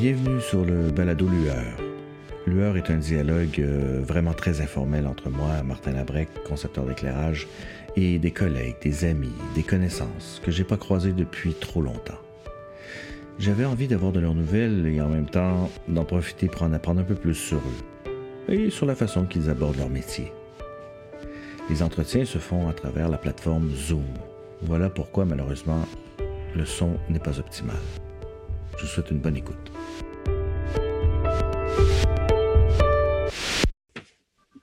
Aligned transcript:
Bienvenue 0.00 0.40
sur 0.40 0.64
le 0.64 0.92
balado 0.92 1.26
Lueur. 1.26 1.76
Lueur 2.46 2.76
est 2.76 2.88
un 2.88 2.98
dialogue 2.98 3.58
euh, 3.58 4.00
vraiment 4.00 4.32
très 4.32 4.60
informel 4.60 5.08
entre 5.08 5.28
moi, 5.28 5.60
Martin 5.64 5.90
Labrec, 5.90 6.28
concepteur 6.44 6.84
d'éclairage, 6.84 7.48
et 7.96 8.20
des 8.20 8.30
collègues, 8.30 8.76
des 8.80 9.04
amis, 9.04 9.32
des 9.56 9.64
connaissances 9.64 10.40
que 10.44 10.52
j'ai 10.52 10.62
pas 10.62 10.76
croisés 10.76 11.10
depuis 11.10 11.52
trop 11.52 11.82
longtemps. 11.82 12.20
J'avais 13.40 13.64
envie 13.64 13.88
d'avoir 13.88 14.12
de 14.12 14.20
leurs 14.20 14.36
nouvelles 14.36 14.86
et 14.86 15.00
en 15.00 15.08
même 15.08 15.28
temps 15.28 15.68
d'en 15.88 16.04
profiter 16.04 16.46
pour 16.46 16.62
en 16.62 16.72
apprendre 16.72 17.00
un 17.00 17.04
peu 17.04 17.16
plus 17.16 17.34
sur 17.34 17.58
eux 17.58 18.54
et 18.54 18.70
sur 18.70 18.86
la 18.86 18.94
façon 18.94 19.24
qu'ils 19.24 19.50
abordent 19.50 19.78
leur 19.78 19.90
métier. 19.90 20.32
Les 21.70 21.82
entretiens 21.82 22.24
se 22.24 22.38
font 22.38 22.68
à 22.68 22.72
travers 22.72 23.08
la 23.08 23.18
plateforme 23.18 23.74
Zoom. 23.74 24.06
Voilà 24.62 24.90
pourquoi 24.90 25.24
malheureusement 25.24 25.84
le 26.54 26.64
son 26.64 26.98
n'est 27.08 27.18
pas 27.18 27.40
optimal. 27.40 27.74
Je 28.76 28.82
vous 28.84 28.88
souhaite 28.88 29.10
une 29.10 29.18
bonne 29.18 29.36
écoute. 29.36 29.72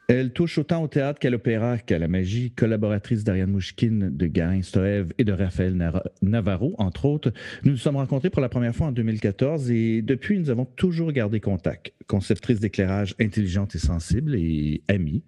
Elle 0.08 0.34
touche 0.34 0.59
autant 0.59 0.84
au 0.84 0.88
théâtre 0.88 1.20
qu'à 1.20 1.32
l'opéra 1.32 1.80
qu'à 1.80 1.98
la 1.98 2.08
magie, 2.08 2.52
collaboratrice 2.52 3.23
d'Ariane 3.23 3.50
Mouchkine, 3.50 4.16
de 4.16 4.28
Garin 4.28 4.62
Stoev 4.62 5.12
et 5.18 5.23
de 5.23 5.34
Raphaël 5.34 5.76
Navarro, 6.22 6.76
entre 6.78 7.05
autres. 7.05 7.34
Nous 7.64 7.72
nous 7.72 7.78
sommes 7.78 7.95
rencontrés 7.95 8.30
pour 8.30 8.41
la 8.41 8.50
première 8.50 8.76
fois 8.76 8.88
en 8.88 8.91
2014 8.91 9.72
et 9.72 10.02
depuis, 10.04 10.38
nous 10.38 10.52
avons 10.52 10.66
toujours 10.66 11.12
gardé 11.12 11.40
contact. 11.40 11.94
Conceptrice 12.08 12.59
d'éclairage 12.59 13.16
intelligente 13.20 13.73
et 13.73 13.80
sensible 13.80 14.36
et 14.36 14.84
amie. 14.88 15.23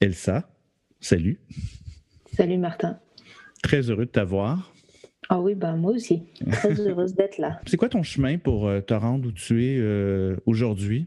Elsa, 0.00 0.48
salut. 1.00 1.38
Salut 2.32 2.58
Martin. 2.58 2.98
Très 3.62 3.90
heureux 3.90 4.06
de 4.06 4.10
t'avoir. 4.10 4.72
Ah 5.28 5.40
oui, 5.40 5.54
ben 5.54 5.76
moi 5.76 5.92
aussi. 5.92 6.22
Très 6.50 6.80
heureuse 6.80 7.14
d'être 7.14 7.38
là. 7.38 7.60
C'est 7.66 7.76
quoi 7.76 7.88
ton 7.88 8.02
chemin 8.02 8.38
pour 8.38 8.68
euh, 8.68 8.80
te 8.80 8.94
rendre 8.94 9.28
où 9.28 9.32
tu 9.32 9.64
es 9.64 9.78
euh, 9.78 10.36
aujourd'hui? 10.46 11.06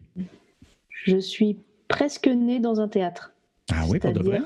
Je 1.06 1.18
suis 1.18 1.58
presque 1.88 2.28
née 2.28 2.60
dans 2.60 2.82
un 2.82 2.88
théâtre. 2.88 3.34
Ah 3.72 3.84
oui, 3.88 4.00
pour 4.00 4.14
de 4.14 4.20
vrai? 4.20 4.40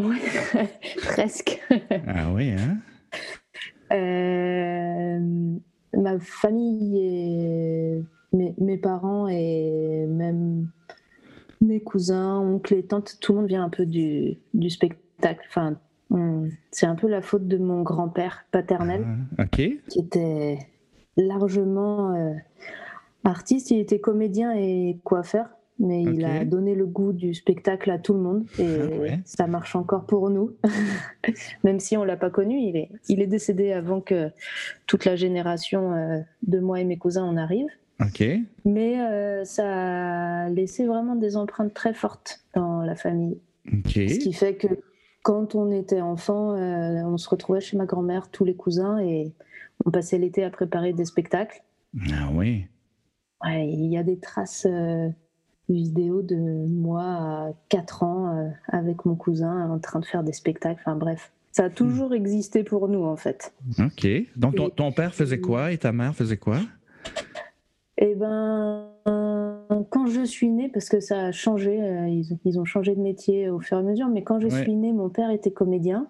Oui, 0.00 0.18
presque. 1.02 1.60
ah 2.06 2.32
oui, 2.32 2.50
hein? 2.50 2.78
Euh, 3.92 5.18
ma 5.96 6.18
famille 6.18 6.98
et 6.98 8.02
mes, 8.32 8.76
parents 8.76 9.28
et 9.28 10.06
même 10.08 10.68
mes 11.60 11.80
cousins, 11.80 12.38
oncles 12.38 12.74
et 12.74 12.82
tantes, 12.82 13.18
tout 13.20 13.32
le 13.32 13.40
monde 13.40 13.48
vient 13.48 13.64
un 13.64 13.68
peu 13.68 13.86
du, 13.86 14.38
du 14.52 14.70
spectacle. 14.70 15.44
Enfin, 15.48 15.76
c'est 16.70 16.86
un 16.86 16.94
peu 16.94 17.08
la 17.08 17.22
faute 17.22 17.46
de 17.46 17.58
mon 17.58 17.82
grand-père 17.82 18.44
paternel, 18.50 19.04
ah, 19.38 19.46
qui 19.46 19.80
était 19.96 20.58
largement 21.16 22.14
euh, 22.14 22.32
artiste. 23.24 23.70
Il 23.70 23.78
était 23.78 24.00
comédien 24.00 24.52
et 24.54 24.98
coiffeur 25.04 25.48
mais 25.78 26.02
il 26.02 26.24
a 26.24 26.44
donné 26.44 26.74
le 26.74 26.86
goût 26.86 27.12
du 27.12 27.34
spectacle 27.34 27.90
à 27.90 27.98
tout 27.98 28.14
le 28.14 28.20
monde 28.20 28.44
et 28.58 28.78
ah 29.10 29.16
ça 29.24 29.46
marche 29.46 29.74
encore 29.74 30.06
pour 30.06 30.30
nous. 30.30 30.54
Même 31.64 31.80
si 31.80 31.96
on 31.96 32.04
l'a 32.04 32.16
pas 32.16 32.30
connu, 32.30 32.60
il 32.60 32.76
est, 32.76 32.90
il 33.08 33.20
est 33.20 33.26
décédé 33.26 33.72
avant 33.72 34.00
que 34.00 34.30
toute 34.86 35.04
la 35.04 35.16
génération 35.16 35.92
euh, 35.92 36.20
de 36.46 36.60
moi 36.60 36.80
et 36.80 36.84
mes 36.84 36.96
cousins 36.96 37.24
en 37.24 37.36
arrive. 37.36 37.66
Mais 38.64 39.00
euh, 39.00 39.44
ça 39.44 40.44
a 40.44 40.48
laissé 40.48 40.86
vraiment 40.86 41.16
des 41.16 41.36
empreintes 41.36 41.74
très 41.74 41.94
fortes 41.94 42.44
dans 42.54 42.82
la 42.82 42.94
famille. 42.94 43.40
Ce 43.86 44.18
qui 44.18 44.32
fait 44.32 44.56
que 44.56 44.68
quand 45.22 45.54
on 45.54 45.72
était 45.72 46.02
enfant, 46.02 46.54
euh, 46.54 47.02
on 47.04 47.16
se 47.16 47.28
retrouvait 47.28 47.60
chez 47.60 47.76
ma 47.76 47.86
grand-mère, 47.86 48.30
tous 48.30 48.44
les 48.44 48.54
cousins, 48.54 48.98
et 48.98 49.32
on 49.86 49.90
passait 49.90 50.18
l'été 50.18 50.44
à 50.44 50.50
préparer 50.50 50.92
des 50.92 51.04
spectacles. 51.04 51.62
Ah 52.12 52.28
oui. 52.32 52.66
il 53.46 53.86
y 53.86 53.96
a 53.96 54.02
des 54.02 54.18
traces 54.18 54.66
vidéo 55.68 56.22
de 56.22 56.36
moi 56.68 57.02
à 57.02 57.52
4 57.68 58.02
ans 58.02 58.36
euh, 58.36 58.48
avec 58.68 59.04
mon 59.04 59.14
cousin 59.14 59.70
en 59.70 59.78
train 59.78 60.00
de 60.00 60.04
faire 60.04 60.22
des 60.22 60.32
spectacles. 60.32 60.80
Enfin 60.84 60.96
bref, 60.96 61.32
ça 61.52 61.64
a 61.64 61.70
toujours 61.70 62.10
hmm. 62.10 62.14
existé 62.14 62.64
pour 62.64 62.88
nous 62.88 63.04
en 63.04 63.16
fait. 63.16 63.54
Ok. 63.78 64.06
Donc 64.36 64.56
ton, 64.56 64.70
ton 64.70 64.92
père 64.92 65.14
faisait 65.14 65.40
quoi 65.40 65.72
et 65.72 65.78
ta 65.78 65.92
mère 65.92 66.14
faisait 66.14 66.36
quoi? 66.36 66.58
Eh 67.98 68.14
ben, 68.14 68.90
quand 69.90 70.06
je 70.06 70.24
suis 70.24 70.48
née, 70.48 70.68
parce 70.68 70.88
que 70.88 70.98
ça 70.98 71.26
a 71.26 71.32
changé, 71.32 71.80
euh, 71.80 72.08
ils, 72.08 72.38
ils, 72.44 72.58
ont 72.58 72.64
changé 72.64 72.94
de 72.94 73.00
métier 73.00 73.48
au 73.48 73.60
fur 73.60 73.76
et 73.76 73.80
à 73.80 73.82
mesure, 73.84 74.08
mais 74.08 74.24
quand 74.24 74.40
je 74.40 74.48
suis 74.48 74.74
née, 74.74 74.92
mon 74.92 75.08
père 75.08 75.30
était 75.30 75.52
comédien. 75.52 76.08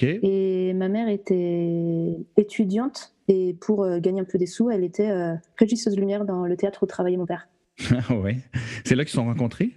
Et 0.00 0.72
ma 0.72 0.88
mère 0.88 1.08
était 1.08 2.16
étudiante. 2.38 3.14
Et 3.28 3.54
pour 3.60 3.84
euh, 3.84 3.98
gagner 3.98 4.22
un 4.22 4.24
peu 4.24 4.38
des 4.38 4.46
sous, 4.46 4.70
elle 4.70 4.82
était 4.82 5.12
régisseuse 5.58 5.94
de 5.94 6.00
lumière 6.00 6.24
dans 6.24 6.46
le 6.46 6.56
théâtre 6.56 6.84
où 6.84 6.86
travaillait 6.86 7.18
mon 7.18 7.26
père. 7.26 7.48
Ah 7.90 8.14
oui. 8.14 8.36
C'est 8.84 8.94
là 8.94 9.04
qu'ils 9.04 9.10
se 9.10 9.16
sont 9.16 9.26
rencontrés? 9.26 9.72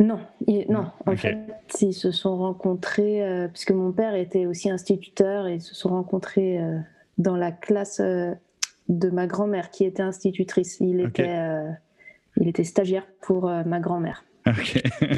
Non, 0.00 0.18
non. 0.68 0.90
En 1.06 1.16
fait, 1.16 1.36
ils 1.82 1.92
se 1.92 2.10
sont 2.10 2.38
rencontrés 2.38 3.22
euh, 3.22 3.48
puisque 3.48 3.72
mon 3.72 3.92
père 3.92 4.14
était 4.14 4.46
aussi 4.46 4.70
instituteur 4.70 5.46
et 5.46 5.56
ils 5.56 5.60
se 5.60 5.74
sont 5.74 5.90
rencontrés 5.90 6.58
euh, 6.58 6.78
dans 7.18 7.36
la 7.36 7.52
classe 7.52 8.00
euh, 8.00 8.32
de 8.88 9.10
ma 9.10 9.26
grand-mère 9.26 9.70
qui 9.70 9.84
était 9.84 10.02
institutrice. 10.02 10.78
Il 10.80 11.00
était, 11.00 11.38
il 12.38 12.48
était 12.48 12.64
stagiaire 12.64 13.06
pour 13.20 13.44
ma 13.44 13.78
grand-mère. 13.78 14.24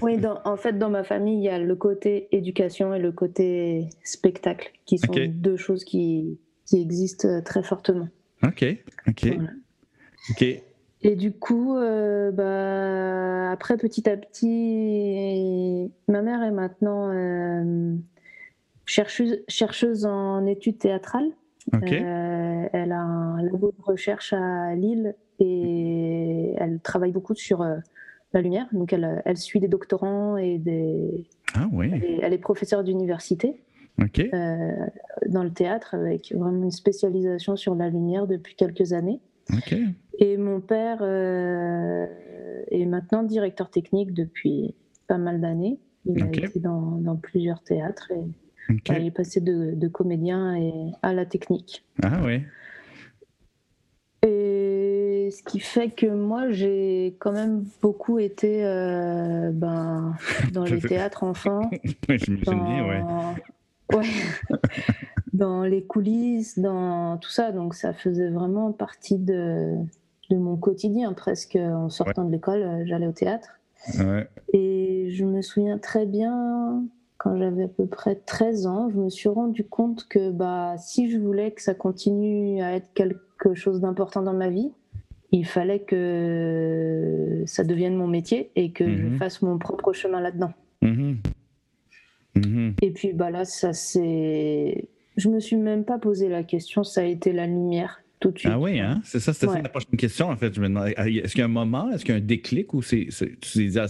oui, 0.03 0.21
en 0.45 0.57
fait, 0.57 0.77
dans 0.79 0.91
ma 0.91 1.05
famille, 1.05 1.39
il 1.39 1.45
y 1.45 1.49
a 1.49 1.59
le 1.59 1.77
côté 1.77 2.29
éducation 2.33 2.93
et 2.93 2.99
le 2.99 3.13
côté 3.13 3.89
spectacle 4.03 4.73
qui 4.85 4.99
sont 4.99 5.15
deux 5.29 5.57
choses 5.57 5.85
qui, 5.85 6.41
qui, 6.67 6.83
existent 6.83 7.41
très 7.43 7.63
fortement. 7.63 8.09
Ok, 8.43 8.67
ok. 9.07 9.29
Ok. 10.31 10.63
Et 11.05 11.17
du 11.17 11.33
coup, 11.33 11.77
euh, 11.77 12.31
bah, 12.31 13.51
après, 13.51 13.77
petit 13.77 14.09
à 14.09 14.17
petit, 14.17 15.91
ma 16.09 16.23
mère 16.23 16.43
est 16.43 16.53
maintenant 16.53 17.11
euh, 17.11 17.97
chercheuse, 18.87 19.43
chercheuse, 19.49 20.07
en 20.07 20.47
études 20.47 20.79
théâtrales. 20.79 21.31
Euh, 21.75 22.69
elle 22.73 22.93
a 22.93 23.01
un 23.01 23.43
labo 23.43 23.73
de 23.77 23.83
recherche 23.83 24.33
à 24.33 24.75
Lille 24.75 25.15
et 25.39 26.55
elle 26.57 26.81
travaille 26.81 27.13
beaucoup 27.13 27.35
sur 27.35 27.65
la 27.65 28.41
lumière. 28.41 28.67
Donc, 28.73 28.93
elle, 28.93 29.23
elle, 29.25 29.37
suit 29.37 29.61
des 29.61 29.69
doctorants 29.69 30.37
et 30.37 30.59
des. 30.59 31.27
Ah 31.55 31.69
oui. 31.73 31.91
Elle 32.23 32.33
est, 32.33 32.39
professeure 32.39 32.85
d'université. 32.85 33.61
dans 33.99 35.43
le 35.43 35.51
théâtre 35.51 35.95
avec 35.95 36.33
vraiment 36.33 36.63
une 36.63 36.71
spécialisation 36.71 37.57
sur 37.57 37.75
la 37.75 37.89
lumière 37.89 38.29
depuis 38.29 38.55
quelques 38.55 38.93
années. 38.93 39.21
Et 40.19 40.37
mon 40.37 40.61
père 40.61 40.99
euh, 41.01 42.07
est 42.71 42.87
maintenant 42.87 43.23
directeur 43.23 43.71
technique 43.71 44.13
depuis 44.13 44.75
pas 45.07 45.19
mal 45.19 45.41
d'années. 45.41 45.79
Il 46.05 46.23
a 46.23 46.27
été 46.27 46.59
dans, 46.59 47.17
plusieurs 47.23 47.63
théâtres 47.63 48.11
et 48.11 48.93
il 48.99 49.07
est 49.07 49.11
passé 49.11 49.41
de, 49.41 49.89
comédien 49.89 50.57
et 50.57 50.73
à 51.03 51.13
la 51.13 51.27
technique. 51.27 51.85
Ah 52.03 52.21
oui. 52.25 52.43
Et 54.25 55.31
ce 55.33 55.43
qui 55.43 55.59
fait 55.59 55.91
que 55.91 56.07
moi, 56.07 56.51
j'ai 56.51 57.17
quand 57.19 57.33
même 57.33 57.65
beaucoup 57.81 58.19
été 58.19 58.65
euh, 58.65 59.51
ben, 59.53 60.15
dans 60.53 60.65
les 60.65 60.81
théâtres 60.81 61.25
enfants. 61.25 61.71
J'imagine 62.07 62.37
bien, 62.37 62.87
ouais. 62.87 63.03
Ouais. 63.97 64.07
dans 65.33 65.63
les 65.65 65.83
coulisses, 65.83 66.59
dans 66.59 67.19
tout 67.19 67.31
ça. 67.31 67.53
Donc 67.53 67.75
ça 67.75 67.93
faisait 67.93 68.31
vraiment 68.31 68.73
partie 68.73 69.19
de, 69.19 69.77
de 70.31 70.37
mon 70.37 70.57
quotidien 70.57 71.13
presque. 71.13 71.57
En 71.57 71.89
sortant 71.89 72.25
de 72.25 72.33
l'école, 72.33 72.63
euh, 72.63 72.83
j'allais 72.87 73.07
au 73.07 73.13
théâtre. 73.13 73.61
Et 74.53 75.09
je 75.11 75.25
me 75.25 75.43
souviens 75.43 75.77
très 75.77 76.07
bien, 76.07 76.85
quand 77.19 77.37
j'avais 77.37 77.65
à 77.65 77.69
peu 77.69 77.87
près 77.87 78.15
13 78.15 78.67
ans, 78.67 78.91
je 78.91 78.97
me 78.97 79.11
suis 79.11 79.29
rendu 79.29 79.65
compte 79.65 80.07
que 80.09 80.31
bah, 80.31 80.77
si 80.79 81.11
je 81.11 81.19
voulais 81.19 81.51
que 81.51 81.63
ça 81.63 81.75
continue 81.75 82.63
à 82.63 82.75
être 82.75 82.93
quelque 82.95 83.55
chose 83.55 83.81
d'important 83.81 84.23
dans 84.23 84.35
ma 84.35 84.51
vie, 84.51 84.71
il 85.33 85.47
fallait 85.47 85.81
que 85.81 87.43
ça 87.47 87.65
devienne 87.65 87.97
mon 87.97 88.07
métier 88.07 88.53
et 88.55 88.71
que 88.71 88.97
je 88.97 89.07
mhm. 89.07 89.17
fasse 89.19 89.43
mon 89.43 89.59
propre 89.59 89.93
chemin 89.93 90.21
là-dedans. 90.21 90.53
Mhm. 90.83 91.19
Mhm. 92.37 92.75
Et 92.83 92.91
puis 92.91 93.13
bah 93.13 93.31
là, 93.31 93.45
ça 93.45 93.73
s'est 93.73 94.89
je 95.17 95.29
me 95.29 95.41
suis 95.41 95.57
même 95.57 95.85
pas 95.85 95.99
posé 95.99 96.29
la 96.29 96.43
question, 96.43 96.85
ça 96.85 97.03
a 97.03 97.05
été 97.05 97.33
la 97.33 97.47
lumière 97.47 98.03
tout 98.21 98.31
de 98.31 98.39
suite. 98.39 98.53
Ah 98.55 98.59
oui, 98.59 98.79
hein? 98.79 99.01
c'est 99.05 99.21
ça, 99.21 99.33
c'était 99.33 99.61
la 99.61 99.69
prochaine 99.69 99.97
question 99.97 100.29
en 100.29 100.37
fait. 100.37 100.55
Je 100.55 100.61
me 100.61 100.69
demandais, 100.69 100.93
est-ce 100.93 101.33
qu'il 101.33 101.41
y 101.41 101.43
a 101.43 101.47
un 101.47 101.49
moment, 101.49 101.91
est-ce 101.91 102.05
qu'il 102.05 102.15
y 102.15 102.17
a 102.17 102.21
un 102.21 102.25
déclic 102.25 102.73
ou 102.73 102.83
c'est, 102.83 103.09
tu 103.41 103.73
ah, 103.77 103.87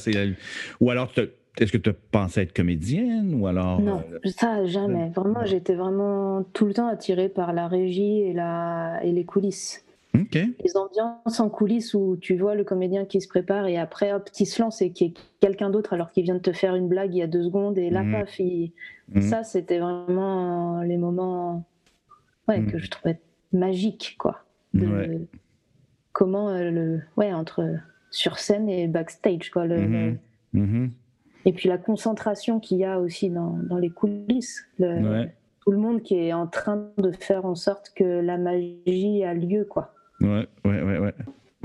ou 0.81 0.91
alors 0.91 1.13
est-ce 1.59 1.71
que 1.71 1.79
tu 1.79 1.91
as 1.91 1.95
pensé 2.11 2.41
être 2.41 2.55
comédienne 2.55 3.35
ou 3.35 3.47
alors 3.47 3.81
Non, 3.81 4.03
euh, 4.13 4.31
ça 4.37 4.65
jamais. 4.65 5.11
Vraiment, 5.11 5.45
j'étais 5.45 5.75
vraiment 5.75 6.45
tout 6.55 6.65
le 6.65 6.73
temps 6.73 6.89
attirée 6.89 7.29
par 7.29 7.53
la 7.53 7.69
régie 7.69 8.21
et 8.23 8.33
la 8.33 9.01
et 9.03 9.13
les 9.13 9.25
coulisses. 9.25 9.85
Les 10.15 10.77
ambiances 10.77 11.41
en 11.41 11.49
coulisses 11.49 11.95
où 11.95 12.17
tu 12.21 12.37
vois 12.37 12.55
le 12.55 12.65
comédien 12.65 13.05
qui 13.07 13.21
se 13.21 13.29
prépare 13.29 13.67
et 13.67 13.79
après, 13.79 14.13
hop, 14.13 14.29
qui 14.31 14.45
se 14.45 14.61
lance 14.61 14.83
et 14.83 14.93
qui 14.93 15.05
est 15.05 15.15
quelqu'un 15.41 15.71
d'autre 15.71 15.95
alors 15.95 16.11
qu'il 16.11 16.25
vient 16.25 16.35
de 16.35 16.41
te 16.41 16.53
faire 16.53 16.75
une 16.75 16.89
blague 16.89 17.15
il 17.15 17.19
y 17.19 17.23
a 17.23 17.27
deux 17.27 17.43
secondes 17.43 17.79
et 17.79 17.89
là, 17.89 18.03
mmh. 18.03 18.13
paf, 18.13 18.41
mmh. 18.41 19.21
ça, 19.23 19.43
c'était 19.43 19.79
vraiment 19.79 20.83
les 20.83 20.99
moments 20.99 21.65
ouais, 22.49 22.61
mmh. 22.61 22.73
que 22.73 22.79
je 22.79 22.91
trouvais 22.91 23.21
magiques, 23.53 24.17
quoi. 24.19 24.45
comment 26.13 26.53
le, 26.53 27.01
ouais, 27.17 27.33
entre 27.33 27.65
sur 28.11 28.39
scène 28.39 28.69
et 28.69 28.87
backstage, 28.89 29.51
quoi. 29.51 29.67
Le, 29.67 30.17
mm-hmm. 30.55 30.91
Et 31.45 31.53
puis 31.53 31.69
la 31.69 31.79
concentration 31.79 32.61
qu'il 32.61 32.79
y 32.79 32.85
a 32.85 33.01
aussi 33.01 33.31
dans, 33.31 33.59
dans 33.63 33.79
les 33.79 33.91
coulisses. 33.91 34.65
Tout 34.79 35.71
le 35.71 35.79
monde 35.79 36.03
qui 36.03 36.17
est 36.17 36.33
en 36.33 36.49
train 36.49 36.91
de 36.99 37.13
faire 37.13 37.45
en 37.47 37.55
sorte 37.55 37.93
que 37.95 38.05
la 38.05 38.37
magie 38.37 39.25
a 39.25 39.33
lieu, 39.33 39.65
quoi. 39.65 39.95
Ouais, 40.23 40.47
ouais, 40.65 40.83
ouais, 40.83 40.99
ouais. 40.99 41.15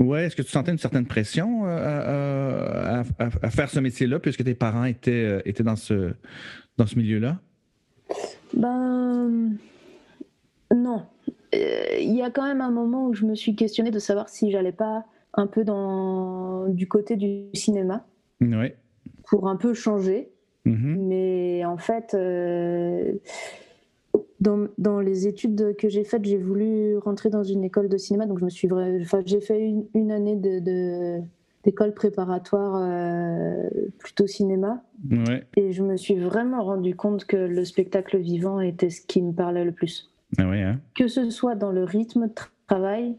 Ouais, 0.00 0.26
est-ce 0.26 0.36
que 0.36 0.42
tu 0.42 0.50
sentais 0.50 0.70
une 0.70 0.78
certaine 0.78 1.06
pression 1.06 1.66
euh, 1.66 3.02
à, 3.18 3.24
à, 3.42 3.50
faire 3.50 3.68
ce 3.68 3.80
métier-là, 3.80 4.20
puisque 4.20 4.44
tes 4.44 4.54
parents 4.54 4.84
étaient, 4.84 5.10
euh, 5.10 5.42
étaient 5.44 5.64
dans 5.64 5.76
ce, 5.76 6.12
dans 6.76 6.86
ce 6.86 6.96
milieu-là? 6.96 7.40
Ben. 8.54 9.56
Non. 10.74 11.02
Euh, 11.54 11.98
il 12.00 12.14
y 12.14 12.22
a 12.22 12.30
quand 12.30 12.46
même 12.46 12.60
un 12.60 12.70
moment 12.70 13.08
où 13.08 13.14
je 13.14 13.24
me 13.24 13.34
suis 13.34 13.56
questionnée 13.56 13.90
de 13.90 13.98
savoir 13.98 14.28
si 14.28 14.50
j'allais 14.52 14.72
pas 14.72 15.04
un 15.34 15.46
peu 15.46 15.64
dans 15.64 16.68
du 16.68 16.86
côté 16.86 17.16
du 17.16 17.46
cinéma. 17.54 18.06
Pour 19.26 19.48
un 19.48 19.56
peu 19.56 19.74
changer. 19.74 20.30
Mm-hmm. 20.64 20.96
Mais 21.08 21.64
en 21.64 21.76
fait 21.76 22.14
dans, 24.40 24.68
dans, 24.78 25.00
les 25.00 25.26
études 25.26 25.76
que 25.76 25.88
j'ai 25.88 26.04
faites, 26.04 26.24
j'ai 26.24 26.38
voulu 26.38 26.96
rentrer 26.98 27.28
dans 27.28 27.42
une 27.42 27.64
école 27.64 27.88
de 27.88 27.96
cinéma, 27.96 28.26
donc 28.26 28.38
je 28.38 28.44
me 28.44 28.50
suis, 28.50 28.68
enfin, 28.72 29.20
j'ai 29.24 29.40
fait 29.40 29.60
une, 29.60 29.86
une, 29.94 30.10
année 30.10 30.36
de, 30.36 31.20
d'école 31.64 31.92
préparatoire 31.92 32.76
euh, 32.76 33.68
plutôt 33.98 34.26
cinéma, 34.26 34.82
ouais. 35.10 35.44
et 35.56 35.72
je 35.72 35.82
me 35.82 35.96
suis 35.96 36.16
vraiment 36.16 36.62
rendu 36.62 36.94
compte 36.94 37.24
que 37.24 37.36
le 37.36 37.64
spectacle 37.64 38.18
vivant 38.18 38.60
était 38.60 38.90
ce 38.90 39.00
qui 39.00 39.22
me 39.22 39.32
parlait 39.32 39.64
le 39.64 39.72
plus. 39.72 40.10
Ah 40.38 40.48
ouais, 40.48 40.62
hein. 40.62 40.80
Que 40.94 41.08
ce 41.08 41.30
soit 41.30 41.54
dans 41.54 41.72
le 41.72 41.84
rythme 41.84 42.28
de 42.28 42.32
travail, 42.66 43.16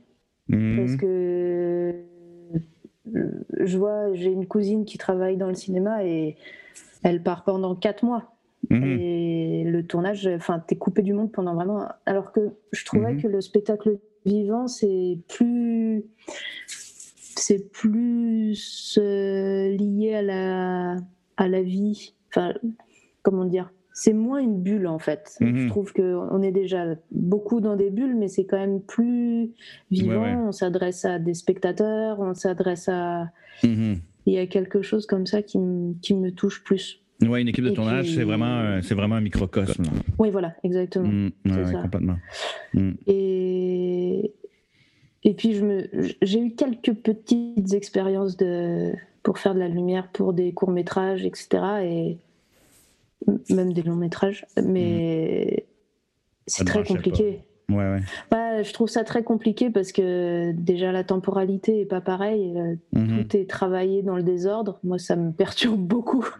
mmh. 0.47 0.77
parce 0.77 0.95
que 0.95 1.95
je 3.59 3.77
vois, 3.77 4.13
j'ai 4.13 4.31
une 4.31 4.45
cousine 4.45 4.85
qui 4.85 4.97
travaille 4.97 5.38
dans 5.38 5.47
le 5.47 5.56
cinéma 5.56 6.06
et 6.06 6.35
elle 7.03 7.24
part 7.24 7.44
pendant 7.44 7.75
quatre 7.75 8.03
mois. 8.03 8.35
Mhm. 8.69 9.00
Et 9.00 9.63
le 9.66 9.86
tournage, 9.86 10.27
enfin, 10.27 10.60
t'es 10.60 10.75
coupé 10.75 11.01
du 11.01 11.13
monde 11.13 11.31
pendant 11.31 11.56
vraiment. 11.56 11.88
Alors 12.06 12.31
que 12.31 12.51
je 12.71 12.86
trouvais 12.86 13.13
mhm. 13.13 13.21
que 13.21 13.27
le 13.27 13.42
spectacle 13.42 14.00
vivant, 14.25 14.68
c'est 14.68 15.19
plus. 15.27 16.04
C'est 16.68 17.71
plus 17.71 19.00
euh, 19.01 19.69
lié 19.69 20.16
à 20.16 20.21
la, 20.21 20.98
à 21.38 21.48
la 21.48 21.62
vie. 21.62 22.13
Enfin, 22.30 22.54
comment 23.24 23.45
dire? 23.45 23.71
C'est 23.94 24.13
moins 24.13 24.39
une 24.39 24.62
bulle, 24.62 24.88
en 24.88 25.00
fait. 25.00 25.36
Je 25.39 25.45
mhm. 25.45 25.69
trouve 25.69 25.94
qu'on 25.94 26.42
est 26.42 26.51
déjà 26.51 26.95
beaucoup 27.12 27.60
dans 27.60 27.75
des 27.75 27.89
bulles, 27.89 28.16
mais 28.16 28.27
c'est 28.27 28.45
quand 28.45 28.57
même 28.57 28.81
plus 28.81 29.51
vivant. 29.89 30.48
On 30.48 30.51
s'adresse 30.51 31.06
à 31.06 31.18
des 31.18 31.33
spectateurs, 31.33 32.19
on 32.19 32.33
s'adresse 32.33 32.88
à. 32.88 33.31
Il 33.63 34.33
y 34.33 34.38
a 34.38 34.45
quelque 34.45 34.81
chose 34.81 35.07
comme 35.07 35.25
ça 35.25 35.42
qui, 35.42 35.57
qui 36.01 36.13
me 36.13 36.31
touche 36.31 36.63
plus. 36.63 37.01
Oui, 37.21 37.42
une 37.42 37.50
équipe 37.50 37.66
de 37.66 37.71
tournage, 37.71 38.13
c'est 38.13 38.24
vraiment, 38.24 38.81
c'est 38.81 38.95
vraiment 38.95 39.16
un 39.16 39.21
microcosme. 39.21 39.83
Oui, 40.18 40.30
voilà, 40.30 40.56
exactement. 40.63 41.07
Mm, 41.07 41.31
complètement. 41.81 42.18
Mm. 42.74 42.92
Et, 43.07 44.33
et 45.24 45.33
puis, 45.33 45.54
je 45.54 45.66
me, 45.66 45.89
j'ai 46.21 46.39
eu 46.39 46.51
quelques 46.56 46.94
petites 46.94 47.74
expériences 47.74 48.38
de, 48.38 48.94
pour 49.24 49.38
faire 49.38 49.54
de 49.54 49.60
la 49.60 49.68
lumière 49.68 50.10
pour 50.13 50.33
des 50.33 50.54
courts-métrages, 50.54 51.25
etc. 51.25 51.50
Et 51.83 52.18
même 53.50 53.74
des 53.74 53.83
longs-métrages. 53.83 54.45
Mais 54.63 55.57
mm. 55.57 55.63
c'est 56.48 56.66
très 56.66 56.83
compliqué. 56.83 57.42
Ouais, 57.69 57.75
ouais. 57.75 58.00
Bah, 58.31 58.63
je 58.63 58.74
trouve 58.74 58.89
ça 58.89 59.04
très 59.04 59.24
compliqué 59.24 59.69
parce 59.69 59.92
que 59.92 60.51
déjà 60.54 60.92
la 60.92 61.04
temporalité 61.04 61.81
est 61.81 61.86
pas 61.86 62.01
pareille. 62.01 62.54
Euh, 62.57 62.75
mhm. 63.00 63.25
Tout 63.27 63.38
est 63.38 63.50
travaillé 63.50 64.01
dans 64.01 64.16
le 64.16 64.24
désordre. 64.24 64.80
Moi, 64.83 64.98
ça 64.98 65.16
me 65.16 65.31
perturbe 65.39 65.80
beaucoup. 65.80 66.25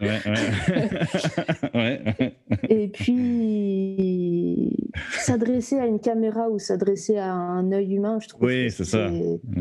Ouais, 1.74 2.02
Et 2.68 2.88
puis, 2.88 4.76
s'adresser 5.18 5.78
à 5.78 5.86
une 5.86 6.00
caméra 6.00 6.48
ou 6.48 6.58
s'adresser 6.58 7.16
à 7.16 7.32
un 7.32 7.70
œil 7.72 7.94
humain, 7.94 8.18
je 8.20 8.28
trouve 8.28 8.44
oui, 8.44 8.70
c'est 8.70 8.84
ça. 8.84 9.08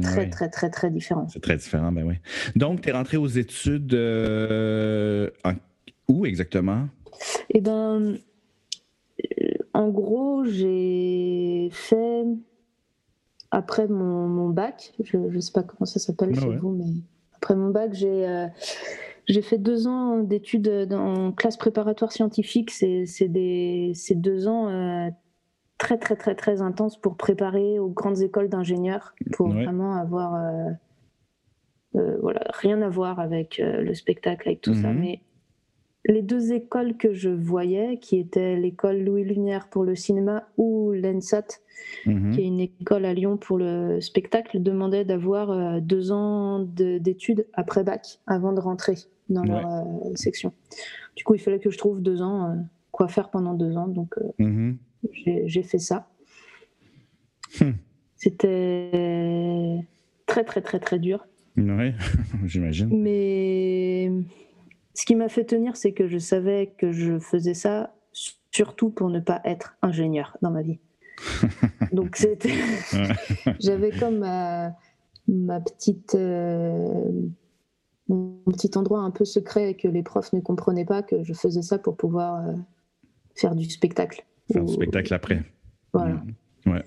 très, 0.02 0.30
très, 0.30 0.50
très, 0.50 0.70
très 0.70 0.90
différent. 0.90 1.28
C'est 1.30 1.42
très 1.42 1.58
différent, 1.58 1.92
ben 1.92 2.04
oui. 2.04 2.16
Donc, 2.56 2.82
tu 2.82 2.90
es 2.90 2.92
rentré 2.92 3.18
aux 3.18 3.28
études 3.28 3.94
euh, 3.94 5.30
où 6.08 6.26
exactement? 6.26 6.88
Eh 7.52 7.62
ben, 7.62 8.18
en 9.80 9.88
gros, 9.88 10.44
j'ai 10.44 11.70
fait, 11.72 12.26
après 13.50 13.88
mon, 13.88 14.50
bac, 14.50 14.94
je 15.02 15.16
ne 15.16 15.40
sais 15.40 15.54
pas 15.54 15.64
comment 15.64 15.86
ça 15.86 16.00
s'appelle 16.00 16.34
ah 16.36 16.42
chez 16.42 16.58
vous, 16.58 16.72
mais 16.72 16.92
après 17.38 17.56
mon 17.56 17.70
bac, 17.70 17.94
j'ai 17.94 18.28
euh, 18.28 18.48
j'ai 19.28 19.42
fait 19.42 19.58
deux 19.58 19.88
ans 19.88 20.18
d'études 20.18 20.90
en 20.92 21.32
classe 21.32 21.56
préparatoire 21.56 22.12
scientifique. 22.12 22.72
C'est 22.72 23.06
deux 24.16 24.48
ans 24.50 24.68
euh, 24.68 25.10
très, 25.78 25.98
très, 25.98 26.18
très, 26.18 26.36
très 26.36 26.62
intenses 26.62 27.00
pour 27.00 27.16
préparer 27.16 27.80
aux 27.80 27.90
grandes 27.90 28.22
écoles 28.22 28.50
d'ingénieurs, 28.50 29.16
pour 29.32 29.48
vraiment 29.48 29.96
avoir. 29.96 30.36
Euh, 31.96 32.18
voilà, 32.22 32.42
rien 32.50 32.82
à 32.82 32.90
voir 32.90 33.22
avec 33.22 33.62
le 33.64 33.94
spectacle, 33.94 34.50
avec 34.50 34.60
tout 34.60 34.74
ça, 34.74 34.90
mhm. 34.90 35.00
mais 35.00 35.22
les 36.06 36.22
deux 36.22 36.54
écoles 36.54 36.96
que 36.96 37.14
je 37.14 37.30
voyais, 37.30 37.98
qui 37.98 38.18
étaient 38.18 38.56
l'école 38.56 39.00
Louis 39.00 39.24
Lumière 39.24 39.70
pour 39.70 39.84
le 39.84 39.96
cinéma 39.96 40.48
ou 40.58 40.92
l'ENSAT, 40.94 41.62
mhm. 42.06 42.32
qui 42.32 42.42
est 42.42 42.46
une 42.46 42.60
école 42.60 43.06
à 43.06 43.14
Lyon 43.14 43.38
pour 43.38 43.58
le 43.58 44.00
spectacle, 44.00 44.62
demandaient 44.62 45.06
d'avoir 45.06 45.52
euh, 45.52 45.80
deux 45.82 46.12
ans 46.12 46.60
d'études 46.60 47.46
après 47.54 47.84
bac 47.84 48.20
avant 48.28 48.54
de 48.54 48.60
rentrer 48.60 48.96
dans 49.30 49.44
leur 49.44 49.66
euh, 49.66 50.16
section. 50.16 50.54
Du 51.16 51.24
coup, 51.24 51.36
il 51.36 51.40
fallait 51.40 51.60
que 51.60 51.70
je 51.70 51.78
trouve 51.78 52.02
deux 52.02 52.22
ans, 52.22 52.50
euh, 52.50 52.56
quoi 52.92 53.08
faire 53.08 53.30
pendant 53.30 53.54
deux 53.54 53.76
ans. 53.76 53.88
Donc, 53.88 54.16
mhm. 54.38 54.78
j'ai 55.14 55.64
fait 55.64 55.80
ça. 55.80 56.10
Hmm. 57.60 57.72
C'était 58.16 59.80
très, 60.26 60.44
très, 60.44 60.62
très, 60.62 60.80
très 60.80 61.00
dur. 61.00 61.26
Oui, 61.58 61.92
j'imagine. 62.46 62.90
Mais 62.92 64.12
ce 65.00 65.06
qui 65.06 65.16
m'a 65.16 65.30
fait 65.30 65.46
tenir, 65.46 65.78
c'est 65.78 65.94
que 65.94 66.10
je 66.10 66.18
savais 66.18 66.74
que 66.78 66.92
je 66.92 67.20
faisais 67.20 67.54
ça 67.54 67.96
surtout 68.52 68.90
pour 68.90 69.10
ne 69.10 69.22
pas 69.22 69.40
être 69.46 69.78
ingénieur 69.82 70.36
dans 70.42 70.52
ma 70.52 70.62
vie. 70.62 70.80
Donc 71.94 72.18
c'était, 72.18 72.52
j'avais 73.62 73.92
comme 73.92 74.20
ma, 74.20 75.62
petite, 75.62 76.16
euh, 76.16 77.12
mon 78.10 78.42
petit 78.48 78.78
endroit 78.78 79.00
un 79.00 79.12
peu 79.12 79.24
secret 79.24 79.76
que 79.76 79.88
les 79.88 80.04
profs 80.04 80.34
ne 80.34 80.42
comprenaient 80.42 80.84
pas 80.84 81.02
que 81.02 81.24
je 81.24 81.32
faisais 81.32 81.62
ça 81.62 81.80
pour 81.80 81.96
pouvoir 81.96 82.46
euh, 82.46 82.54
faire 83.36 83.56
du 83.56 83.70
spectacle. 83.70 84.26
Faire 84.52 84.66
du 84.66 84.74
spectacle 84.74 85.14
après. 85.14 85.46
Voilà. 85.94 86.22
Ouais. 86.66 86.84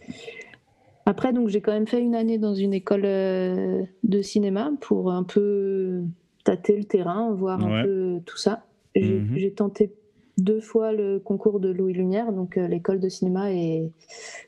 Après, 1.07 1.33
donc 1.33 1.49
j'ai 1.49 1.63
quand 1.63 1.73
même 1.73 1.87
fait 1.87 2.03
une 2.03 2.15
année 2.15 2.37
dans 2.37 2.55
une 2.55 2.75
école 2.75 3.07
euh, 3.07 3.85
de 4.03 4.21
cinéma 4.21 4.71
pour 4.83 5.11
un 5.11 5.23
peu 5.23 6.05
tâter 6.45 6.77
le 6.77 6.85
terrain, 6.85 7.33
voir 7.33 7.65
un 7.65 7.83
peu 7.85 8.21
tout 8.27 8.37
ça. 8.37 8.65
Mhm. 8.97 9.37
J'ai 9.37 9.53
tenté 9.53 9.93
deux 10.39 10.61
fois 10.61 10.93
le 10.93 11.19
concours 11.19 11.61
de 11.61 11.71
Louis 11.71 11.93
Lumière, 11.93 12.33
donc 12.33 12.57
euh, 12.57 12.67
l'école 12.67 13.01
de 13.01 13.09
cinéma, 13.09 13.53
et 13.53 13.93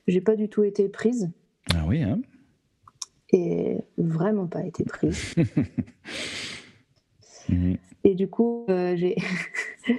j'ai 0.06 0.20
pas 0.20 0.36
du 0.36 0.48
tout 0.48 0.64
été 0.64 0.88
prise. 0.88 1.30
Ah 1.74 1.84
oui, 1.86 2.02
hein 2.02 2.20
Et 3.30 3.78
vraiment 3.96 4.46
pas 4.46 4.64
été 4.64 4.84
prise. 4.84 5.34
Mhm. 7.50 7.76
Et 8.04 8.14
du 8.14 8.26
coup, 8.26 8.64
euh, 8.70 8.96
j'ai. 8.96 9.16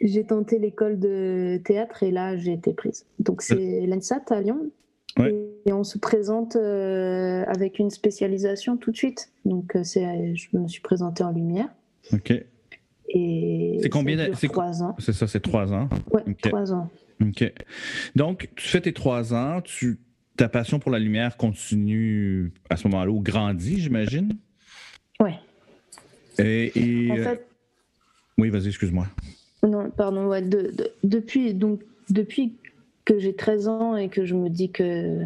j'ai 0.00 0.24
tenté 0.24 0.58
l'école 0.58 0.98
de 0.98 1.60
théâtre 1.64 2.02
et 2.02 2.10
là 2.10 2.36
j'ai 2.36 2.52
été 2.52 2.72
prise. 2.72 3.06
Donc 3.18 3.42
c'est 3.42 3.86
l'ENSAT 3.86 4.22
à 4.28 4.40
Lyon? 4.40 4.70
Et 5.18 5.72
on 5.72 5.84
se 5.84 5.98
présente 5.98 6.56
euh, 6.56 7.44
avec 7.46 7.78
une 7.78 7.90
spécialisation 7.90 8.76
tout 8.76 8.90
de 8.90 8.96
suite. 8.96 9.30
Donc, 9.44 9.74
euh, 9.74 9.82
c'est, 9.82 10.34
je 10.34 10.48
me 10.52 10.68
suis 10.68 10.80
présentée 10.80 11.24
en 11.24 11.32
lumière. 11.32 11.68
OK. 12.12 12.32
Et 13.08 13.78
c'est 13.80 13.88
combien 13.88 14.34
C'est 14.34 14.48
trois 14.48 14.82
ans. 14.82 14.94
C'est 14.98 15.12
ça, 15.12 15.26
c'est 15.26 15.40
trois 15.40 15.72
ans. 15.72 15.88
Oui, 16.12 16.22
trois 16.42 16.72
ans. 16.72 16.90
OK. 17.22 17.52
Donc, 18.14 18.50
tu 18.56 18.68
fais 18.68 18.80
tes 18.80 18.92
trois 18.92 19.32
ans, 19.32 19.60
tu, 19.62 19.98
ta 20.36 20.48
passion 20.48 20.78
pour 20.78 20.90
la 20.90 20.98
lumière 20.98 21.36
continue 21.36 22.52
à 22.68 22.76
ce 22.76 22.86
moment-là 22.88 23.10
ou 23.10 23.20
grandit, 23.20 23.80
j'imagine? 23.80 24.36
Oui. 25.20 25.30
Et, 26.38 27.10
en 27.10 27.16
fait, 27.16 27.46
oui, 28.36 28.50
vas-y, 28.50 28.68
excuse-moi. 28.68 29.06
Non, 29.62 29.90
pardon. 29.90 30.26
Ouais, 30.26 30.42
depuis, 31.02 31.54
donc, 31.54 31.80
depuis 32.10 32.52
que 33.06 33.18
j'ai 33.18 33.34
13 33.34 33.68
ans 33.68 33.96
et 33.96 34.10
que 34.10 34.26
je 34.26 34.34
me 34.34 34.50
dis 34.50 34.70
que 34.70 35.20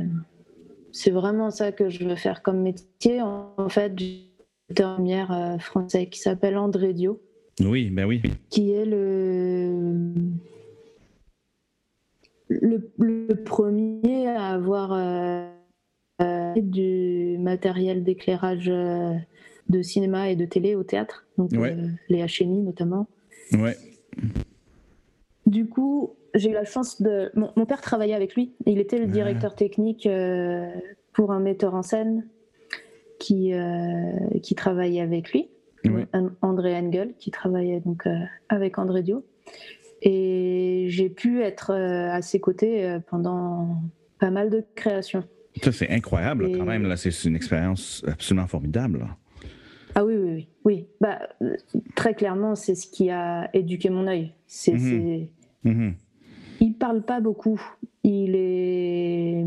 c'est 0.93 1.11
vraiment 1.11 1.51
ça 1.51 1.73
que 1.73 1.89
je 1.89 2.05
veux 2.05 2.15
faire 2.15 2.43
comme 2.43 2.61
métier, 2.63 3.21
en 3.23 3.69
fait, 3.69 3.93
j'ai 3.99 4.31
une 4.79 5.11
euh, 5.11 5.59
français 5.59 6.07
qui 6.07 6.21
s'appelle 6.21 6.57
André 6.57 6.93
Dio. 6.93 7.21
Oui, 7.61 7.91
ben 7.91 8.05
oui. 8.07 8.23
Qui 8.51 8.73
est 8.73 8.85
le, 8.85 9.95
le, 12.49 13.29
premier 13.45 14.29
à 14.29 14.49
avoir 14.49 14.93
euh, 14.93 16.55
du 16.57 17.37
matériel 17.39 18.05
d'éclairage 18.05 18.67
de 18.67 19.83
cinéma 19.83 20.31
et 20.31 20.37
de 20.37 20.45
télé 20.45 20.75
au 20.75 20.85
théâtre, 20.85 21.27
donc 21.39 21.51
les 22.09 22.27
HMI 22.27 22.63
notamment. 22.63 23.09
Ouais. 23.53 23.77
Du 25.47 25.67
coup, 25.67 26.15
j'ai 26.35 26.51
eu 26.51 26.55
la 26.55 26.65
chance 26.65 27.03
de. 27.03 27.31
Mon, 27.35 27.67
père 27.67 27.81
travaillait 27.81 28.15
avec 28.15 28.35
lui. 28.35 28.55
Il 28.67 28.79
était 28.79 28.99
le 28.99 29.07
directeur 29.07 29.55
technique 29.55 30.09
pour 31.13 31.33
un 31.33 31.41
metteur 31.41 31.75
en 31.75 31.83
scène 31.83 32.27
qui, 33.19 33.53
qui 34.43 34.55
travaillait 34.55 35.01
avec 35.01 35.33
lui. 35.33 35.51
André 36.43 36.77
Engel, 36.77 37.15
qui 37.19 37.31
travaillait 37.31 37.81
donc 37.81 38.07
avec 38.49 38.79
André 38.79 39.03
Dio. 39.03 39.25
Et 40.03 40.87
j'ai 40.89 41.11
pu 41.11 41.43
être 41.43 41.73
euh, 41.73 42.11
à 42.11 42.23
ses 42.23 42.41
côtés 42.41 42.85
euh, 42.85 43.01
pendant 43.01 43.83
pas 44.19 44.31
mal 44.31 44.51
de 44.51 44.65
créations. 44.75 45.25
Ça, 45.63 45.73
c'est 45.73 45.91
incroyable 45.91 46.51
quand 46.57 46.65
même. 46.65 46.85
Là, 46.85 46.97
c'est 46.97 47.11
une 47.25 47.37
expérience 47.37 48.05
absolument 48.07 48.47
formidable. 48.47 49.07
Ah 49.95 50.05
oui, 50.05 50.15
oui, 50.17 50.31
oui. 50.33 50.49
oui. 50.65 50.87
Bah, 51.01 51.19
très 51.97 52.15
clairement, 52.15 52.55
c'est 52.55 52.77
ce 52.77 52.87
qui 52.87 53.11
a 53.11 53.51
éduqué 53.53 53.91
mon 53.91 54.07
œil. 54.07 54.33
C'est, 54.47 54.75
mm 55.65 55.93
Il 56.61 56.75
parle 56.75 57.03
pas 57.03 57.21
beaucoup. 57.21 57.61
Il 58.05 58.35
est, 58.35 59.47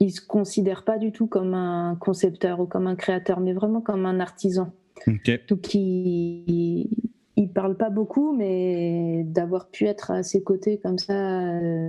il 0.00 0.10
se 0.10 0.20
considère 0.20 0.84
pas 0.84 0.98
du 0.98 1.12
tout 1.12 1.26
comme 1.26 1.54
un 1.54 1.96
concepteur 1.96 2.60
ou 2.60 2.66
comme 2.66 2.86
un 2.86 2.96
créateur, 2.96 3.40
mais 3.40 3.52
vraiment 3.52 3.80
comme 3.80 4.06
un 4.06 4.20
artisan. 4.20 4.72
Okay. 5.06 5.40
Donc, 5.48 5.74
il, 5.74 6.88
il 7.36 7.48
parle 7.52 7.76
pas 7.76 7.90
beaucoup, 7.90 8.36
mais 8.36 9.24
d'avoir 9.24 9.68
pu 9.68 9.86
être 9.86 10.10
à 10.10 10.22
ses 10.22 10.42
côtés 10.42 10.78
comme 10.78 10.98
ça, 10.98 11.48
euh, 11.48 11.88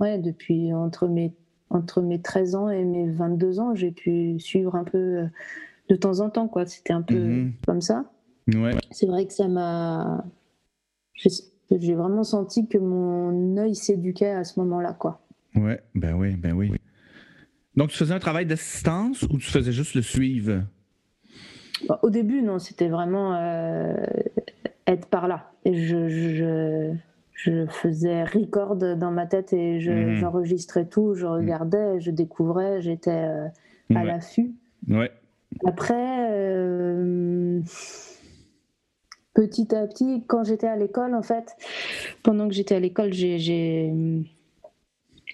ouais, 0.00 0.18
depuis 0.18 0.72
entre 0.72 1.08
mes, 1.08 1.34
entre 1.70 2.02
mes 2.02 2.20
13 2.20 2.54
ans 2.54 2.68
et 2.68 2.84
mes 2.84 3.10
22 3.10 3.58
ans, 3.58 3.74
j'ai 3.74 3.90
pu 3.90 4.38
suivre 4.38 4.76
un 4.76 4.84
peu 4.84 4.98
euh, 4.98 5.26
de 5.88 5.96
temps 5.96 6.20
en 6.20 6.30
temps, 6.30 6.48
quoi. 6.48 6.66
C'était 6.66 6.92
un 6.92 7.02
peu 7.02 7.18
mhm. 7.18 7.52
comme 7.66 7.80
ça. 7.80 8.04
Ouais. 8.48 8.72
C'est 8.90 9.06
vrai 9.06 9.26
que 9.26 9.32
ça 9.32 9.48
m'a. 9.48 10.24
J'ai 11.80 11.94
vraiment 11.94 12.24
senti 12.24 12.68
que 12.68 12.78
mon 12.78 13.56
œil 13.56 13.74
s'éduquait 13.74 14.30
à 14.30 14.44
ce 14.44 14.60
moment-là, 14.60 14.92
quoi. 14.92 15.20
Ouais, 15.54 15.80
ben 15.94 16.14
oui, 16.14 16.36
ben 16.36 16.52
oui. 16.52 16.72
Donc, 17.76 17.90
tu 17.90 17.96
faisais 17.96 18.14
un 18.14 18.18
travail 18.18 18.46
d'assistance 18.46 19.22
ou 19.22 19.38
tu 19.38 19.50
faisais 19.50 19.72
juste 19.72 19.94
le 19.94 20.02
suivre? 20.02 20.62
Bah, 21.88 21.98
au 22.02 22.10
début, 22.10 22.42
non, 22.42 22.58
c'était 22.58 22.88
vraiment 22.88 23.34
euh, 23.34 23.94
être 24.86 25.06
par 25.06 25.28
là. 25.28 25.50
Et 25.64 25.74
je, 25.74 26.08
je, 26.08 26.92
je, 27.32 27.66
faisais 27.66 28.24
record 28.24 28.76
dans 28.76 29.10
ma 29.10 29.26
tête 29.26 29.52
et 29.52 29.78
mhm. 29.78 30.16
j'enregistrais 30.16 30.86
tout, 30.86 31.14
je 31.14 31.26
regardais, 31.26 32.00
je 32.00 32.10
découvrais, 32.10 32.82
j'étais 32.82 33.10
euh, 33.10 33.48
à 33.94 34.04
l'affût. 34.04 34.52
Ouais. 34.88 35.10
Après, 35.66 36.28
euh, 36.30 37.60
petit 39.34 39.74
à 39.74 39.86
petit, 39.86 40.24
quand 40.26 40.44
j'étais 40.44 40.66
à 40.66 40.76
l'école, 40.76 41.14
en 41.14 41.22
fait, 41.22 41.56
pendant 42.22 42.48
que 42.48 42.54
j'étais 42.54 42.74
à 42.74 42.80
l'école, 42.80 43.12
j'ai 43.12 44.24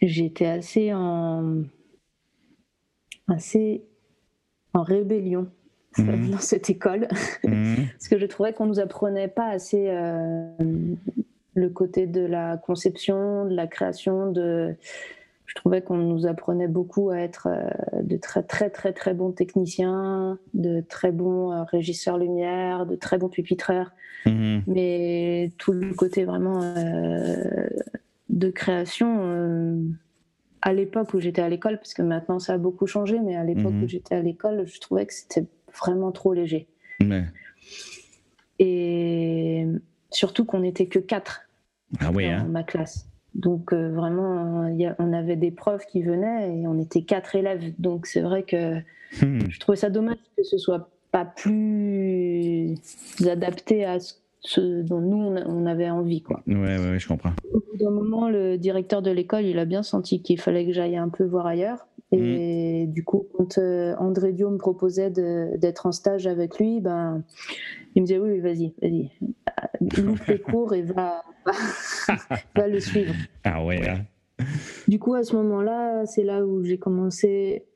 j'étais 0.00 0.46
assez 0.46 0.92
en 0.94 1.62
assez 3.28 3.84
en 4.74 4.82
rébellion 4.82 5.48
Mhm. 5.98 6.30
dans 6.32 6.38
cette 6.38 6.70
école, 6.70 7.08
mhm. 7.44 7.88
parce 7.92 8.08
que 8.08 8.18
je 8.18 8.26
trouvais 8.26 8.52
qu'on 8.52 8.66
nous 8.66 8.80
apprenait 8.80 9.28
pas 9.28 9.48
assez 9.48 9.86
euh, 9.88 10.46
le 11.54 11.68
côté 11.70 12.06
de 12.06 12.20
la 12.20 12.56
conception, 12.56 13.46
de 13.46 13.54
la 13.54 13.66
création, 13.66 14.30
de 14.30 14.74
je 15.48 15.54
trouvais 15.54 15.82
qu'on 15.82 15.96
nous 15.96 16.26
apprenait 16.26 16.68
beaucoup 16.68 17.10
à 17.10 17.18
être 17.18 17.48
euh, 17.50 18.02
de 18.02 18.16
très 18.16 18.42
très 18.42 18.70
très 18.70 18.92
très 18.92 19.14
bons 19.14 19.32
techniciens, 19.32 20.38
de 20.54 20.82
très 20.82 21.10
bons 21.10 21.52
euh, 21.52 21.64
régisseurs 21.64 22.18
lumière, 22.18 22.86
de 22.86 22.94
très 22.94 23.18
bons 23.18 23.30
pupitraires, 23.30 23.92
mhm. 24.26 24.62
mais 24.66 25.52
tout 25.58 25.72
le 25.72 25.92
côté 25.94 26.24
vraiment 26.24 26.60
de 28.28 28.50
création. 28.50 29.88
à 30.60 30.72
l'époque 30.72 31.14
où 31.14 31.20
j'étais 31.20 31.42
à 31.42 31.48
l'école, 31.48 31.78
parce 31.78 31.94
que 31.94 32.02
maintenant 32.02 32.38
ça 32.38 32.54
a 32.54 32.58
beaucoup 32.58 32.86
changé, 32.86 33.18
mais 33.18 33.36
à 33.36 33.44
l'époque 33.44 33.74
où 33.82 33.88
j'étais 33.88 34.14
à 34.14 34.22
l'école, 34.22 34.66
je 34.66 34.80
trouvais 34.80 35.06
que 35.06 35.14
c'était 35.14 35.46
vraiment 35.74 36.12
trop 36.12 36.34
léger. 36.34 36.68
Et 38.58 39.66
surtout 40.10 40.44
qu'on 40.44 40.60
n'était 40.60 40.86
que 40.86 40.98
quatre 40.98 41.48
ah 42.00 42.10
dans 42.10 42.18
hein. 42.18 42.44
ma 42.48 42.62
classe. 42.62 43.07
Donc 43.34 43.72
euh, 43.72 43.90
vraiment, 43.92 44.68
on 44.98 45.12
avait 45.12 45.36
des 45.36 45.50
profs 45.50 45.86
qui 45.86 46.02
venaient 46.02 46.58
et 46.58 46.66
on 46.66 46.78
était 46.80 47.02
quatre 47.02 47.36
élèves. 47.36 47.72
Donc 47.78 48.06
c'est 48.06 48.20
vrai 48.20 48.42
que 48.42 48.78
hmm. 49.22 49.48
je 49.48 49.60
trouvais 49.60 49.76
ça 49.76 49.90
dommage 49.90 50.18
que 50.36 50.42
ce 50.42 50.58
soit 50.58 50.90
pas 51.12 51.24
plus 51.24 52.74
adapté 53.26 53.84
à 53.84 53.98
ce 54.40 54.82
dont 54.82 55.00
nous 55.00 55.16
on 55.16 55.66
avait 55.66 55.90
envie 55.90 56.22
quoi. 56.22 56.42
Ouais, 56.46 56.78
ouais, 56.78 56.98
je 56.98 57.08
comprends. 57.08 57.32
Au 57.52 57.60
bout 57.60 57.76
d'un 57.78 57.90
moment, 57.90 58.28
le 58.28 58.56
directeur 58.56 59.02
de 59.02 59.10
l'école, 59.10 59.44
il 59.44 59.58
a 59.58 59.64
bien 59.64 59.82
senti 59.82 60.22
qu'il 60.22 60.40
fallait 60.40 60.66
que 60.66 60.72
j'aille 60.72 60.96
un 60.96 61.08
peu 61.08 61.24
voir 61.24 61.46
ailleurs. 61.46 61.86
Et 62.10 62.86
mm. 62.86 62.92
du 62.92 63.04
coup, 63.04 63.26
quand 63.34 63.58
euh, 63.58 63.94
André 63.98 64.32
Dio 64.32 64.50
me 64.50 64.56
proposait 64.56 65.10
d'être 65.10 65.86
en 65.86 65.92
stage 65.92 66.26
avec 66.26 66.58
lui, 66.58 66.80
ben, 66.80 67.22
il 67.94 68.02
me 68.02 68.06
disait 68.06 68.18
oui, 68.18 68.40
vas-y, 68.40 68.74
vas-y, 68.80 69.10
loupe 70.02 70.24
les 70.26 70.38
cours 70.40 70.74
et 70.74 70.82
va, 70.82 71.22
va, 72.54 72.66
le 72.68 72.80
suivre. 72.80 73.14
Ah 73.44 73.64
ouais. 73.64 73.88
Hein. 73.88 74.44
Du 74.86 74.98
coup, 74.98 75.14
à 75.14 75.22
ce 75.22 75.36
moment-là, 75.36 76.06
c'est 76.06 76.24
là 76.24 76.46
où 76.46 76.64
j'ai 76.64 76.78
commencé 76.78 77.66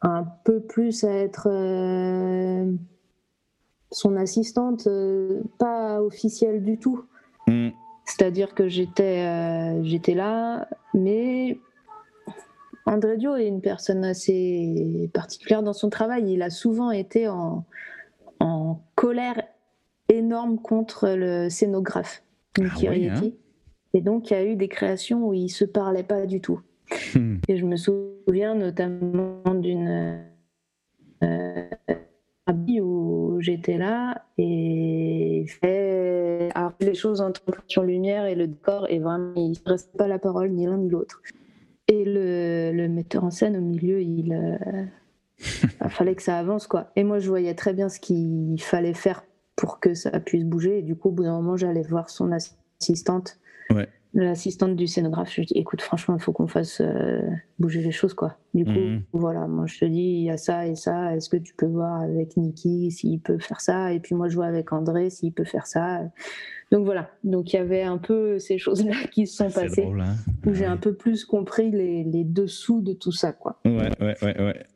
un 0.00 0.24
peu 0.44 0.60
plus 0.60 1.04
à 1.04 1.12
être 1.12 1.48
euh, 1.50 2.72
son 3.90 4.16
assistante, 4.16 4.86
euh, 4.86 5.42
pas 5.58 6.02
officielle 6.02 6.62
du 6.62 6.78
tout. 6.78 7.04
Mm. 7.46 7.68
C'est-à-dire 8.04 8.54
que 8.54 8.68
j'étais 8.68 9.82
j'étais 9.84 10.14
là, 10.14 10.66
mais 10.92 11.56
André 12.86 13.16
Dio 13.16 13.36
est 13.36 13.46
une 13.46 13.60
personne 13.60 14.04
assez 14.04 15.10
particulière 15.12 15.62
dans 15.62 15.72
son 15.72 15.88
travail. 15.88 16.32
Il 16.32 16.42
a 16.42 16.50
souvent 16.50 16.90
été 16.90 17.28
en, 17.28 17.64
colère 18.94 19.42
énorme 20.08 20.60
contre 20.60 21.08
le 21.08 21.48
scénographe, 21.48 22.22
ah 22.60 22.64
hein. 22.82 23.30
Et 23.94 24.00
donc, 24.00 24.30
il 24.30 24.34
y 24.34 24.36
a 24.36 24.44
eu 24.44 24.56
des 24.56 24.68
créations 24.68 25.28
où 25.28 25.34
il 25.34 25.44
ne 25.44 25.48
se 25.48 25.64
parlait 25.64 26.02
pas 26.02 26.26
du 26.26 26.40
tout. 26.40 26.60
Hmm. 27.14 27.36
Et 27.48 27.56
je 27.56 27.64
me 27.64 27.76
souviens 27.76 28.54
notamment 28.54 29.54
d'une 29.54 30.22
euh, 31.22 31.64
où 32.80 33.36
j'étais 33.40 33.78
là 33.78 34.24
et 34.38 35.44
fait 35.60 36.50
les 36.80 36.94
choses 36.94 37.20
entre 37.20 37.42
lumière 37.82 38.26
et 38.26 38.34
le 38.34 38.46
décor 38.46 38.86
et 38.90 38.98
vraiment 38.98 39.32
il 39.36 39.50
ne 39.50 39.70
reste 39.70 39.96
pas 39.96 40.08
la 40.08 40.18
parole 40.18 40.50
ni 40.50 40.66
l'un 40.66 40.78
ni 40.78 40.88
l'autre. 40.88 41.22
Et 41.88 42.04
le, 42.04 42.86
metteur 42.88 43.24
en 43.24 43.30
scène 43.30 43.56
au 43.56 43.60
milieu, 43.60 44.00
il, 44.00 44.32
euh, 44.32 44.84
fallait 45.88 46.14
que 46.14 46.22
ça 46.22 46.38
avance 46.38 46.66
quoi. 46.66 46.90
Et 46.96 47.04
moi, 47.04 47.18
je 47.18 47.28
voyais 47.28 47.54
très 47.54 47.72
bien 47.72 47.88
ce 47.88 48.00
qu'il 48.00 48.60
fallait 48.60 48.94
faire 48.94 49.24
pour 49.56 49.80
que 49.80 49.94
ça 49.94 50.10
puisse 50.20 50.44
bouger. 50.44 50.78
Et 50.78 50.82
du 50.82 50.96
coup, 50.96 51.08
au 51.08 51.12
bout 51.12 51.24
d'un 51.24 51.36
moment, 51.36 51.56
j'allais 51.56 51.82
voir 51.82 52.10
son 52.10 52.30
assistante, 52.32 53.38
l'assistante 54.14 54.76
du 54.76 54.86
scénographe. 54.86 55.30
Je 55.30 55.40
lui 55.40 55.46
dis, 55.46 55.54
écoute, 55.54 55.80
franchement, 55.80 56.16
il 56.16 56.22
faut 56.22 56.32
qu'on 56.32 56.46
fasse 56.46 56.80
euh, 56.80 57.20
bouger 57.58 57.80
les 57.80 57.92
choses 57.92 58.14
quoi. 58.14 58.36
Du 58.54 58.64
coup, 58.64 58.70
mhm. 58.70 59.02
voilà, 59.12 59.46
moi 59.46 59.66
je 59.66 59.78
te 59.78 59.84
dis, 59.84 60.00
il 60.00 60.24
y 60.24 60.30
a 60.30 60.36
ça 60.36 60.66
et 60.66 60.74
ça. 60.74 61.16
Est-ce 61.16 61.30
que 61.30 61.36
tu 61.36 61.54
peux 61.54 61.66
voir 61.66 62.02
avec 62.02 62.36
Niki 62.36 62.90
s'il 62.90 63.20
peut 63.20 63.38
faire 63.38 63.60
ça? 63.60 63.92
Et 63.92 64.00
puis 64.00 64.14
moi, 64.14 64.28
je 64.28 64.34
vois 64.34 64.46
avec 64.46 64.72
André 64.72 65.10
s'il 65.10 65.32
peut 65.32 65.44
faire 65.44 65.66
ça. 65.66 66.00
Donc 66.70 66.84
voilà, 66.84 67.10
donc 67.22 67.52
il 67.52 67.56
y 67.56 67.58
avait 67.58 67.82
un 67.82 67.98
peu 67.98 68.38
ces 68.38 68.58
choses-là 68.58 68.94
qui 69.12 69.26
se 69.26 69.36
sont 69.36 69.50
passées, 69.50 69.84
hein. 69.86 70.14
où 70.46 70.54
j'ai 70.54 70.64
un 70.64 70.78
peu 70.78 70.94
plus 70.94 71.24
compris 71.24 71.70
les, 71.70 72.24
dessous 72.24 72.80
de 72.80 72.92
tout 72.92 73.12
ça. 73.12 73.32
Quoi. 73.32 73.60
Ouais, 73.64 73.90
ouais, 74.00 74.16
ouais, 74.22 74.42
ouais. 74.42 74.66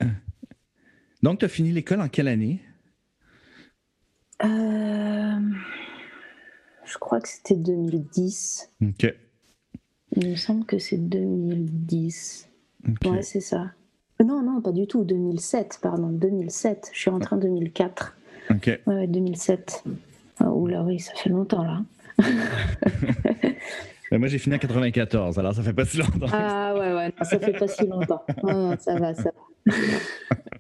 Donc 1.22 1.38
tu 1.38 1.44
as 1.46 1.48
fini 1.48 1.72
l'école 1.72 2.00
en 2.00 2.08
quelle 2.08 2.28
année? 2.28 2.60
Euh, 4.44 5.40
Je 6.84 6.98
crois 6.98 7.20
que 7.20 7.28
c'était 7.28 7.56
2010. 7.56 8.72
Ok. 8.82 9.14
Il 10.16 10.30
me 10.30 10.36
semble 10.36 10.64
que 10.64 10.78
c'est 10.78 10.96
2010. 10.96 12.48
Ouais, 13.04 13.22
c'est 13.22 13.40
ça. 13.40 13.70
Non, 14.24 14.42
non, 14.42 14.62
pas 14.62 14.72
du 14.72 14.86
tout. 14.86 15.04
2007, 15.04 15.80
pardon. 15.82 16.08
2007. 16.08 16.90
Je 16.92 16.98
suis 16.98 17.10
rentrée 17.10 17.36
en 17.36 17.38
2004. 17.38 18.16
Ok. 18.50 18.80
Ouais, 18.86 19.06
2007. 19.06 19.84
Ah, 20.38 20.50
oula, 20.50 20.82
oui, 20.82 20.98
ça 20.98 21.12
fait 21.14 21.30
longtemps 21.30 21.64
là. 21.64 21.82
moi, 24.12 24.28
j'ai 24.28 24.38
fini 24.38 24.56
en 24.56 24.58
94, 24.58 25.38
alors 25.38 25.54
ça 25.54 25.62
fait 25.62 25.74
pas 25.74 25.84
si 25.84 25.98
longtemps. 25.98 26.26
Ah 26.32 26.74
ouais, 26.74 26.94
ouais, 26.94 27.12
ça 27.22 27.38
fait 27.38 27.52
pas 27.52 27.68
si 27.68 27.86
longtemps. 27.86 28.24
ça 28.78 28.98
va, 28.98 29.14
ça 29.14 29.30
va. 29.66 29.72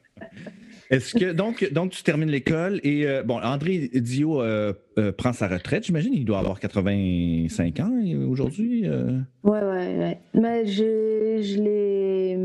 Est-ce 0.90 1.14
que 1.14 1.32
donc, 1.32 1.68
donc 1.72 1.90
tu 1.90 2.02
termines 2.02 2.30
l'école 2.30 2.80
et 2.82 3.06
euh, 3.06 3.22
bon 3.22 3.40
André 3.40 3.90
Dio 3.94 4.40
euh, 4.40 4.72
euh, 4.98 5.12
prend 5.12 5.32
sa 5.32 5.48
retraite, 5.48 5.84
j'imagine, 5.84 6.14
il 6.14 6.24
doit 6.24 6.38
avoir 6.38 6.60
85 6.60 7.80
ans 7.80 7.92
aujourd'hui. 8.28 8.88
Ouais, 8.88 9.62
ouais, 9.62 9.96
ouais. 9.98 10.18
Mais 10.34 10.66
je, 10.66 11.40
je 11.42 11.60
l'ai 11.60 12.38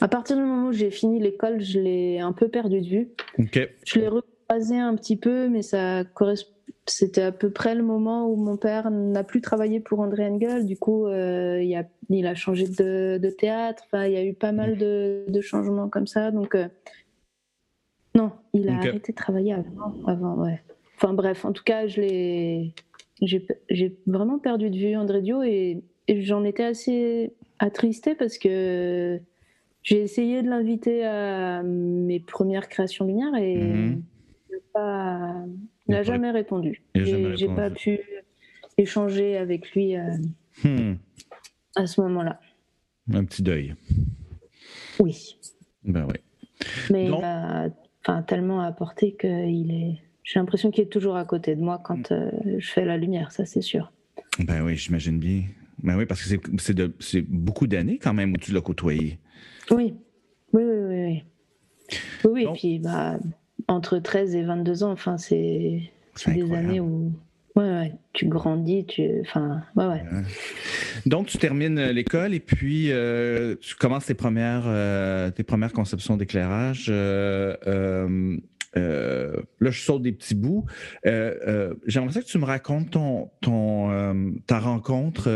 À 0.00 0.08
partir 0.08 0.36
du 0.36 0.42
moment 0.42 0.68
où 0.68 0.72
j'ai 0.72 0.90
fini 0.90 1.20
l'école, 1.20 1.60
je 1.60 1.78
l'ai 1.78 2.20
un 2.20 2.32
peu 2.32 2.48
perdu 2.48 2.80
de 2.80 2.86
vue. 2.86 3.08
Je 3.38 3.98
l'ai 3.98 4.08
recroisé 4.08 4.78
un 4.78 4.94
petit 4.96 5.16
peu, 5.16 5.48
mais 5.48 5.62
ça 5.62 6.04
C'était 6.86 7.22
à 7.22 7.32
peu 7.32 7.50
près 7.50 7.74
le 7.74 7.82
moment 7.82 8.28
où 8.28 8.36
mon 8.36 8.56
père 8.56 8.90
n'a 8.90 9.24
plus 9.24 9.40
travaillé 9.40 9.80
pour 9.80 10.00
André 10.00 10.26
Engel. 10.26 10.66
Du 10.66 10.76
coup, 10.76 11.06
euh, 11.06 11.62
il, 11.62 11.74
a, 11.74 11.84
il, 12.10 12.26
a, 12.26 12.34
changé 12.34 12.66
de, 12.66 13.30
théâtre. 13.38 13.84
Enfin, 13.86 14.06
il 14.06 14.12
y 14.12 14.16
a 14.16 14.24
eu 14.24 14.34
pas 14.34 14.52
mal 14.52 14.76
de, 14.76 15.40
changements 15.40 15.88
comme 15.88 16.06
ça. 16.06 16.30
Donc, 16.30 16.54
euh, 16.54 16.68
non, 18.14 18.32
il 18.52 18.68
a 18.68 18.76
arrêté 18.76 19.12
de 19.12 19.16
travailler 19.16 19.54
avant. 19.54 19.94
avant 20.06 20.34
ouais. 20.36 20.60
Enfin 20.96 21.14
bref, 21.14 21.44
en 21.44 21.52
tout 21.52 21.64
cas, 21.64 21.86
je 21.86 22.00
l'ai, 22.00 22.74
j'ai 23.20 23.96
vraiment 24.06 24.38
perdu 24.38 24.70
de 24.70 24.76
vue 24.76 24.96
André 24.96 25.22
Dio 25.22 25.42
et, 25.42 25.82
j'en 26.08 26.44
étais 26.44 26.64
assez 26.64 27.32
attristée 27.58 28.14
parce 28.14 28.36
que 28.36 29.18
j'ai 29.82 30.02
essayé 30.02 30.42
de 30.42 30.48
l'inviter 30.48 31.06
à 31.06 31.62
mes 31.62 32.20
premières 32.20 32.68
créations 32.68 33.06
lumière 33.06 33.34
et 33.36 33.56
mhm. 33.56 34.02
il 34.76 34.80
n'a 35.88 36.02
jamais 36.02 36.30
répondu. 36.30 36.82
J'ai 36.94 37.48
pas 37.48 37.70
pu 37.70 37.98
échanger 38.76 39.36
avec 39.36 39.70
lui 39.72 39.96
euh, 39.96 40.10
hmm. 40.64 40.96
à 41.76 41.86
ce 41.86 42.00
moment-là. 42.02 42.40
Un 43.12 43.24
petit 43.24 43.42
deuil. 43.42 43.74
Oui. 44.98 45.36
Ben 45.84 46.06
oui. 46.06 46.18
Mais 46.90 47.06
il 47.06 47.14
a 47.14 47.68
enfin, 48.04 48.22
tellement 48.22 48.60
apporté 48.60 49.14
qu'il 49.14 49.70
est 49.72 50.02
j'ai 50.24 50.38
l'impression 50.38 50.70
qu'il 50.70 50.84
est 50.84 50.88
toujours 50.88 51.16
à 51.16 51.24
côté 51.24 51.56
de 51.56 51.60
moi 51.60 51.80
quand 51.82 52.10
mm. 52.10 52.14
euh, 52.14 52.30
je 52.58 52.70
fais 52.70 52.84
la 52.84 52.96
lumière, 52.96 53.32
ça 53.32 53.44
c'est 53.44 53.62
sûr. 53.62 53.92
Ben 54.38 54.62
oui, 54.62 54.76
j'imagine 54.76 55.18
bien. 55.18 55.42
Ben 55.82 55.96
oui, 55.96 56.06
parce 56.06 56.22
que 56.22 56.38
c'est 57.00 57.22
beaucoup 57.22 57.66
d'années 57.66 57.98
quand 57.98 58.14
même 58.14 58.32
où 58.32 58.36
tu 58.36 58.52
l'as 58.52 58.60
côtoyé. 58.60 59.18
Oui, 59.70 59.94
oui, 60.52 60.62
oui, 60.62 60.86
oui. 60.88 61.24
Oui, 62.24 62.30
oui, 62.30 62.42
et 62.44 62.52
puis 62.54 62.78
bah, 62.78 63.18
entre 63.68 63.98
13 63.98 64.34
et 64.36 64.42
22 64.42 64.84
ans, 64.84 64.92
enfin, 64.92 65.18
c'est 65.18 65.90
des 66.26 66.52
années 66.52 66.80
où 66.80 67.12
ouais, 67.56 67.62
ouais, 67.62 67.92
tu 68.12 68.26
grandis, 68.26 68.86
tu... 68.86 69.08
Enfin, 69.20 69.62
ouais, 69.76 69.86
ouais. 69.86 70.02
Donc, 71.06 71.26
tu 71.26 71.38
termines 71.38 71.78
euh, 71.78 71.92
l'école 71.92 72.34
et 72.34 72.40
puis 72.40 72.90
euh, 72.90 73.56
tu 73.60 73.74
commences 73.74 74.06
tes 74.06 74.14
premières, 74.14 74.64
tes 75.34 75.42
premières 75.42 75.72
conceptions 75.72 76.16
d'éclairage. 76.16 76.90
Euh, 78.76 79.36
là, 79.60 79.70
je 79.70 79.80
saute 79.80 80.02
des 80.02 80.12
petits 80.12 80.34
bouts. 80.34 80.64
Euh, 81.06 81.34
euh, 81.46 81.74
j'aimerais 81.86 82.20
que 82.20 82.26
tu 82.26 82.38
me 82.38 82.44
racontes 82.44 82.90
ton, 82.90 83.30
ton, 83.40 84.32
ta 84.46 84.58
rencontre 84.58 85.28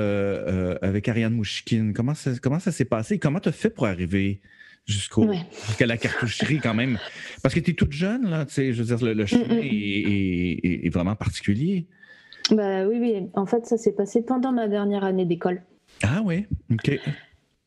avec 0.82 1.08
Ariane 1.08 1.34
Mouchkine. 1.34 1.92
Comment 1.92 2.14
ça, 2.14 2.32
comment 2.40 2.60
ça 2.60 2.72
s'est 2.72 2.84
passé? 2.84 3.18
Comment 3.18 3.40
tu 3.40 3.48
as 3.48 3.52
fait 3.52 3.70
pour 3.70 3.86
arriver 3.86 4.40
jusqu'au 4.86 5.30
jusqu'à 5.66 5.86
la 5.86 5.96
cartoucherie 5.96 6.60
quand 6.62 6.74
même? 6.74 6.98
Parce 7.42 7.54
que 7.54 7.60
tu 7.60 7.72
es 7.72 7.74
toute 7.74 7.92
jeune, 7.92 8.28
là, 8.30 8.46
tu 8.46 8.54
sais, 8.54 8.72
je 8.72 8.82
veux 8.82 8.96
dire, 8.96 9.14
le, 9.14 9.26
chemin 9.26 9.44
mm, 9.44 9.48
mm, 9.48 9.60
mm. 9.60 9.64
Est, 9.64 10.86
est, 10.86 10.90
vraiment 10.90 11.16
particulier. 11.16 11.86
Bah 12.50 12.86
oui, 12.86 12.98
oui. 13.00 13.30
En 13.34 13.46
fait, 13.46 13.66
ça 13.66 13.76
s'est 13.76 13.92
passé 13.92 14.22
pendant 14.22 14.52
ma 14.52 14.68
dernière 14.68 15.04
année 15.04 15.24
d'école. 15.24 15.62
Ah 16.02 16.22
oui, 16.24 16.46
OK. 16.72 16.98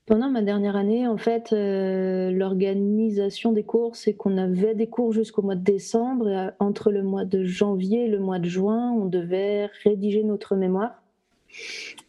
Pendant 0.10 0.32
ma 0.32 0.42
dernière 0.42 0.76
année, 0.76 1.08
en 1.08 1.18
fait, 1.18 1.54
euh, 1.54 2.32
l'organisation 2.32 3.52
des 3.52 3.64
cours, 3.64 3.96
c'est 3.96 4.16
qu'on 4.16 4.38
avait 4.40 4.74
des 4.74 4.88
cours 4.88 5.14
jusqu'au 5.14 5.44
mois 5.44 5.54
de 5.54 5.64
décembre 5.64 6.28
et 6.28 6.36
euh, 6.36 6.52
entre 6.58 6.92
le 6.92 7.04
mois 7.04 7.26
de 7.26 7.44
janvier 7.44 8.06
et 8.06 8.08
le 8.08 8.18
mois 8.18 8.40
de 8.40 8.50
juin, 8.50 8.92
on 8.92 9.06
devait 9.06 9.70
rédiger 9.84 10.24
notre 10.24 10.56
mémoire 10.56 11.04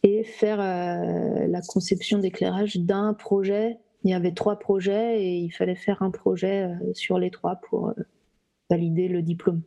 et 0.01 0.23
faire 0.23 0.59
euh, 0.59 1.45
la 1.47 1.61
conception 1.61 2.17
d'éclairage 2.17 2.77
d'un 2.77 3.13
projet. 3.13 3.77
Il 4.03 4.09
y 4.09 4.15
avait 4.15 4.33
trois 4.33 4.57
projets 4.57 5.21
et 5.23 5.37
il 5.37 5.51
fallait 5.51 5.75
faire 5.75 6.01
un 6.01 6.09
projet 6.09 6.71
sur 6.93 7.19
les 7.19 7.29
trois 7.29 7.57
pour 7.57 7.93
valider 8.67 9.09
le 9.09 9.21
diplôme. 9.21 9.61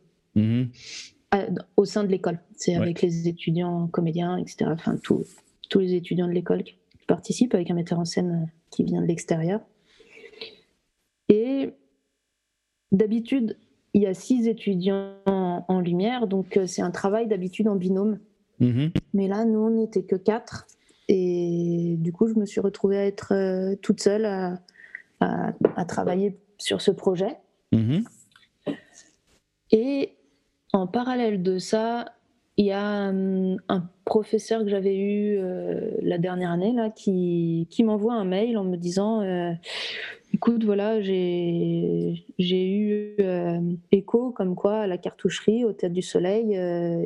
Mm-hmm. 1.33 1.57
au 1.77 1.85
sein 1.85 2.03
de 2.03 2.09
l'école. 2.09 2.39
C'est 2.55 2.75
avec 2.75 3.01
les 3.01 3.27
étudiants, 3.27 3.87
comédiens, 3.87 4.37
etc. 4.37 4.65
Enfin, 4.67 4.97
tous 5.01 5.79
les 5.79 5.93
étudiants 5.93 6.27
de 6.27 6.31
l'école 6.31 6.63
participe 7.07 7.53
avec 7.53 7.69
un 7.71 7.75
metteur 7.75 7.99
en 7.99 8.05
scène 8.05 8.43
euh, 8.43 8.51
qui 8.71 8.83
vient 8.83 9.01
de 9.01 9.07
l'extérieur. 9.07 9.61
Et 11.29 11.71
d'habitude, 12.91 13.57
il 13.93 14.01
y 14.01 14.07
a 14.07 14.13
six 14.13 14.47
étudiants 14.47 15.15
en, 15.25 15.79
lumière, 15.79 16.27
donc 16.27 16.57
euh, 16.57 16.65
c'est 16.65 16.81
un 16.81 16.91
travail 16.91 17.27
d'habitude 17.27 17.67
en 17.67 17.75
binôme. 17.75 18.19
Mhm. 18.59 18.91
Mais 19.13 19.27
là, 19.27 19.45
nous, 19.45 19.59
on 19.59 19.69
n'était 19.69 20.03
que 20.03 20.15
quatre. 20.15 20.67
Et 21.07 21.95
du 21.99 22.11
coup, 22.11 22.27
je 22.27 22.33
me 22.33 22.45
suis 22.45 22.61
retrouvée 22.61 22.97
à 22.97 23.05
être 23.05 23.33
euh, 23.33 23.75
toute 23.81 24.01
seule 24.01 24.25
à, 24.25 25.85
travailler 25.87 26.37
sur 26.57 26.81
ce 26.81 26.91
projet. 26.91 27.37
Mhm. 27.71 28.03
Et 29.71 30.14
en 30.75 30.87
parallèle 30.87 31.41
de 31.41 31.57
ça, 31.57 32.05
il 32.57 32.65
y 32.65 32.71
a 32.71 33.09
hum, 33.09 33.57
un 33.69 33.89
professeur 34.05 34.63
que 34.63 34.69
j'avais 34.69 34.97
eu 34.97 35.37
euh, 35.37 35.91
la 36.01 36.17
dernière 36.17 36.51
année 36.51 36.73
là, 36.73 36.89
qui, 36.89 37.67
qui 37.69 37.83
m'envoie 37.83 38.13
un 38.13 38.25
mail 38.25 38.57
en 38.57 38.63
me 38.63 38.77
disant 38.77 39.21
euh, 39.21 39.51
Écoute, 40.33 40.63
voilà, 40.65 41.01
j'ai 41.01 42.23
eu 42.37 43.15
euh, 43.21 43.61
écho 43.91 44.31
comme 44.31 44.55
quoi 44.55 44.79
à 44.79 44.87
la 44.87 44.97
cartoucherie, 44.97 45.63
au 45.63 45.71
Théâtre 45.71 45.95
du 45.95 46.01
Soleil, 46.01 46.59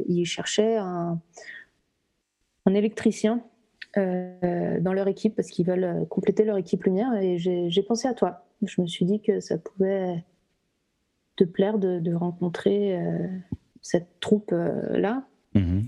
ils 0.07 0.25
cherchaient 0.25 0.77
un, 0.77 1.21
un 2.65 2.73
électricien 2.73 3.43
dans 3.95 4.93
leur 4.93 5.07
équipe 5.07 5.35
parce 5.35 5.49
qu'ils 5.49 5.67
veulent 5.67 6.07
compléter 6.09 6.43
leur 6.43 6.57
équipe 6.57 6.83
lumière 6.85 7.13
et 7.21 7.37
j'ai 7.37 7.83
pensé 7.83 8.07
à 8.07 8.15
toi. 8.15 8.45
Je 8.63 8.81
me 8.81 8.87
suis 8.87 9.05
dit 9.05 9.21
que 9.21 9.39
ça 9.41 9.59
pouvait 9.59 10.23
te 11.35 11.43
plaire 11.43 11.77
de 11.77 12.13
rencontrer 12.15 12.97
cette 13.81 14.19
troupe-là. 14.19 15.23
Mhm. 15.55 15.87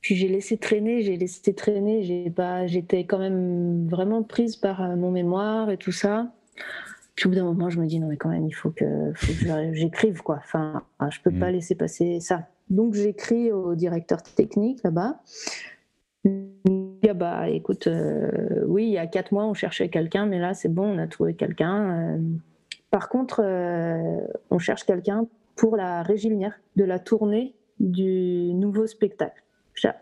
Puis 0.00 0.14
j'ai 0.14 0.28
laissé 0.28 0.56
traîner, 0.56 1.02
j'ai 1.02 1.16
laissé 1.16 1.54
traîner, 1.54 2.02
j'ai 2.02 2.30
pas, 2.30 2.66
j'étais 2.66 3.04
quand 3.04 3.18
même 3.18 3.86
vraiment 3.86 4.22
prise 4.22 4.56
par 4.56 4.82
euh, 4.82 4.96
mon 4.96 5.10
mémoire 5.10 5.70
et 5.70 5.76
tout 5.76 5.92
ça. 5.92 6.32
Puis 7.16 7.26
au 7.26 7.30
bout 7.30 7.36
d'un 7.36 7.44
moment, 7.44 7.68
je 7.68 7.80
me 7.80 7.86
dis 7.86 8.00
non 8.00 8.08
mais 8.08 8.16
quand 8.16 8.30
même, 8.30 8.46
il 8.46 8.54
faut 8.54 8.70
que, 8.70 9.12
j'écrive 9.72 10.22
quoi. 10.22 10.36
Enfin, 10.38 10.82
ah, 10.98 11.10
je 11.10 11.20
peux 11.20 11.30
pas 11.30 11.48
mhm. 11.48 11.56
laisser 11.56 11.74
passer 11.74 12.20
ça. 12.20 12.48
Donc 12.70 12.94
j'écris 12.94 13.52
au 13.52 13.74
directeur 13.74 14.22
technique 14.22 14.82
là-bas. 14.84 15.20
Ah 17.08 17.14
bah 17.14 17.48
écoute, 17.48 17.86
euh, 17.86 18.64
oui, 18.66 18.84
il 18.84 18.92
y 18.92 18.98
a 18.98 19.06
quatre 19.06 19.32
mois, 19.32 19.44
on 19.46 19.54
cherchait 19.54 19.88
quelqu'un, 19.88 20.26
mais 20.26 20.38
là 20.38 20.54
c'est 20.54 20.68
bon, 20.68 20.94
on 20.94 20.98
a 20.98 21.06
trouvé 21.08 21.34
quelqu'un. 21.34 22.16
Euh. 22.16 22.18
par 22.90 23.08
contre, 23.08 23.42
on 24.50 24.58
cherche 24.58 24.84
quelqu'un 24.84 25.26
pour 25.60 25.76
la 25.76 26.02
régie 26.02 26.30
lumière 26.30 26.58
de 26.76 26.84
la 26.84 26.98
tournée 26.98 27.54
du 27.78 28.54
nouveau 28.54 28.86
spectacle. 28.86 29.42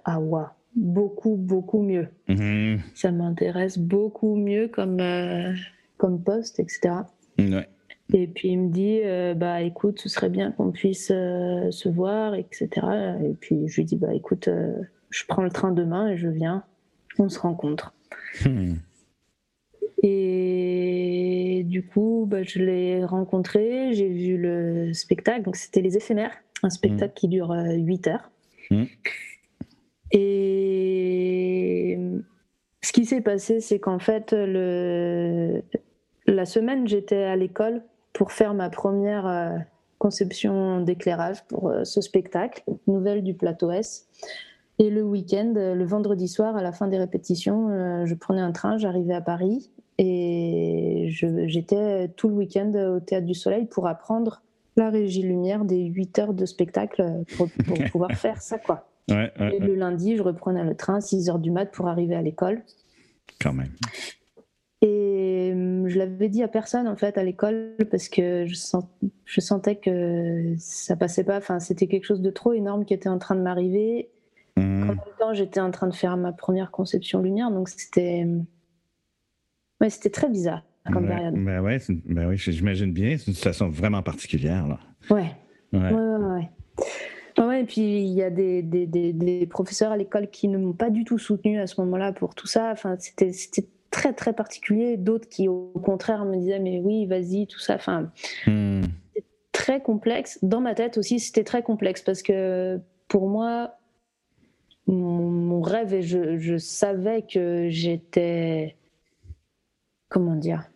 Ah 0.04 0.20
ouais, 0.20 0.44
beaucoup, 0.76 1.34
beaucoup 1.34 1.82
mieux. 1.82 2.06
Mhm. 2.28 2.78
Ça 2.94 3.10
m'intéresse 3.10 3.76
beaucoup 3.76 4.36
mieux 4.36 4.68
comme, 4.68 5.00
euh, 5.00 5.52
comme 5.96 6.22
poste, 6.22 6.60
etc. 6.60 6.94
Et 7.38 8.28
puis 8.28 8.50
il 8.50 8.58
me 8.58 8.68
dit, 8.70 9.00
euh, 9.02 9.34
bah 9.34 9.60
écoute, 9.62 10.00
ce 10.00 10.08
serait 10.08 10.30
bien 10.30 10.52
qu'on 10.52 10.70
puisse 10.70 11.10
euh, 11.12 11.72
se 11.72 11.88
voir, 11.88 12.36
etc. 12.36 12.68
Et 13.24 13.34
puis 13.34 13.66
je 13.66 13.80
lui 13.80 13.84
dis, 13.84 13.96
bah 13.96 14.14
écoute, 14.14 14.48
je 15.10 15.24
prends 15.26 15.42
le 15.42 15.50
train 15.50 15.72
demain 15.72 16.08
et 16.08 16.16
je 16.16 16.28
viens, 16.28 16.62
on 17.18 17.28
se 17.28 17.40
rencontre. 17.40 17.94
Hmm. 18.44 18.74
Et 20.04 20.57
du 21.62 21.86
coup, 21.86 22.26
bah, 22.28 22.42
je 22.42 22.58
l'ai 22.60 23.04
rencontré, 23.04 23.92
j'ai 23.92 24.08
vu 24.08 24.36
le 24.36 24.92
spectacle, 24.92 25.42
donc 25.42 25.56
c'était 25.56 25.80
Les 25.80 25.96
Éphémères 25.96 26.32
un 26.62 26.70
spectacle 26.70 27.14
qui 27.14 27.28
dure 27.28 27.50
8 27.50 28.06
euh, 28.06 28.10
heures. 28.10 28.30
Mmh. 28.70 28.84
Et 30.10 31.98
ce 32.82 32.92
qui 32.92 33.04
s'est 33.04 33.20
passé, 33.20 33.60
c'est 33.60 33.78
qu'en 33.78 33.98
fait, 33.98 34.32
le... 34.32 35.62
la 36.26 36.46
semaine, 36.46 36.88
j'étais 36.88 37.24
à 37.24 37.36
l'école 37.36 37.82
pour 38.12 38.32
faire 38.32 38.54
ma 38.54 38.70
première 38.70 39.26
euh, 39.26 39.56
conception 39.98 40.80
d'éclairage 40.80 41.44
pour 41.44 41.68
euh, 41.68 41.84
ce 41.84 42.00
spectacle, 42.00 42.62
Nouvelle 42.86 43.22
du 43.22 43.34
plateau 43.34 43.70
S. 43.70 44.08
Et 44.80 44.90
le 44.90 45.02
week-end, 45.02 45.54
le 45.56 45.84
vendredi 45.84 46.28
soir, 46.28 46.56
à 46.56 46.62
la 46.62 46.70
fin 46.70 46.86
des 46.86 46.98
répétitions, 46.98 48.04
je 48.06 48.14
prenais 48.14 48.40
un 48.40 48.52
train, 48.52 48.78
j'arrivais 48.78 49.14
à 49.14 49.20
Paris 49.20 49.72
et 49.98 51.08
j'étais 51.10 52.08
tout 52.16 52.28
le 52.28 52.34
week-end 52.34 52.72
au 52.96 53.00
Théâtre 53.00 53.26
du 53.26 53.34
Soleil 53.34 53.66
pour 53.66 53.86
apprendre 53.86 54.42
la 54.76 54.90
régie 54.90 55.22
lumière 55.22 55.64
des 55.64 55.86
8 55.86 56.18
heures 56.20 56.34
de 56.34 56.46
spectacle 56.46 57.24
pour, 57.36 57.48
pouvoir 57.92 58.12
faire 58.12 58.40
ça, 58.40 58.58
quoi. 58.58 58.88
et 59.08 59.58
le 59.58 59.74
lundi, 59.74 60.16
je 60.16 60.22
reprenais 60.22 60.64
le 60.64 60.76
train 60.76 61.00
6 61.00 61.30
heures 61.30 61.38
du 61.40 61.50
mat 61.50 61.66
pour 61.66 61.88
arriver 61.88 62.14
à 62.14 62.22
l'école. 62.22 62.62
Quand 63.40 63.52
même. 63.52 63.72
Et 64.80 65.50
hum, 65.52 65.88
je 65.88 65.98
l'avais 65.98 66.28
dit 66.28 66.42
à 66.42 66.48
personne 66.48 66.86
en 66.86 66.96
fait 66.96 67.18
à 67.18 67.24
l'école 67.24 67.74
parce 67.90 68.08
que 68.08 68.46
je, 68.46 68.54
sens, 68.54 68.84
je 69.24 69.40
sentais 69.40 69.76
que 69.76 70.54
ça 70.58 70.94
passait 70.94 71.24
pas. 71.24 71.38
Enfin, 71.38 71.58
c'était 71.58 71.88
quelque 71.88 72.04
chose 72.04 72.22
de 72.22 72.30
trop 72.30 72.52
énorme 72.52 72.84
qui 72.84 72.94
était 72.94 73.08
en 73.08 73.18
train 73.18 73.34
de 73.34 73.40
m'arriver. 73.40 74.10
Mmh. 74.56 74.82
En 74.82 74.86
même 74.86 75.00
temps, 75.18 75.34
j'étais 75.34 75.60
en 75.60 75.70
train 75.70 75.88
de 75.88 75.94
faire 75.94 76.16
ma 76.16 76.32
première 76.32 76.70
conception 76.70 77.20
lumière, 77.20 77.50
donc 77.50 77.68
c'était, 77.68 78.26
ouais, 79.80 79.90
c'était 79.90 80.10
très 80.10 80.28
bizarre. 80.28 80.62
comme 80.92 81.06
période. 81.06 81.34
Ben 81.34 81.60
ouais, 81.60 81.78
ben 82.06 82.28
ouais 82.28 82.36
j'imagine 82.36 82.92
bien. 82.92 83.16
C'est 83.18 83.28
une 83.28 83.34
situation 83.34 83.68
vraiment 83.68 84.02
particulière. 84.02 84.66
Là. 84.66 84.78
Ouais. 85.10 85.30
Ouais, 85.72 85.80
ouais, 85.80 85.92
ouais. 85.92 87.44
ouais. 87.44 87.60
et 87.60 87.64
puis 87.64 88.00
il 88.00 88.14
y 88.14 88.22
a 88.22 88.30
des, 88.30 88.62
des, 88.62 88.86
des, 88.86 89.46
professeurs 89.46 89.92
à 89.92 89.96
l'école 89.96 90.28
qui 90.28 90.48
ne 90.48 90.56
m'ont 90.56 90.72
pas 90.72 90.88
du 90.90 91.04
tout 91.04 91.18
soutenu 91.18 91.60
à 91.60 91.66
ce 91.66 91.80
moment-là 91.82 92.12
pour 92.12 92.34
tout 92.34 92.46
ça. 92.46 92.70
Enfin, 92.72 92.96
c'était 92.98 93.68
très 93.90 94.12
très 94.12 94.32
particulier. 94.32 94.96
D'autres 94.96 95.28
qui 95.28 95.48
au 95.48 95.72
contraire 95.84 96.24
me 96.24 96.36
disaient 96.36 96.60
mais 96.60 96.80
oui, 96.82 97.06
vas-y, 97.06 97.46
tout 97.46 97.60
ça. 97.60 97.74
Enfin, 97.74 98.10
hmm. 98.46 98.82
très 99.52 99.82
complexe. 99.82 100.38
Dans 100.42 100.60
ma 100.60 100.74
tête 100.74 100.96
aussi, 100.96 101.20
c'était 101.20 101.44
très 101.44 101.62
complexe 101.62 102.02
parce 102.02 102.22
que 102.22 102.80
pour 103.08 103.28
moi, 103.28 103.74
mon, 104.86 105.60
rêve 105.60 105.92
et 105.92 106.02
je, 106.02 106.38
je 106.38 106.56
savais 106.56 107.22
que 107.22 107.68
j'étais 107.68 108.77
comment 110.08 110.36
dire 110.36 110.68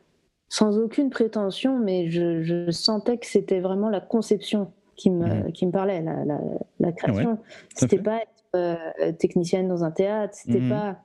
sans 0.49 0.79
aucune 0.79 1.09
prétention, 1.09 1.79
mais 1.79 2.11
je, 2.11 2.42
je 2.42 2.71
sentais 2.71 3.16
que 3.16 3.25
c'était 3.25 3.61
vraiment 3.61 3.88
la 3.88 4.01
conception 4.01 4.71
qui 4.97 5.09
me, 5.11 5.51
qui 5.51 5.64
me 5.64 5.73
parlait, 5.73 6.03
la, 6.03 6.25
la, 6.79 6.92
création. 6.92 7.38
c'était 7.75 7.97
pas 7.97 8.18
être 8.18 8.29
euh, 8.55 9.12
technicienne 9.18 9.66
dans 9.66 9.83
un 9.83 9.90
théâtre, 9.90 10.35
c'était 10.35 10.61
hmm. 10.61 10.68
pas 10.68 10.99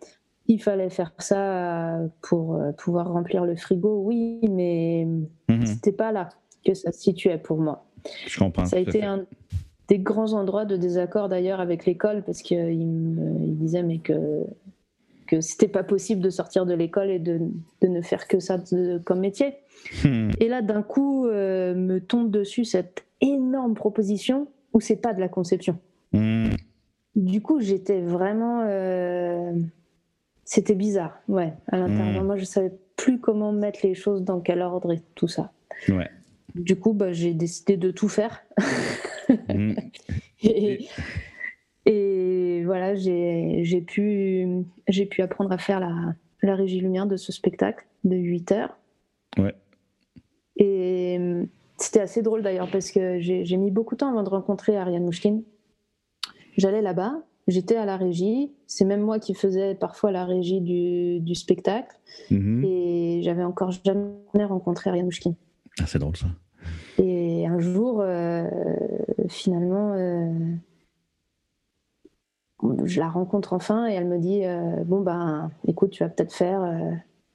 il 0.47 0.61
fallait 0.61 0.89
faire 0.89 1.11
ça 1.17 1.99
pour 2.21 2.55
euh, 2.55 2.71
pouvoir 2.71 3.11
remplir 3.11 3.45
le 3.45 3.55
frigo, 3.55 4.01
oui, 4.03 4.39
mais 4.49 5.05
mhm. 5.49 5.65
c'était 5.65 5.91
pas 5.91 6.11
là 6.11 6.29
que 6.65 6.73
ça 6.73 6.91
se 6.91 7.01
situait 7.01 7.37
pour 7.37 7.57
moi. 7.57 7.85
Je 8.27 8.39
comprends. 8.39 8.65
Ça 8.65 8.77
a 8.77 8.79
été 8.79 9.03
un 9.03 9.25
des 9.87 9.99
grands 9.99 10.33
endroits 10.33 10.65
de 10.65 10.77
désaccord 10.77 11.29
d'ailleurs 11.29 11.59
avec 11.59 11.85
l'école 11.85 12.23
parce 12.23 12.41
qu'il 12.41 12.85
me 12.85 13.81
mais 13.83 13.99
que 13.99 14.45
que 15.27 15.41
c'était 15.41 15.67
pas 15.67 15.83
possible 15.83 16.21
de 16.21 16.29
sortir 16.29 16.65
de 16.65 16.73
l'école 16.73 17.09
et 17.09 17.19
de, 17.19 17.39
de, 17.81 17.87
ne 17.87 18.01
faire 18.01 18.27
que 18.27 18.39
ça 18.39 18.61
comme 19.05 19.19
métier. 19.19 19.55
Hmm. 20.03 20.31
Et 20.39 20.47
là, 20.47 20.61
d'un 20.61 20.81
coup, 20.81 21.27
euh, 21.27 21.75
me 21.75 21.99
tombe 21.99 22.31
dessus 22.31 22.65
cette 22.65 23.05
énorme 23.21 23.75
proposition 23.75 24.47
où 24.73 24.79
c'est 24.79 24.95
pas 24.95 25.13
de 25.13 25.19
la 25.19 25.29
conception. 25.29 25.77
Hmm. 26.13 26.49
Du 27.15 27.41
coup, 27.41 27.59
j'étais 27.59 28.01
vraiment 28.01 28.63
euh, 28.65 29.51
c'était 30.47 30.75
bizarre, 30.75 31.19
ouais, 31.27 31.53
à 31.67 31.77
l'intérieur. 31.77 32.23
Hmm. 32.23 32.27
Moi, 32.27 32.37
je 32.37 32.45
savais 32.45 32.71
plus 32.95 33.19
comment 33.19 33.51
mettre 33.51 33.79
les 33.83 33.93
choses 33.93 34.23
dans 34.23 34.39
quel 34.39 34.61
ordre 34.61 34.93
et 34.93 35.01
tout 35.13 35.27
ça. 35.27 35.51
Ouais. 35.89 36.09
Du 36.55 36.77
coup, 36.77 36.93
bah, 36.93 37.11
j'ai 37.11 37.33
décidé 37.33 37.77
de 37.77 37.91
tout 37.91 38.07
faire. 38.07 38.43
Et, 40.43 40.87
voilà, 42.67 42.93
j'ai 42.95 43.81
pu, 43.81 44.65
pu 45.09 45.21
apprendre 45.21 45.51
à 45.51 45.57
faire 45.57 45.79
la, 45.79 46.13
la 46.43 46.55
régie 46.55 46.79
lumière 46.79 47.07
de 47.07 47.17
ce 47.17 47.31
spectacle 47.31 47.85
de 48.03 48.15
8 48.15 48.51
heures. 48.51 48.77
Ouais. 49.37 49.55
Et 50.57 51.19
c'était 51.77 51.99
assez 51.99 52.21
drôle 52.21 52.43
d'ailleurs 52.43 52.69
parce 52.71 52.91
que 52.91 53.19
j'ai 53.19 53.57
mis 53.57 53.71
beaucoup 53.71 53.95
de 53.95 53.99
temps 53.99 54.09
avant 54.09 54.23
de 54.23 54.29
rencontrer 54.29 54.77
Ariane 54.77 55.03
Mouchkine. 55.03 55.43
J'allais 56.57 56.81
là-bas, 56.81 57.21
J'étais 57.47 57.77
à 57.77 57.85
la 57.85 57.95
régie. 57.95 58.51
C'est 58.67 58.83
même 58.83 59.01
moi 59.01 59.19
qui 59.19 59.33
faisais 59.33 59.73
parfois 59.73 60.11
la 60.11 60.25
régie 60.25 60.59
du, 60.59 61.35
spectacle. 61.35 61.95
Mhm. 62.29 62.63
Et 62.65 63.21
j'avais 63.23 63.43
encore 63.43 63.71
jamais 63.71 64.43
rencontré 64.43 64.89
Ariane 64.89 65.05
Mouchkine. 65.05 65.35
Ah, 65.79 65.85
c'est 65.87 65.99
drôle 65.99 66.17
ça. 66.17 66.27
Et 66.97 67.47
un 67.47 67.59
jour, 67.59 68.01
euh, 68.01 68.49
finalement, 69.29 69.93
euh, 69.93 70.29
je 72.85 72.99
la 72.99 73.09
rencontre 73.09 73.53
enfin 73.53 73.87
et 73.87 73.93
elle 73.93 74.07
me 74.07 74.17
dit 74.17 74.45
euh, 74.45 74.83
Bon, 74.85 75.01
ben, 75.01 75.51
écoute, 75.67 75.91
tu 75.91 76.03
vas 76.03 76.09
peut-être 76.09 76.33
faire 76.33 76.61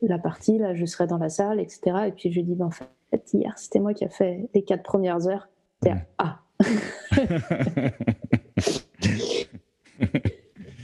la 0.02 0.18
partie, 0.18 0.58
là, 0.58 0.74
je 0.74 0.84
serai 0.84 1.06
dans 1.06 1.18
la 1.18 1.28
salle, 1.28 1.60
etc. 1.60 1.80
Et 2.08 2.12
puis 2.12 2.30
je 2.30 2.36
lui 2.36 2.44
dis 2.44 2.54
ben, 2.54 2.66
En 2.66 2.70
fait, 2.70 2.86
hier, 3.32 3.56
c'était 3.56 3.80
moi 3.80 3.94
qui 3.94 4.04
a 4.04 4.08
fait 4.08 4.48
les 4.54 4.62
quatre 4.62 4.82
premières 4.82 5.28
heures. 5.28 5.48
Ah 6.18 6.38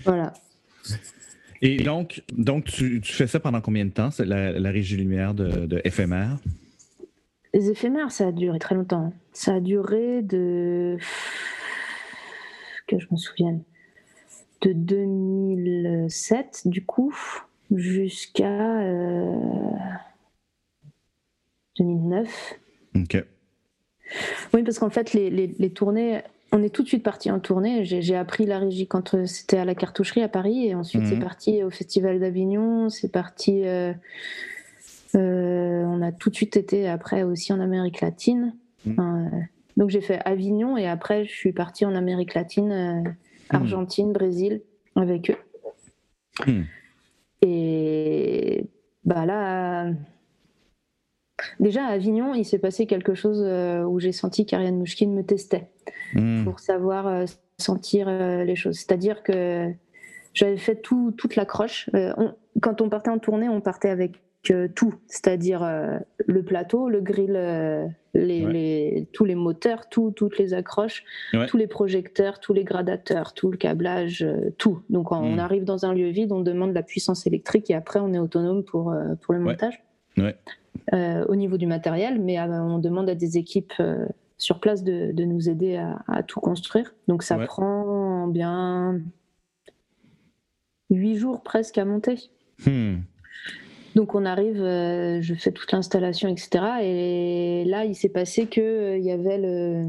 voilà. 0.04 0.32
Et 1.62 1.76
donc, 1.82 2.22
donc 2.36 2.64
tu, 2.64 3.00
fais 3.02 3.26
ça 3.26 3.40
pendant 3.40 3.60
combien 3.60 3.84
de 3.84 3.90
temps, 3.90 4.10
la, 4.18 4.52
la 4.52 4.70
régie 4.70 4.96
lumière 4.96 5.34
de, 5.34 5.66
de 5.66 5.82
Les 7.54 7.70
éphémères, 7.70 8.10
ça 8.10 8.28
a 8.28 8.32
duré 8.32 8.58
très 8.58 8.74
longtemps. 8.74 9.12
Ça 9.32 9.54
a 9.54 9.60
duré 9.60 10.22
de. 10.22 10.98
que 12.86 12.98
je 12.98 13.06
me 13.10 13.16
souvienne. 13.16 13.62
De 14.60 14.72
2007, 14.72 16.62
du 16.64 16.84
coup, 16.84 17.14
jusqu'à 17.70 18.82
2009. 21.78 22.54
Euh, 22.96 23.00
ok. 23.00 23.24
Oui, 24.54 24.62
parce 24.62 24.78
qu'en 24.78 24.90
fait, 24.90 25.12
les, 25.12 25.30
les, 25.30 25.54
les 25.58 25.70
tournées 25.70 26.22
on 26.52 26.62
est 26.62 26.70
tout 26.70 26.82
de 26.82 26.88
suite 26.88 27.02
parti 27.02 27.30
en 27.30 27.40
tournée. 27.40 27.84
J'ai 27.84 28.16
appris 28.16 28.46
la 28.46 28.58
régie 28.58 28.86
quand 28.86 29.14
euh, 29.14 29.26
c'était 29.26 29.58
à 29.58 29.64
la 29.64 29.74
cartoucherie 29.74 30.22
à 30.22 30.28
Paris, 30.28 30.66
et 30.66 30.74
ensuite 30.74 31.06
c'est 31.06 31.16
mhm. 31.16 31.22
parti 31.22 31.62
au 31.62 31.70
Festival 31.70 32.18
d'Avignon. 32.20 32.88
C'est 32.88 33.12
parti. 33.12 33.66
Euh, 33.66 33.92
euh, 35.14 35.84
on 35.84 36.02
a 36.02 36.12
tout 36.12 36.30
de 36.30 36.34
suite 36.34 36.56
été 36.56 36.88
après 36.88 37.22
aussi 37.22 37.52
en 37.52 37.60
Amérique 37.60 38.00
latine. 38.00 38.54
Mhm. 38.86 39.48
donc 39.76 39.90
j'ai 39.90 40.00
fait 40.00 40.20
Avignon 40.24 40.76
et 40.76 40.86
après 40.86 41.24
je 41.24 41.32
suis 41.32 41.52
parti 41.52 41.84
en 41.84 41.96
Amérique 41.96 42.34
latine, 42.34 43.16
mhm. 43.52 43.60
Argentine, 43.60 44.12
Brésil 44.12 44.62
avec 44.96 45.30
eux. 45.30 46.56
Et 47.42 48.66
bah 49.04 49.26
là, 49.26 49.92
Déjà 51.60 51.86
à 51.86 51.90
Avignon, 51.90 52.34
il 52.34 52.44
s'est 52.44 52.58
passé 52.58 52.86
quelque 52.86 53.14
chose 53.14 53.42
euh, 53.44 53.82
où 53.84 54.00
j'ai 54.00 54.12
senti 54.12 54.46
qu'Ariane 54.46 54.76
Mouchkine 54.76 55.14
me 55.14 55.22
testait 55.22 55.68
hmm. 56.14 56.44
pour 56.44 56.60
savoir 56.60 57.06
euh, 57.06 57.24
sentir 57.58 58.08
euh, 58.08 58.44
les 58.44 58.56
choses. 58.56 58.76
C'est-à-dire 58.76 59.22
que 59.22 59.72
j'avais 60.34 60.56
fait 60.56 60.76
tout, 60.76 61.12
toute 61.16 61.36
l'accroche. 61.36 61.90
quand 62.60 62.80
on 62.80 62.88
partait 62.88 63.10
en 63.10 63.18
tournée, 63.18 63.48
on 63.48 63.60
partait 63.60 63.88
avec 63.88 64.20
tout, 64.74 64.94
c'est-à-dire 65.06 65.68
le 66.26 66.42
plateau, 66.42 66.88
le 66.88 67.00
grill, 67.00 67.38
les, 68.14 69.06
tous 69.12 69.24
les 69.26 69.34
moteurs, 69.34 69.88
tout, 69.90 70.10
toutes 70.10 70.38
les 70.38 70.54
accroches, 70.54 71.04
tous 71.48 71.56
les 71.56 71.66
projecteurs, 71.66 72.40
tous 72.40 72.54
les 72.54 72.64
gradateurs, 72.64 73.34
tout 73.34 73.50
le 73.50 73.58
câblage, 73.58 74.26
tout. 74.56 74.80
Donc 74.88 75.12
on 75.12 75.36
hmm. 75.36 75.38
arrive 75.38 75.64
dans 75.64 75.84
un 75.84 75.92
lieu 75.92 76.08
vide, 76.08 76.32
on 76.32 76.40
demande 76.40 76.72
la 76.72 76.82
puissance 76.82 77.26
électrique 77.26 77.68
et 77.70 77.74
après 77.74 78.00
on 78.00 78.14
est 78.14 78.18
autonome 78.18 78.64
pour, 78.64 78.94
pour 79.20 79.34
le 79.34 79.40
montage. 79.40 79.82
Ouais. 80.16 80.34
Euh, 80.94 81.26
au 81.26 81.36
niveau 81.36 81.58
du 81.58 81.66
matériel, 81.66 82.18
mais 82.18 82.38
euh, 82.38 82.62
on 82.62 82.78
demande 82.78 83.10
à 83.10 83.14
des 83.14 83.36
équipes 83.36 83.74
euh, 83.80 84.06
sur 84.38 84.58
place 84.58 84.84
de, 84.84 85.12
nous 85.24 85.50
aider 85.50 85.76
à, 85.76 86.22
tout 86.22 86.40
construire. 86.40 86.94
Donc 87.08 87.22
ça 87.22 87.36
prend 87.36 88.26
bien 88.26 89.00
huit 90.88 91.16
jours 91.16 91.42
presque 91.42 91.76
à 91.76 91.84
monter. 91.84 92.30
Hmm. 92.64 93.00
Donc 93.94 94.14
on 94.14 94.24
arrive, 94.24 94.58
je 94.58 95.34
fais 95.34 95.50
toute 95.50 95.72
l'installation, 95.72 96.28
etc. 96.28 96.64
Et 96.82 97.64
là, 97.66 97.84
il 97.84 97.94
s'est 97.94 98.08
passé 98.08 98.46
qu'il 98.46 99.00
y 99.00 99.10
avait 99.10 99.38
le, 99.38 99.86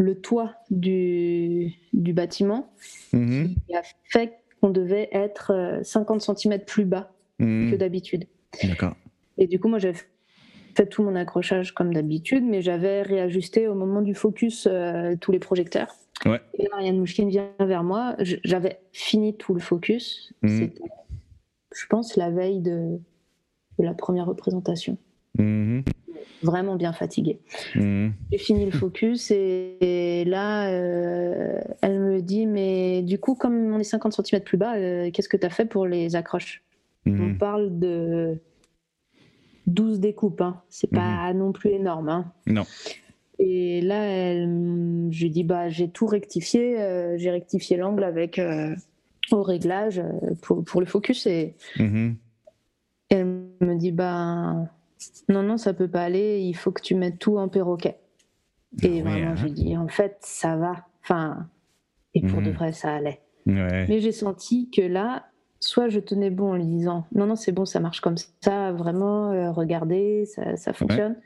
le 0.00 0.20
toit 0.20 0.54
du, 0.70 1.74
du 1.92 2.12
bâtiment 2.12 2.72
hmm. 3.12 3.46
qui 3.66 3.74
a 3.74 3.82
fait 4.04 4.38
qu'on 4.60 4.70
devait 4.70 5.08
être 5.12 5.80
50 5.82 6.22
cm 6.22 6.60
plus 6.64 6.84
bas 6.84 7.12
hmm. 7.38 7.70
que 7.70 7.76
d'habitude. 7.76 8.26
D'accord. 8.64 8.96
Et 9.38 9.46
du 9.46 9.60
coup, 9.60 9.68
moi, 9.68 9.78
j'ai 9.78 9.92
fait 10.74 10.86
tout 10.86 11.02
mon 11.02 11.16
accrochage 11.16 11.72
comme 11.72 11.92
d'habitude, 11.92 12.44
mais 12.44 12.62
j'avais 12.62 13.02
réajusté 13.02 13.68
au 13.68 13.74
moment 13.74 14.02
du 14.02 14.14
focus 14.14 14.66
euh, 14.70 15.16
tous 15.20 15.32
les 15.32 15.38
projecteurs. 15.38 15.94
Ouais. 16.26 16.40
Et 16.58 16.68
Marianne 16.70 16.98
Mouchkine 16.98 17.30
vient 17.30 17.50
vers 17.58 17.82
moi. 17.82 18.14
J'avais 18.20 18.80
fini 18.92 19.36
tout 19.36 19.54
le 19.54 19.60
focus. 19.60 20.32
Mhm. 20.42 20.58
C'était, 20.58 20.90
je 21.74 21.86
pense, 21.86 22.16
la 22.16 22.30
veille 22.30 22.60
de, 22.60 22.98
la 23.78 23.94
première 23.94 24.26
représentation. 24.26 24.98
Mhm. 25.38 25.84
Vraiment 26.42 26.76
bien 26.76 26.92
fatiguée. 26.92 27.40
Mhm. 27.74 28.12
J'ai 28.30 28.38
fini 28.38 28.64
le 28.64 28.72
focus 28.72 29.30
et, 29.30 30.24
là, 30.26 30.70
euh, 30.70 31.60
elle 31.82 32.00
me 32.00 32.20
dit 32.20 32.46
Mais 32.46 33.02
du 33.02 33.18
coup, 33.18 33.34
comme 33.34 33.72
on 33.72 33.78
est 33.78 33.84
50 33.84 34.12
cm 34.12 34.42
plus 34.42 34.56
bas, 34.56 34.76
euh, 34.76 35.10
qu'est-ce 35.10 35.28
que 35.28 35.36
tu 35.36 35.46
as 35.46 35.50
fait 35.50 35.66
pour 35.66 35.86
les 35.86 36.16
accroches? 36.16 36.62
On 37.06 37.34
parle 37.34 37.78
de 37.78 38.38
12 39.66 40.00
découpes, 40.00 40.42
hein. 40.42 40.62
c'est 40.68 40.90
pas 40.90 41.32
mhm. 41.32 41.38
non 41.38 41.52
plus 41.52 41.70
énorme. 41.70 42.08
Hein. 42.08 42.32
Non. 42.46 42.64
Et 43.38 43.80
là, 43.80 44.04
elle, 44.04 45.08
je 45.10 45.22
lui 45.22 45.30
dis 45.30 45.44
bah, 45.44 45.70
j'ai 45.70 45.88
tout 45.88 46.06
rectifié, 46.06 46.78
euh, 46.78 47.16
j'ai 47.16 47.30
rectifié 47.30 47.78
l'angle 47.78 48.04
avec 48.04 48.38
au 49.30 49.42
réglage 49.42 49.98
euh, 49.98 50.34
pour, 50.42 50.64
pour, 50.64 50.80
le 50.80 50.86
focus. 50.86 51.26
Et, 51.26 51.54
mhm. 51.78 52.16
elle 53.08 53.24
me 53.60 53.74
dit 53.76 53.92
bah, 53.92 54.68
non, 55.28 55.42
non, 55.42 55.56
ça 55.56 55.74
peut 55.74 55.88
pas 55.88 56.02
aller, 56.02 56.40
il 56.40 56.54
faut 56.54 56.72
que 56.72 56.82
tu 56.82 56.94
mettes 56.94 57.18
tout 57.18 57.38
en 57.38 57.48
perroquet. 57.48 57.98
Ah 58.82 58.86
et 58.86 59.02
vraiment, 59.02 59.34
je 59.34 59.42
hein. 59.42 59.44
lui 59.46 59.52
dis 59.52 59.76
en 59.76 59.88
fait, 59.88 60.16
ça 60.20 60.56
va. 60.56 60.86
Enfin, 61.02 61.48
et 62.14 62.22
pour 62.22 62.40
de 62.40 62.50
mhm. 62.50 62.56
vrai, 62.56 62.72
ça 62.72 62.94
allait. 62.94 63.20
Mais 63.46 64.00
j'ai 64.00 64.12
senti 64.12 64.70
que 64.70 64.82
là, 64.82 65.26
soit 65.60 65.88
je 65.88 65.98
tenais 65.98 66.30
bon 66.30 66.52
en 66.52 66.56
lui 66.56 66.66
disant 66.66 67.06
non, 67.12 67.26
non, 67.26 67.36
c'est 67.36 67.52
bon, 67.52 67.64
ça 67.64 67.80
marche 67.80 68.00
comme 68.00 68.16
ça, 68.40 68.72
vraiment, 68.72 69.30
euh, 69.32 69.50
regardez, 69.50 70.26
ça, 70.26 70.72
fonctionne. 70.72 71.16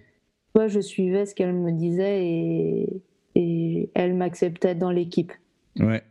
Soit 0.53 0.69
je 0.69 0.81
suivais 0.81 1.27
ce 1.27 1.35
qu'elle 1.35 1.53
me 1.53 1.73
disait 1.73 2.25
et, 2.25 3.03
et 3.35 3.91
elle 3.95 4.15
m'acceptait 4.15 4.75
dans 4.75 4.91
l'équipe. 4.91 5.33
Ouais. 5.81 6.03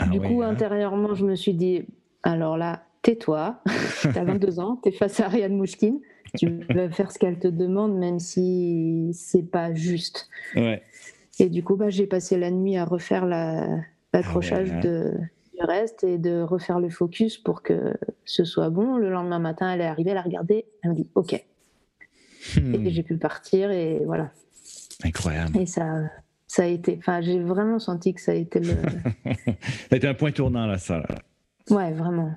Ah 0.00 0.06
du 0.06 0.20
coup, 0.20 0.42
hein. 0.42 0.48
intérieurement, 0.48 1.14
je 1.14 1.24
me 1.24 1.34
suis 1.34 1.54
dit 1.54 1.84
alors 2.22 2.56
là, 2.56 2.84
tais-toi, 3.02 3.60
tu 4.00 4.08
as 4.08 4.24
22 4.24 4.60
ans, 4.60 4.78
tu 4.82 4.88
es 4.88 4.92
face 4.92 5.20
à 5.20 5.26
Ariane 5.26 5.56
Mouchkine, 5.56 6.00
tu 6.36 6.64
vas 6.70 6.90
faire 6.90 7.12
ce 7.12 7.18
qu'elle 7.18 7.38
te 7.38 7.48
demande, 7.48 7.96
même 7.96 8.18
si 8.18 9.10
c'est 9.12 9.42
pas 9.42 9.74
juste. 9.74 10.28
Ouais. 10.54 10.82
Et 11.38 11.48
du 11.48 11.62
coup, 11.62 11.76
bah, 11.76 11.88
j'ai 11.88 12.06
passé 12.06 12.38
la 12.38 12.50
nuit 12.50 12.76
à 12.76 12.84
refaire 12.84 13.26
l'accrochage 13.26 14.72
ah 14.74 14.80
de, 14.80 15.14
du 15.58 15.64
reste 15.64 16.04
et 16.04 16.18
de 16.18 16.42
refaire 16.42 16.80
le 16.80 16.90
focus 16.90 17.38
pour 17.38 17.62
que 17.62 17.94
ce 18.24 18.44
soit 18.44 18.70
bon. 18.70 18.96
Le 18.96 19.10
lendemain 19.10 19.38
matin, 19.38 19.72
elle 19.72 19.80
est 19.80 19.86
arrivée, 19.86 20.10
elle 20.10 20.18
a 20.18 20.22
regardé, 20.22 20.66
elle 20.82 20.90
m'a 20.90 20.96
dit 20.96 21.08
OK. 21.14 21.42
Hmm. 22.56 22.74
Et 22.74 22.90
j'ai 22.90 23.02
pu 23.02 23.16
partir 23.16 23.70
et 23.70 24.02
voilà. 24.04 24.30
Incroyable. 25.02 25.58
Et 25.58 25.66
ça, 25.66 26.10
ça 26.50 26.64
a 26.64 26.66
été. 26.66 26.96
Enfin, 26.98 27.20
j'ai 27.20 27.38
vraiment 27.38 27.78
senti 27.78 28.12
que 28.12 28.20
ça 28.20 28.32
a 28.32 28.34
été 28.34 28.58
le. 28.58 28.66
ça 29.24 29.92
a 29.92 29.96
été 29.96 30.08
un 30.08 30.14
point 30.14 30.32
tournant 30.32 30.66
là, 30.66 30.78
ça. 30.78 31.06
Ouais, 31.70 31.92
vraiment. 31.92 32.32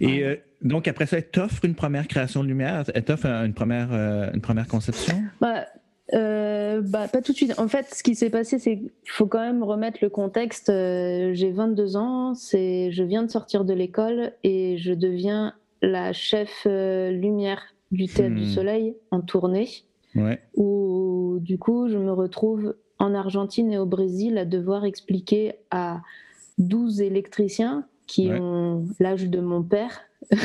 Et 0.00 0.22
euh, 0.22 0.36
donc 0.62 0.86
après 0.86 1.06
ça, 1.06 1.16
elle 1.16 1.28
t'offre 1.28 1.64
une 1.64 1.74
première 1.74 2.06
création 2.06 2.44
de 2.44 2.48
lumière, 2.48 2.84
elle 2.94 3.04
t'offre 3.04 3.26
une 3.26 3.54
première, 3.54 3.88
euh, 3.92 4.30
une 4.32 4.40
première 4.40 4.68
conception? 4.68 5.20
Bah, 5.40 5.66
euh, 6.14 6.80
bah, 6.80 7.08
pas 7.08 7.20
tout 7.20 7.32
de 7.32 7.36
suite. 7.36 7.58
En 7.58 7.66
fait, 7.66 7.92
ce 7.92 8.04
qui 8.04 8.14
s'est 8.14 8.30
passé, 8.30 8.60
c'est 8.60 8.76
qu'il 8.76 8.90
faut 9.06 9.26
quand 9.26 9.40
même 9.40 9.64
remettre 9.64 9.98
le 10.00 10.10
contexte. 10.10 10.68
Euh, 10.68 11.34
j'ai 11.34 11.50
22 11.50 11.96
ans, 11.96 12.34
c'est, 12.34 12.92
je 12.92 13.02
viens 13.02 13.24
de 13.24 13.30
sortir 13.32 13.64
de 13.64 13.74
l'école 13.74 14.30
et 14.44 14.78
je 14.78 14.92
deviens 14.92 15.54
la 15.82 16.12
chef 16.12 16.62
euh, 16.66 17.10
lumière 17.10 17.74
du 17.90 18.06
Théâtre 18.06 18.36
du 18.36 18.42
hmm. 18.42 18.54
Soleil 18.54 18.96
en 19.10 19.22
tournée. 19.22 19.68
Ouais. 20.14 20.40
Où 20.54 21.38
du 21.40 21.58
coup, 21.58 21.88
je 21.88 21.98
me 21.98 22.12
retrouve 22.12 22.76
en 22.98 23.14
Argentine 23.14 23.72
et 23.72 23.78
au 23.78 23.86
Brésil 23.86 24.38
à 24.38 24.44
devoir 24.44 24.84
expliquer 24.84 25.54
à 25.70 26.00
12 26.58 27.02
électriciens 27.02 27.86
qui 28.06 28.30
ont 28.30 28.86
l'âge 29.00 29.28
de 29.28 29.40
mon 29.40 29.62
père, 29.62 30.02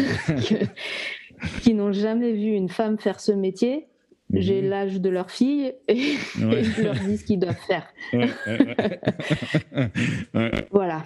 qui 1.62 1.74
n'ont 1.74 1.92
jamais 1.92 2.34
vu 2.34 2.54
une 2.54 2.70
femme 2.70 2.98
faire 2.98 3.20
ce 3.20 3.32
métier, 3.32 3.88
j'ai 4.34 4.62
mhm. 4.62 4.70
l'âge 4.70 5.02
de 5.02 5.10
leur 5.10 5.30
fille 5.30 5.74
et, 5.88 6.16
je 6.36 6.84
leur 6.84 6.96
dis 6.96 7.18
ce 7.18 7.26
qu'ils 7.26 7.40
doivent 7.40 7.56
faire. 7.68 7.94
voilà. 10.72 11.06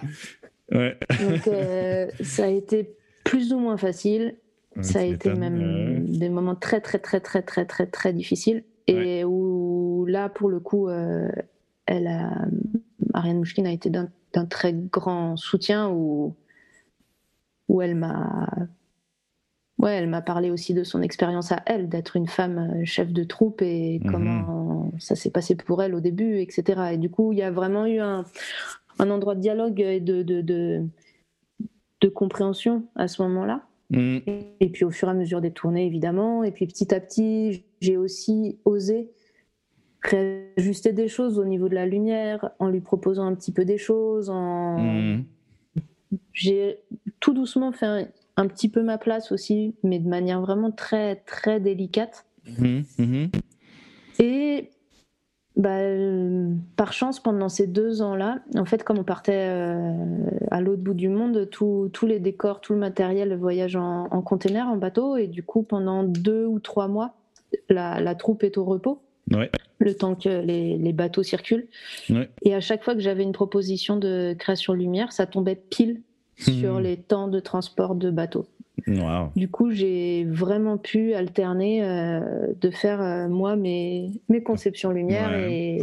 Donc 0.70 1.48
euh, 1.48 2.08
ça 2.20 2.44
a 2.44 2.48
été 2.48 2.94
plus 3.24 3.52
ou 3.52 3.58
moins 3.58 3.76
facile. 3.76 4.36
ça 4.80 5.00
a 5.00 5.02
été 5.02 5.34
même 5.34 6.06
des 6.06 6.28
moments 6.28 6.54
très 6.54 6.80
très 6.80 6.98
très 6.98 7.20
très 7.20 7.42
très 7.42 7.64
très 7.64 7.86
très 7.86 8.12
difficiles 8.12 8.62
et 8.86 9.24
où 9.24 9.65
là 10.06 10.28
pour 10.28 10.48
le 10.48 10.60
coup, 10.60 10.88
euh, 10.88 11.28
elle 11.86 12.06
a, 12.06 12.46
Ariane 13.14 13.38
Mouchkine 13.38 13.66
a 13.66 13.72
été 13.72 13.90
d'un 13.90 14.46
très 14.46 14.72
grand 14.72 15.36
soutien 15.36 15.88
où 15.90 16.34
où 17.68 17.82
elle 17.82 17.96
m'a 17.96 18.48
Ouais, 19.78 19.92
elle 19.92 20.08
m'a 20.08 20.22
parlé 20.22 20.50
aussi 20.50 20.72
de 20.72 20.84
son 20.84 21.02
expérience 21.02 21.52
à 21.52 21.62
elle, 21.66 21.90
d'être 21.90 22.16
une 22.16 22.28
femme 22.28 22.80
euh, 22.80 22.84
chef 22.84 23.12
de 23.12 23.24
troupe 23.24 23.60
et 23.60 24.00
mhm. 24.02 24.10
comment 24.10 24.92
ça 24.98 25.14
s'est 25.14 25.30
passé 25.30 25.54
pour 25.54 25.82
elle 25.82 25.94
au 25.94 26.00
début, 26.00 26.38
etc. 26.38 26.92
Et 26.92 26.96
du 26.96 27.10
coup, 27.10 27.32
il 27.32 27.38
y 27.38 27.42
a 27.42 27.50
vraiment 27.50 27.84
eu 27.84 27.98
un, 27.98 28.24
endroit 28.98 29.34
de 29.34 29.40
dialogue 29.40 29.80
et 29.80 30.00
de, 30.00 30.22
de, 30.22 30.40
de, 30.40 32.08
compréhension 32.08 32.84
à 32.94 33.06
ce 33.06 33.20
moment-là. 33.22 33.66
Mhm. 33.90 34.22
Et, 34.60 34.70
puis 34.70 34.84
au 34.84 34.90
fur 34.90 35.08
et 35.08 35.10
à 35.10 35.14
mesure 35.14 35.42
des 35.42 35.50
tournées, 35.50 35.84
évidemment. 35.84 36.42
Et 36.42 36.52
puis 36.52 36.66
petit 36.66 36.94
à 36.94 37.00
petit, 37.00 37.64
j'ai 37.82 37.98
aussi 37.98 38.58
osé 38.64 39.10
réajuster 40.02 40.92
des 40.92 41.08
choses 41.08 41.38
au 41.38 41.44
niveau 41.44 41.68
de 41.68 41.74
la 41.74 41.86
lumière, 41.86 42.50
en 42.58 42.68
lui 42.68 42.80
proposant 42.80 43.26
un 43.26 43.34
petit 43.34 43.52
peu 43.52 43.64
des 43.64 43.78
choses. 43.78 44.30
En... 44.30 44.78
Mhm. 44.78 45.24
J'ai 46.32 46.78
tout 47.20 47.34
doucement 47.34 47.72
fait 47.72 48.08
un 48.36 48.46
petit 48.46 48.68
peu 48.68 48.82
ma 48.82 48.98
place 48.98 49.32
aussi, 49.32 49.74
mais 49.82 49.98
de 49.98 50.08
manière 50.08 50.40
vraiment 50.40 50.70
très, 50.70 51.16
très 51.16 51.60
délicate. 51.60 52.26
Mhm, 52.58 52.84
mhm. 52.98 53.30
Et 54.18 54.70
bah, 55.56 55.80
par 56.76 56.92
chance, 56.92 57.18
pendant 57.18 57.48
ces 57.48 57.66
deux 57.66 58.02
ans-là, 58.02 58.40
en 58.56 58.66
fait, 58.66 58.84
comme 58.84 58.98
on 58.98 59.04
partait 59.04 59.48
euh, 59.48 59.92
à 60.50 60.60
l'autre 60.60 60.82
bout 60.82 60.94
du 60.94 61.08
monde, 61.08 61.48
tous 61.50 61.90
les 62.06 62.20
décors, 62.20 62.60
tout 62.60 62.74
le 62.74 62.78
matériel 62.78 63.34
voyage 63.36 63.74
en, 63.74 64.06
en 64.10 64.22
container, 64.22 64.68
en 64.68 64.76
bateau, 64.76 65.16
et 65.16 65.26
du 65.26 65.42
coup, 65.42 65.62
pendant 65.62 66.02
deux 66.02 66.44
ou 66.44 66.60
trois 66.60 66.88
mois, 66.88 67.14
la, 67.68 68.14
troupe 68.14 68.44
est 68.44 68.58
au 68.58 68.64
repos. 68.64 69.02
Le 69.78 69.94
temps 69.94 70.14
que 70.14 70.40
les, 70.40 70.92
bateaux 70.92 71.22
circulent. 71.22 71.66
Et 72.42 72.54
à 72.54 72.60
chaque 72.60 72.82
fois 72.82 72.94
que 72.94 73.00
j'avais 73.00 73.22
une 73.22 73.32
proposition 73.32 73.96
de 73.96 74.34
création 74.38 74.72
lumière, 74.72 75.12
ça 75.12 75.26
tombait 75.26 75.56
pile 75.56 76.00
sur 76.36 76.78
hmm. 76.78 76.82
les 76.82 76.96
temps 76.96 77.28
de 77.28 77.40
transport 77.40 77.94
de 77.94 78.10
bateaux. 78.10 78.46
Du 79.36 79.48
coup, 79.48 79.70
j'ai 79.72 80.24
vraiment 80.24 80.76
pu 80.76 81.14
alterner 81.14 81.82
euh, 81.82 82.20
de 82.60 82.70
faire 82.70 83.00
euh, 83.00 83.26
moi 83.26 83.56
mes, 83.56 84.10
mes 84.28 84.42
conceptions 84.42 84.90
lumière 84.90 85.34
et, 85.34 85.76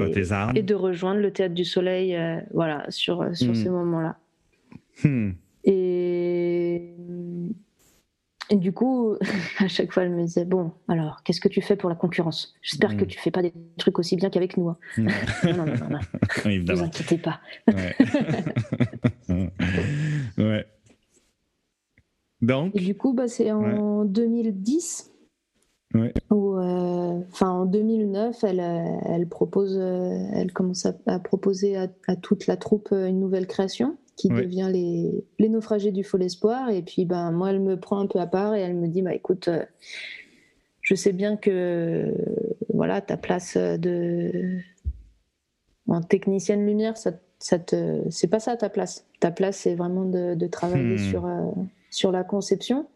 et, 0.55 0.61
de 0.61 0.75
rejoindre 0.75 1.19
le 1.19 1.31
théâtre 1.31 1.55
du 1.55 1.65
soleil 1.65 2.15
euh, 2.15 2.39
voilà, 2.53 2.85
sur, 2.89 3.35
sur 3.35 3.51
hmm. 3.51 3.55
ces 3.55 3.69
moments-là. 3.69 4.17
Hmm. 5.03 5.31
Et, 5.65 6.93
et, 8.53 8.57
du 8.57 8.71
coup, 8.71 9.15
à 9.59 9.67
chaque 9.67 9.91
fois, 9.91 10.03
elle 10.03 10.11
me 10.11 10.23
disait 10.23 10.45
Bon, 10.45 10.71
alors, 10.87 11.23
qu'est-ce 11.23 11.41
que 11.41 11.47
tu 11.47 11.61
fais 11.61 11.75
pour 11.75 11.89
la 11.89 11.95
concurrence? 11.95 12.55
J'espère 12.61 12.95
que 12.95 13.05
tu 13.05 13.19
fais 13.19 13.31
pas 13.31 13.41
des 13.41 13.53
trucs 13.77 13.97
aussi 13.99 14.15
bien 14.15 14.29
qu'avec 14.29 14.57
nous. 14.57 14.69
Hein. 14.69 14.77
non, 14.97 15.07
non, 15.43 15.65
non, 15.65 15.89
non. 15.89 15.99
ne 16.45 16.75
vous 16.75 16.83
inquiétez 16.83 17.17
pas. 17.17 17.41
ouais. 20.37 20.65
Donc. 22.41 22.75
Et 22.75 22.79
du 22.79 22.95
coup, 22.95 23.13
bah, 23.13 23.27
c'est 23.27 23.51
en 23.51 24.05
2010. 24.05 25.12
Où, 26.31 26.57
euh, 26.57 27.19
enfin, 27.31 27.49
en 27.49 27.65
2009, 27.65 28.43
elle, 28.43 28.59
euh, 28.59 28.83
elle 29.05 29.27
propose, 29.27 29.77
euh, 29.77 30.25
elle 30.33 30.51
commence 30.51 30.87
à, 30.87 31.19
proposer 31.19 31.77
à, 31.77 32.15
toute 32.15 32.47
la 32.47 32.57
troupe 32.57 32.89
une 32.91 33.19
nouvelle 33.19 33.47
création 33.47 33.97
qui 34.15 34.29
devient 34.29 34.69
les, 34.71 35.25
les, 35.39 35.49
naufragés 35.49 35.91
du 35.91 36.03
fol 36.03 36.23
espoir. 36.23 36.69
Et 36.69 36.81
puis, 36.81 37.05
ben, 37.05 37.31
moi, 37.31 37.51
elle 37.51 37.59
me 37.59 37.79
prend 37.79 37.99
un 37.99 38.07
peu 38.07 38.19
à 38.19 38.27
part 38.27 38.55
et 38.55 38.61
elle 38.61 38.75
me 38.75 38.87
dit, 38.87 39.01
bah, 39.01 39.13
écoute, 39.13 39.49
je 40.81 40.95
sais 40.95 41.13
bien 41.13 41.37
que 41.37 42.13
voilà, 42.73 43.01
ta 43.01 43.17
place 43.17 43.57
de 43.57 44.59
en 45.87 46.01
technicienne 46.01 46.65
lumière, 46.65 46.97
ça, 46.97 47.11
ça 47.39 47.59
te, 47.59 48.01
c'est 48.09 48.29
pas 48.29 48.39
ça 48.39 48.55
ta 48.55 48.69
place. 48.69 49.05
Ta 49.19 49.31
place, 49.31 49.57
c'est 49.57 49.75
vraiment 49.75 50.05
de, 50.05 50.33
de 50.33 50.47
travailler 50.47 50.95
hmm. 50.95 51.09
sur 51.09 51.27
sur 51.93 52.11
la 52.11 52.23
conception. 52.23 52.87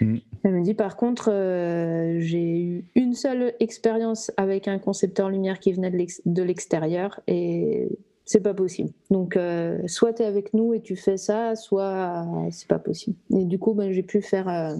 Mm. 0.00 0.18
Elle 0.44 0.54
me 0.54 0.62
dit 0.62 0.74
par 0.74 0.96
contre, 0.96 1.30
euh, 1.30 2.20
j'ai 2.20 2.56
eu 2.56 2.84
une 2.94 3.14
seule 3.14 3.54
expérience 3.60 4.30
avec 4.36 4.68
un 4.68 4.78
concepteur 4.78 5.28
lumière 5.28 5.58
qui 5.58 5.72
venait 5.72 5.90
de 5.90 6.42
l'extérieur 6.42 7.20
et 7.26 7.88
c'est 8.24 8.40
pas 8.40 8.54
possible. 8.54 8.90
Donc, 9.10 9.36
euh, 9.36 9.78
soit 9.86 10.14
tu 10.14 10.22
es 10.22 10.24
avec 10.24 10.54
nous 10.54 10.72
et 10.72 10.80
tu 10.80 10.96
fais 10.96 11.16
ça, 11.16 11.56
soit 11.56 12.26
c'est 12.50 12.68
pas 12.68 12.78
possible. 12.78 13.16
Et 13.36 13.44
du 13.44 13.58
coup, 13.58 13.74
ben, 13.74 13.92
j'ai 13.92 14.02
pu 14.02 14.22
faire, 14.22 14.48
euh, 14.48 14.76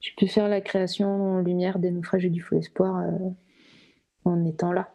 j'ai 0.00 0.12
pu 0.16 0.26
faire 0.26 0.48
la 0.48 0.60
création 0.60 1.36
en 1.36 1.38
lumière 1.40 1.78
des 1.78 1.90
naufragés 1.90 2.30
du 2.30 2.40
faux 2.40 2.56
espoir 2.56 3.04
en 4.24 4.44
étant 4.44 4.72
là. 4.72 4.92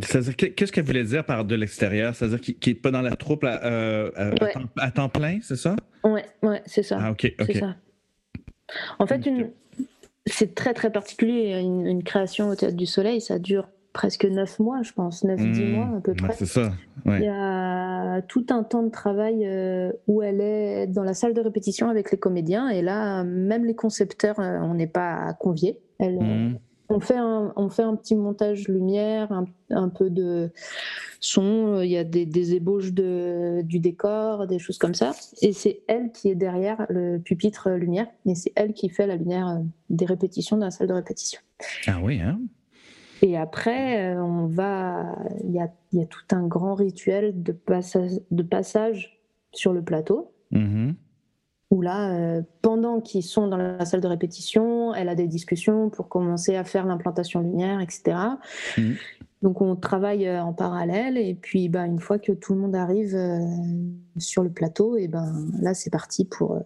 Qu'est-ce 0.00 0.72
qu'elle 0.72 0.84
voulait 0.84 1.04
dire 1.04 1.24
par 1.24 1.44
de 1.44 1.54
l'extérieur? 1.54 2.14
C'est-à-dire 2.14 2.40
qu'il 2.40 2.56
n'est 2.66 2.80
pas 2.80 2.90
dans 2.90 3.02
la 3.02 3.16
troupe 3.16 3.44
à 3.44 4.90
temps 4.94 5.08
plein, 5.08 5.38
c'est 5.42 5.56
ça? 5.56 5.76
Ouais, 6.04 6.24
ouais, 6.42 6.62
c'est 6.66 6.82
ça. 6.82 6.98
Ah, 7.00 7.10
ok, 7.10 7.34
ok. 7.40 7.52
Ça. 7.56 7.76
En 8.98 9.06
fait, 9.06 9.26
une... 9.26 9.50
c'est 10.26 10.54
très 10.54 10.74
très 10.74 10.90
particulier. 10.90 11.58
Une, 11.60 12.02
création 12.02 12.48
au 12.48 12.54
Théâtre 12.54 12.76
du 12.76 12.86
Soleil, 12.86 13.20
ça 13.20 13.38
dure 13.38 13.68
presque 13.92 14.24
9 14.24 14.60
mois, 14.60 14.82
je 14.82 14.92
pense, 14.92 15.24
9-10 15.24 15.40
mmh. 15.40 15.72
mois 15.72 15.96
à 15.96 16.00
peu 16.00 16.14
près. 16.14 16.32
c'est 16.34 16.46
ça. 16.46 16.72
Il 17.06 17.22
y 17.22 17.28
a 17.28 18.22
tout 18.22 18.46
un 18.50 18.62
temps 18.62 18.82
de 18.82 18.90
travail 18.90 19.46
euh, 19.46 19.90
où 20.06 20.22
elle 20.22 20.40
est 20.40 20.86
dans 20.86 21.02
la 21.02 21.14
salle 21.14 21.34
de 21.34 21.40
répétition 21.40 21.88
avec 21.88 22.12
les 22.12 22.18
comédiens, 22.18 22.68
et 22.68 22.82
là, 22.82 23.24
même 23.24 23.64
les 23.64 23.74
concepteurs, 23.74 24.38
euh, 24.38 24.58
on 24.60 24.74
n'est 24.74 24.86
pas 24.86 25.32
conviés. 25.40 25.80
Elle, 25.98 26.20
mmh. 26.20 26.58
On 26.88 27.00
fait 27.00 27.16
un, 27.16 27.52
on 27.56 27.68
fait 27.68 27.82
un 27.82 27.96
petit 27.96 28.16
montage 28.16 28.66
lumière, 28.68 29.30
un, 29.70 29.88
peu 29.90 30.08
de 30.08 30.50
son, 31.20 31.74
euh, 31.74 31.84
il 31.84 31.90
y 31.90 31.98
a 31.98 32.04
des, 32.04 32.54
ébauches 32.54 32.92
de, 32.92 33.60
du 33.62 33.78
décor, 33.78 34.46
des 34.46 34.58
choses 34.58 34.78
comme 34.78 34.94
ça. 34.94 35.12
Et 35.42 35.52
c'est 35.52 35.82
elle 35.86 36.12
qui 36.12 36.30
est 36.30 36.34
derrière 36.34 36.86
le 36.88 37.18
pupitre 37.18 37.70
lumière, 37.70 38.06
et 38.24 38.34
c'est 38.34 38.52
elle 38.56 38.72
qui 38.72 38.88
fait 38.88 39.06
la 39.06 39.16
lumière 39.16 39.48
euh, 39.48 39.58
des 39.90 40.06
répétitions 40.06 40.56
dans 40.56 40.66
la 40.66 40.70
salle 40.70 40.88
de 40.88 40.94
répétition. 40.94 41.40
Ah 41.86 41.98
oui, 42.02 42.20
hein 42.20 42.40
et 43.20 43.36
après, 43.36 44.14
euh, 44.14 44.22
on 44.22 44.46
va, 44.46 45.16
il 45.44 45.50
y 45.50 45.60
a, 45.60 45.68
y 45.92 46.00
a, 46.00 46.06
tout 46.06 46.22
un 46.30 46.46
grand 46.46 46.74
rituel 46.74 47.42
de 47.42 47.52
passage, 47.52 48.12
de 48.30 48.42
passage 48.42 49.20
sur 49.52 49.72
le 49.72 49.82
plateau. 49.82 50.32
Mm-hmm. 50.52 50.94
Où 51.70 51.82
là, 51.82 52.40
pendant 52.62 53.00
qu'ils 53.00 53.22
sont 53.22 53.46
dans 53.46 53.56
la 53.56 53.84
salle 53.84 54.00
de 54.00 54.06
répétition, 54.08 54.94
elle 54.94 55.08
a 55.08 55.14
des 55.14 55.26
discussions 55.26 55.90
pour 55.90 56.08
commencer 56.08 56.56
à 56.56 56.64
faire 56.64 56.86
l'implantation 56.86 57.40
lumière, 57.40 57.80
etc. 57.80 58.16
Mmh. 58.76 58.92
Donc 59.42 59.60
on 59.60 59.76
travaille 59.76 60.28
en 60.38 60.52
parallèle 60.52 61.16
et 61.18 61.34
puis 61.34 61.68
bah, 61.68 61.86
une 61.86 62.00
fois 62.00 62.18
que 62.18 62.32
tout 62.32 62.54
le 62.54 62.60
monde 62.60 62.74
arrive 62.74 63.16
sur 64.16 64.42
le 64.42 64.50
plateau, 64.50 64.96
et 64.96 65.08
ben 65.08 65.46
là 65.60 65.74
c'est 65.74 65.90
parti 65.90 66.24
pour 66.24 66.58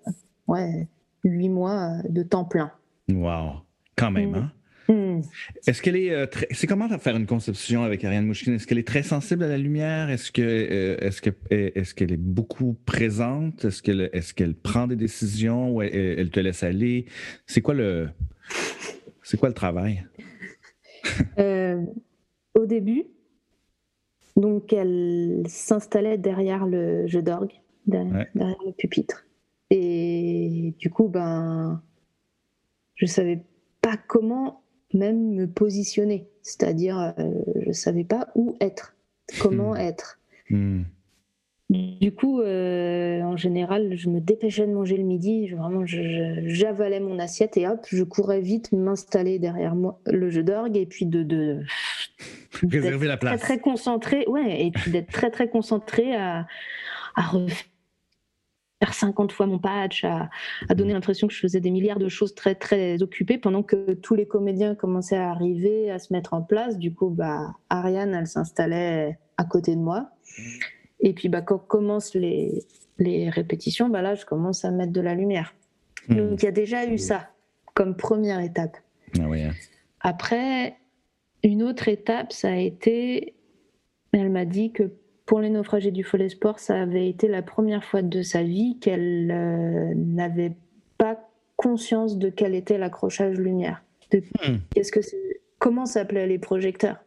ouais, 0.47 0.88
huit 1.25 1.49
mois 1.49 1.97
de 2.09 2.23
temps 2.23 2.45
plein. 2.45 2.71
Wow, 3.11 3.61
quand 3.97 4.11
même, 4.11 4.31
mmh. 4.31 4.35
hein? 4.37 4.53
Hmm. 4.88 5.21
Est-ce 5.66 5.81
qu'elle 5.81 5.97
est. 5.97 6.11
Euh, 6.11 6.27
c'est 6.51 6.66
comment 6.66 6.88
faire 6.99 7.16
une 7.16 7.27
conception 7.27 7.85
avec 7.85 8.05
Ariane 8.05 8.27
Mouchkine? 8.27 8.55
Est-ce 8.55 8.66
qu'elle 8.66 8.79
est 8.79 8.87
très 8.87 9.03
sensible 9.03 9.45
à 9.45 9.49
la 9.49 9.59
lumière? 9.59 10.11
Est-ce 10.11 10.33
que 10.33 10.42
euh, 10.42 10.97
est-ce 11.01 11.23
que 11.23 11.31
est-ce 11.51 11.95
qu'elle 11.95 12.12
est 12.12 12.21
beaucoup 12.21 12.77
présente? 12.85 13.64
Est-ce 13.64 13.83
qu'elle 13.83 14.11
est-ce 14.12 14.35
qu'elle 14.35 14.55
prend 14.55 14.87
des 14.87 14.97
décisions 14.97 15.75
ou 15.75 15.83
elle, 15.83 16.31
te 16.31 16.40
laisse 16.40 16.62
aller? 16.62 17.07
C'est 17.47 17.61
quoi 17.61 17.75
le 17.75 18.09
c'est 19.23 19.38
quoi 19.38 19.49
le 19.49 19.55
travail? 19.55 20.05
Euh, 21.38 21.85
au 22.55 22.64
début, 22.64 23.05
donc 24.37 24.73
elle 24.73 25.42
s'installait 25.49 26.16
derrière 26.16 26.64
le 26.64 27.09
jeu 27.09 27.23
d'orgue, 27.23 27.53
derrière, 27.87 28.27
derrière, 28.37 28.57
le 28.64 28.73
pupitre. 28.73 29.27
Et 29.71 30.75
du 30.79 30.90
coup, 30.90 31.09
ben, 31.09 31.83
je 32.95 33.07
savais 33.07 33.42
pas 33.81 33.97
comment 33.97 34.62
même 34.95 35.35
me 35.35 35.47
positionner. 35.47 36.29
C'est-à-dire, 36.43 37.15
euh, 37.19 37.31
je 37.61 37.69
ne 37.69 37.73
savais 37.73 38.05
pas 38.05 38.29
où 38.35 38.57
être, 38.61 38.95
comment 39.41 39.73
hmm. 39.73 39.77
être. 39.77 40.19
Hmm. 40.51 40.83
Du 41.71 42.13
coup, 42.13 42.41
euh, 42.41 43.23
en 43.23 43.37
général, 43.37 43.97
je 43.97 44.11
me 44.11 44.21
dépêchais 44.21 44.67
de 44.67 44.73
manger 44.73 44.99
le 44.99 45.05
midi. 45.05 45.49
Vraiment, 45.49 45.85
j'avalais 45.87 47.01
mon 47.01 47.19
assiette 47.19 47.57
et 47.57 47.67
hop, 47.67 47.87
je 47.91 48.05
courais 48.05 48.41
vite 48.43 48.73
m'installer 48.73 49.39
derrière 49.39 49.75
moi 49.75 49.99
le 50.05 50.29
jeu 50.29 50.43
d'orgue 50.43 50.77
et 50.77 50.85
puis 50.85 51.07
de, 51.07 51.23
de 51.23 51.63
réserver 52.63 53.07
la 53.07 53.17
place. 53.17 53.41
Très, 53.41 53.55
très 53.55 53.59
concentré, 53.59 54.27
ouais, 54.29 54.67
et 54.67 54.71
puis 54.71 54.91
d'être 54.91 55.11
très 55.11 55.31
très 55.31 55.49
concentré 55.49 56.15
à, 56.15 56.47
à 57.15 57.23
refaire 57.23 57.72
faire 58.83 58.95
50 58.95 59.31
fois 59.31 59.47
mon 59.47 59.61
patch, 59.61 60.05
à, 60.05 60.29
donner 60.75 60.90
mm. 60.90 60.95
l'impression 60.95 61.29
que 61.29 61.35
je 61.35 61.38
faisais 61.38 61.61
des 61.61 61.71
milliards 61.71 62.01
de 62.01 62.09
choses 62.09 62.35
très 62.35 62.57
très 62.57 63.01
occupées 63.01 63.38
pendant 63.38 63.62
que 63.62 63.92
tous 63.95 64.16
les 64.16 64.27
comédiens 64.27 64.75
commençaient 64.75 65.16
à 65.16 65.31
arriver, 65.31 65.90
à 65.90 66.01
se 66.01 66.12
mettre 66.12 66.35
en 66.35 66.42
place. 66.42 66.79
Du 66.79 66.92
coup, 66.92 67.09
bah, 67.09 67.55
Ariane, 67.71 68.12
elle 68.12 68.27
s'installait 68.27 69.18
à 69.37 69.45
côté 69.45 69.77
de 69.77 69.81
moi. 69.81 70.11
Mm. 70.37 70.42
Et 71.01 71.12
puis, 71.12 71.29
bah, 71.29 71.42
quand 71.42 71.59
commencent 71.59 72.14
les, 72.14 72.64
les 72.99 73.31
répétitions, 73.31 73.88
bah, 73.88 74.03
là, 74.03 74.16
je 74.16 74.25
commence 74.27 74.64
à 74.64 74.73
mettre 74.73 74.92
de 74.92 75.01
la 75.01 75.14
lumière. 75.14 75.55
Mm. 76.09 76.16
Donc, 76.16 76.42
il 76.42 76.47
y 76.47 76.49
a 76.49 76.53
déjà 76.53 76.85
eu 76.85 76.99
ça 76.99 77.29
comme 77.75 77.97
première 77.97 78.40
étape. 78.40 78.77
Ah 79.18 79.23
hein. 79.23 79.53
Après, 80.01 80.77
une 81.45 81.62
autre 81.62 81.87
étape, 81.87 82.33
ça 82.33 82.49
a 82.49 82.57
été, 82.57 83.35
elle 84.12 84.31
m'a 84.31 84.45
dit 84.45 84.73
que 84.73 84.90
pour 85.33 85.40
les 85.40 85.49
naufragés 85.49 85.92
du 85.92 86.05
Follet 86.05 86.29
Sport, 86.29 86.59
ça 86.59 86.83
avait 86.83 87.09
été 87.09 87.27
la 87.27 87.40
première 87.40 87.85
fois 87.85 88.03
de 88.03 88.21
sa 88.21 88.42
vie 88.42 88.79
qu'elle 88.81 89.31
euh, 89.31 89.95
n'avait 89.97 90.53
pas 90.99 91.27
conscience 91.57 92.18
de 92.18 92.29
quel 92.29 92.55
était 92.55 92.77
l'accrochage 92.77 93.38
lumière. 93.38 93.83
Hmm. 94.12 94.57
qu'est-ce 94.75 94.92
que 94.92 95.01
comment 95.59 95.87
s'appelaient 95.87 96.27
les 96.27 96.38
projecteurs 96.38 96.99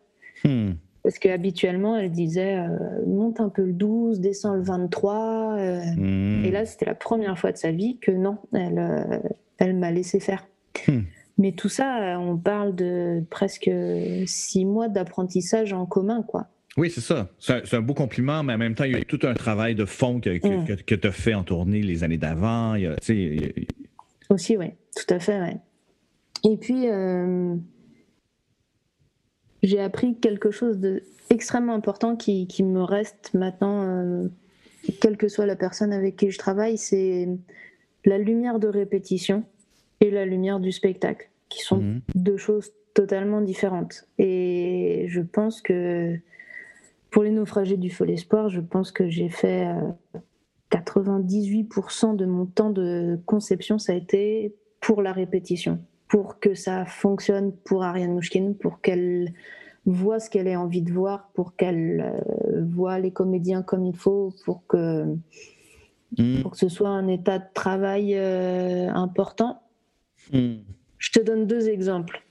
hmm. 0.44 0.72
Parce 1.04 1.20
qu'habituellement, 1.20 1.98
elle 1.98 2.10
disait 2.10 2.58
euh, 2.58 3.06
monte 3.06 3.42
un 3.42 3.50
peu 3.50 3.64
le 3.64 3.74
12, 3.74 4.22
descend 4.22 4.56
le 4.56 4.64
23. 4.64 5.58
Euh, 5.60 5.82
hmm. 5.96 6.46
Et 6.46 6.50
là, 6.50 6.66
c'était 6.66 6.86
la 6.86 6.96
première 6.96 7.38
fois 7.38 7.52
de 7.52 7.58
sa 7.58 7.70
vie 7.70 8.00
que 8.00 8.10
non, 8.10 8.40
elle, 8.56 9.22
elle 9.60 9.76
m'a 9.76 9.92
laissé 9.92 10.20
faire. 10.20 10.48
Mais 11.38 11.52
tout 11.52 11.70
ça, 11.70 12.20
on 12.20 12.38
parle 12.38 12.74
de 12.74 13.24
presque 13.30 13.70
six 14.26 14.66
mois 14.66 14.88
d'apprentissage 14.88 15.74
en 15.74 15.86
commun, 15.86 16.24
quoi. 16.24 16.48
Oui, 16.78 16.92
c'est 16.92 17.02
ça. 17.02 17.30
C'est 17.40 17.74
un, 17.74 17.82
beau 17.82 17.94
compliment, 17.94 18.44
mais 18.44 18.54
en 18.54 18.58
même 18.58 18.76
temps, 18.76 18.84
il 18.84 18.92
y 18.92 18.96
a 18.96 19.04
tout 19.04 19.20
un 19.24 19.34
travail 19.34 19.76
de 19.76 19.86
fond 19.86 20.20
que, 20.20 20.38
que, 20.38 20.74
mm. 20.74 21.00
tu 21.00 21.08
as 21.08 21.12
fait 21.12 21.34
en 21.34 21.44
tournée 21.44 21.82
les 21.82 22.04
années 22.04 22.18
d'avant. 22.18 22.76
Aussi, 24.30 24.58
oui, 24.58 24.72
tout 24.96 25.14
à 25.14 25.20
fait. 25.20 25.40
Ouais. 25.40 25.58
Et 26.44 26.58
puis, 26.58 26.90
euh, 26.90 27.56
j'ai 29.64 29.80
appris 29.80 30.18
quelque 30.20 30.52
chose 30.52 30.80
d'extrêmement 30.80 31.74
important 31.74 32.18
qui, 32.18 32.46
qui, 32.48 32.64
me 32.64 32.84
reste 32.84 33.34
maintenant, 33.34 33.84
euh, 33.84 34.28
quelle 35.00 35.16
que 35.16 35.30
soit 35.30 35.46
la 35.46 35.56
personne 35.56 35.94
avec 35.94 36.18
qui 36.18 36.30
je 36.30 36.38
travaille, 36.38 36.78
c'est 36.78 37.30
la 38.04 38.18
lumière 38.18 38.60
de 38.60 38.68
répétition 38.68 39.46
et 40.02 40.12
la 40.12 40.26
lumière 40.26 40.60
du 40.60 40.74
spectacle, 40.74 41.30
qui 41.48 41.62
sont 41.62 41.78
mm. 41.78 42.02
deux 42.16 42.38
choses 42.38 42.72
totalement 42.94 43.40
différentes. 43.40 44.08
Et 44.18 45.06
je 45.08 45.22
pense 45.22 45.62
que 45.62 46.20
pour 47.16 47.24
les 47.24 47.32
naufragés 47.32 47.78
du 47.78 47.90
Follet 47.90 48.18
Sport, 48.18 48.50
je 48.50 48.60
pense 48.60 48.92
que 48.92 49.08
j'ai 49.08 49.30
fait 49.30 49.70
98% 50.70 52.12
euh, 52.12 52.14
de 52.18 52.26
mon 52.26 52.46
temps 52.46 52.72
de 52.72 53.18
conception, 53.26 53.80
ça 53.80 53.94
a 53.94 53.96
été 53.96 54.54
pour 54.82 55.02
la 55.02 55.14
répétition, 55.14 55.80
pour 56.10 56.42
que 56.42 56.56
ça 56.56 56.84
fonctionne 56.86 57.54
pour 57.54 57.86
Ariane 57.86 58.12
Mouchkine, 58.12 58.54
pour 58.54 58.82
qu'elle 58.82 59.34
voit 59.86 60.20
ce 60.20 60.30
qu'elle 60.30 60.50
a 60.50 60.60
envie 60.60 60.82
de 60.82 60.92
voir, 60.92 61.30
pour 61.34 61.56
qu'elle 61.56 62.02
euh, 62.02 62.66
voit 62.66 63.00
les 63.00 63.12
comédiens 63.12 63.64
comme 63.64 63.86
il 63.86 63.96
faut, 63.96 64.34
pour 64.44 64.68
que, 64.68 65.06
hmm. 66.18 66.42
pour 66.42 66.52
que 66.52 66.58
ce 66.58 66.68
soit 66.68 66.90
un 66.90 67.08
état 67.08 67.40
de 67.40 67.46
travail 67.54 68.14
euh, 68.16 68.90
important. 68.90 69.62
Hmm. 70.34 70.56
Je 70.98 71.12
te 71.12 71.22
donne 71.22 71.48
deux 71.48 71.70
exemples. 71.70 72.26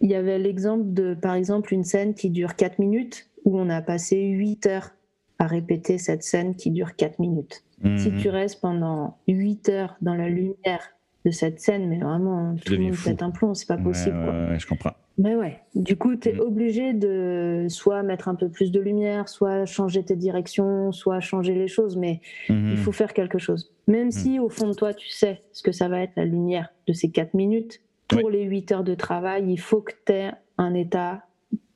Il 0.00 0.10
y 0.10 0.16
avait 0.16 0.40
l'exemple 0.40 0.92
de, 0.92 1.14
par 1.14 1.34
exemple, 1.34 1.72
une 1.72 1.84
scène 1.84 2.14
qui 2.14 2.30
dure 2.30 2.56
4 2.56 2.80
minutes 2.80 3.28
où 3.44 3.58
on 3.58 3.68
a 3.68 3.82
passé 3.82 4.20
8 4.20 4.66
heures 4.66 4.90
à 5.38 5.46
répéter 5.46 5.98
cette 5.98 6.22
scène 6.22 6.54
qui 6.54 6.70
dure 6.70 6.94
4 6.96 7.18
minutes. 7.18 7.64
Si 7.96 8.10
mhm. 8.10 8.18
tu 8.18 8.28
restes 8.28 8.60
pendant 8.60 9.18
8 9.26 9.68
heures 9.68 9.96
dans 10.00 10.14
la 10.14 10.28
lumière 10.28 10.82
de 11.24 11.30
cette 11.30 11.60
scène, 11.60 11.88
mais 11.88 11.98
vraiment, 11.98 12.54
tout 12.64 12.74
le 12.74 12.78
monde 12.78 12.96
pète 13.04 13.22
un 13.22 13.30
plomb, 13.30 13.54
c'est 13.54 13.66
pas 13.66 13.76
possible. 13.76 14.16
Ouais, 14.16 14.58
je 14.58 14.66
comprends. 14.66 14.92
Mais 15.18 15.34
ouais, 15.34 15.60
du 15.74 15.96
coup, 15.96 16.16
tu 16.16 16.30
es 16.30 16.32
mhm. 16.32 16.40
obligé 16.40 16.92
de 16.94 17.66
soit 17.68 18.02
mettre 18.02 18.28
un 18.28 18.34
peu 18.34 18.48
plus 18.48 18.72
de 18.72 18.80
lumière, 18.80 19.28
soit 19.28 19.66
changer 19.66 20.04
tes 20.04 20.16
directions, 20.16 20.92
soit 20.92 21.20
changer 21.20 21.54
les 21.54 21.68
choses, 21.68 21.96
mais 21.96 22.20
mhm. 22.48 22.70
il 22.70 22.76
faut 22.76 22.92
faire 22.92 23.12
quelque 23.12 23.38
chose. 23.38 23.72
Même 23.88 24.10
si 24.10 24.38
au 24.38 24.48
fond 24.48 24.68
de 24.68 24.74
toi, 24.74 24.94
tu 24.94 25.08
sais 25.08 25.42
ce 25.52 25.62
que 25.62 25.72
ça 25.72 25.88
va 25.88 26.00
être 26.00 26.12
la 26.16 26.24
lumière 26.24 26.68
de 26.86 26.92
ces 26.92 27.10
4 27.10 27.34
minutes, 27.34 27.80
pour 28.08 28.30
les 28.30 28.44
8 28.44 28.72
heures 28.72 28.84
de 28.84 28.94
travail, 28.94 29.44
il 29.48 29.60
faut 29.60 29.80
que 29.80 29.92
tu 30.06 30.12
aies 30.12 30.32
un 30.58 30.74
état 30.74 31.24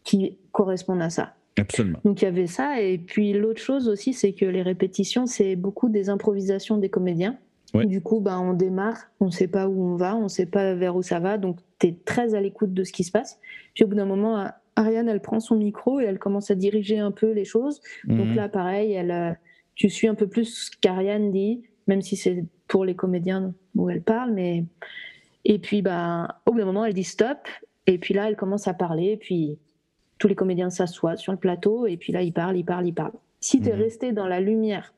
qui 0.05 0.39
corresponde 0.53 1.03
à 1.03 1.11
ça. 1.11 1.36
Absolument. 1.59 1.99
Donc 2.05 2.23
il 2.23 2.27
y 2.27 2.29
avait 2.29 2.47
ça. 2.47 2.81
Et 2.83 2.99
puis 2.99 3.33
l'autre 3.33 3.61
chose 3.61 3.89
aussi, 3.89 4.13
c'est 4.13 4.33
que 4.33 4.45
les 4.45 4.63
répétitions, 4.63 5.27
c'est 5.27 5.57
beaucoup 5.57 5.89
des 5.89 6.09
improvisations 6.09 6.79
des 6.79 6.89
comédiens. 6.89 7.39
Du 7.75 8.01
coup, 8.01 8.21
bah, 8.21 8.41
on 8.41 8.55
démarre, 8.55 8.97
on 9.21 9.27
ne 9.27 9.31
sait 9.31 9.49
pas 9.49 9.69
où 9.69 9.85
on 9.85 9.97
va, 9.97 10.17
on 10.17 10.25
ne 10.25 10.29
sait 10.29 10.47
pas 10.47 10.75
vers 10.75 10.97
où 10.97 11.03
ça 11.03 11.19
va, 11.19 11.37
donc 11.37 11.59
tu 11.79 11.89
es 11.89 11.99
très 12.07 12.35
à 12.35 12.41
l'écoute 12.41 12.73
de 12.73 12.85
ce 12.85 12.93
qui 12.93 13.05
se 13.05 13.13
passe. 13.13 13.39
Puis 13.75 13.85
au 13.85 13.87
bout 13.87 13.97
d'un 13.97 14.07
moment, 14.07 14.51
Ariane, 14.77 15.11
elle 15.11 15.21
prend 15.21 15.41
son 15.41 15.57
micro 15.57 16.01
et 16.01 16.05
elle 16.05 16.19
commence 16.19 16.51
à 16.51 16.55
diriger 16.55 16.99
un 16.99 17.11
peu 17.11 17.33
les 17.33 17.45
choses. 17.45 17.83
Donc 18.05 18.29
mhm. 18.29 18.35
là, 18.35 18.49
pareil, 18.49 18.93
elle, 18.93 19.11
euh, 19.11 19.33
tu 19.75 19.91
suis 19.91 20.09
un 20.09 20.15
peu 20.15 20.27
plus 20.27 20.45
ce 20.45 20.71
qu'Ariane 20.81 21.31
dit, 21.31 21.63
même 21.87 22.03
si 22.03 22.17
c'est 22.17 22.45
pour 22.69 22.85
les 22.85 22.95
comédiens 22.95 23.55
où 23.75 23.91
elle 23.91 24.03
parle. 24.03 24.33
Mais... 24.33 24.65
Et 25.45 25.59
puis, 25.59 25.83
bah, 25.83 26.41
au 26.47 26.53
bout 26.53 26.59
d'un 26.59 26.65
moment, 26.65 26.85
elle 26.85 26.95
dit 26.95 27.05
stop. 27.05 27.39
Et 27.87 27.99
puis 27.99 28.15
là, 28.15 28.29
elle 28.29 28.37
commence 28.37 28.67
à 28.69 28.75
parler. 28.75 29.13
Et 29.13 29.17
puis, 29.17 29.59
tous 30.19 30.29
les 30.29 30.35
comédiens 30.35 30.71
s'assoient 30.71 31.17
sur 31.17 31.33
le 31.33 31.39
plateau 31.39 31.87
et 31.87 31.97
puis 31.97 32.13
là, 32.13 32.23
ils 32.23 32.33
parlent, 32.33 32.57
ils 32.57 32.65
parlent, 32.65 32.87
ils 32.87 32.95
parlent. 32.95 33.13
Si 33.41 33.61
tu 33.61 33.69
es 33.69 33.75
mhm. 33.75 33.83
resté 33.83 34.13
dans 34.13 34.27
la 34.27 34.41
lumière 34.41 34.95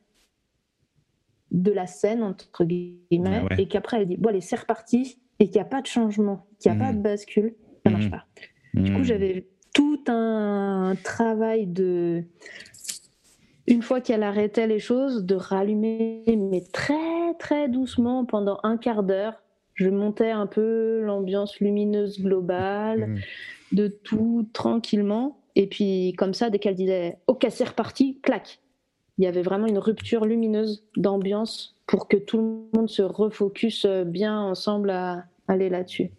de 1.50 1.72
la 1.72 1.86
scène, 1.86 2.22
entre 2.22 2.64
guillemets, 2.64 3.44
et 3.58 3.66
qu'après 3.66 4.00
elle 4.00 4.06
dit, 4.06 4.16
bon 4.16 4.28
allez, 4.28 4.40
c'est 4.40 4.60
reparti, 4.60 5.18
et 5.38 5.46
qu'il 5.46 5.54
n'y 5.54 5.60
a 5.60 5.64
pas 5.64 5.80
de 5.80 5.86
changement, 5.86 6.46
qu'il 6.58 6.72
n'y 6.72 6.78
a 6.78 6.84
pas 6.84 6.92
de 6.92 6.98
mhm. 6.98 7.02
bascule, 7.02 7.54
ça 7.84 7.90
ne 7.90 7.94
marche 7.94 8.04
mhm. 8.06 8.10
pas. 8.10 8.24
Du 8.74 8.92
coup, 8.94 9.02
j'avais 9.02 9.48
tout 9.74 10.00
un 10.08 10.94
travail 11.02 11.66
de... 11.66 12.24
Une 13.66 13.82
fois 13.82 14.00
qu'elle 14.00 14.22
arrêtait 14.22 14.66
les 14.66 14.78
choses, 14.78 15.24
de 15.24 15.34
rallumer, 15.34 16.24
mais 16.26 16.62
très 16.72 17.34
très 17.38 17.68
doucement 17.68 18.24
pendant 18.24 18.60
un 18.62 18.76
quart 18.78 19.02
d'heure, 19.02 19.42
je 19.74 19.90
montais 19.90 20.30
un 20.30 20.46
peu 20.46 21.02
l'ambiance 21.02 21.60
lumineuse 21.60 22.20
globale 22.20 23.20
de 23.72 23.88
tout 23.88 24.48
tranquillement. 24.52 25.40
Et 25.54 25.66
puis, 25.66 26.14
comme 26.16 26.34
ça, 26.34 26.50
dès 26.50 26.58
qu'elle 26.58 26.74
disait 26.74 27.18
OK, 27.26 27.46
c'est 27.50 27.68
reparti, 27.68 28.18
clac. 28.22 28.60
Il 29.18 29.24
y 29.24 29.26
avait 29.26 29.42
vraiment 29.42 29.66
une 29.66 29.78
rupture 29.78 30.24
lumineuse 30.24 30.84
d'ambiance 30.96 31.76
pour 31.86 32.06
que 32.06 32.16
tout 32.16 32.36
le 32.36 32.78
monde 32.78 32.88
se 32.88 33.02
refocus 33.02 33.84
bien 34.06 34.40
ensemble 34.40 34.90
à 34.90 35.24
aller 35.48 35.68
là-dessus. 35.68 36.10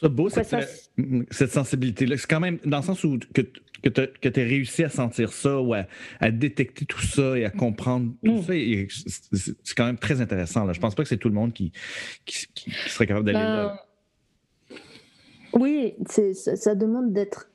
C'est 0.00 0.08
beau, 0.08 0.28
cette, 0.28 0.88
cette 1.30 1.52
sensibilité-là. 1.52 2.16
C'est 2.16 2.26
quand 2.26 2.40
même 2.40 2.58
dans 2.64 2.78
le 2.78 2.82
sens 2.82 3.04
où 3.04 3.18
que 3.32 3.42
que 3.90 4.28
tu 4.28 4.40
as 4.40 4.44
réussi 4.44 4.84
à 4.84 4.88
sentir 4.88 5.32
ça 5.32 5.60
ou 5.60 5.74
à, 5.74 6.30
détecter 6.30 6.84
tout 6.86 7.02
ça 7.02 7.38
et 7.38 7.44
à 7.44 7.50
comprendre 7.50 8.12
tout 8.24 8.32
mm. 8.32 8.42
ça. 8.42 9.46
C'est 9.62 9.74
quand 9.76 9.86
même 9.86 9.98
très 9.98 10.20
intéressant. 10.20 10.64
Là. 10.64 10.72
Je 10.72 10.80
pense 10.80 10.94
pas 10.94 11.02
que 11.02 11.08
c'est 11.08 11.18
tout 11.18 11.28
le 11.28 11.34
monde 11.34 11.52
qui, 11.52 11.72
serait 12.86 13.06
capable 13.06 13.26
d'aller 13.26 13.38
là. 13.38 13.86
Oui, 15.58 15.94
ça 16.06 16.74
demande 16.74 17.12
d'être 17.12 17.50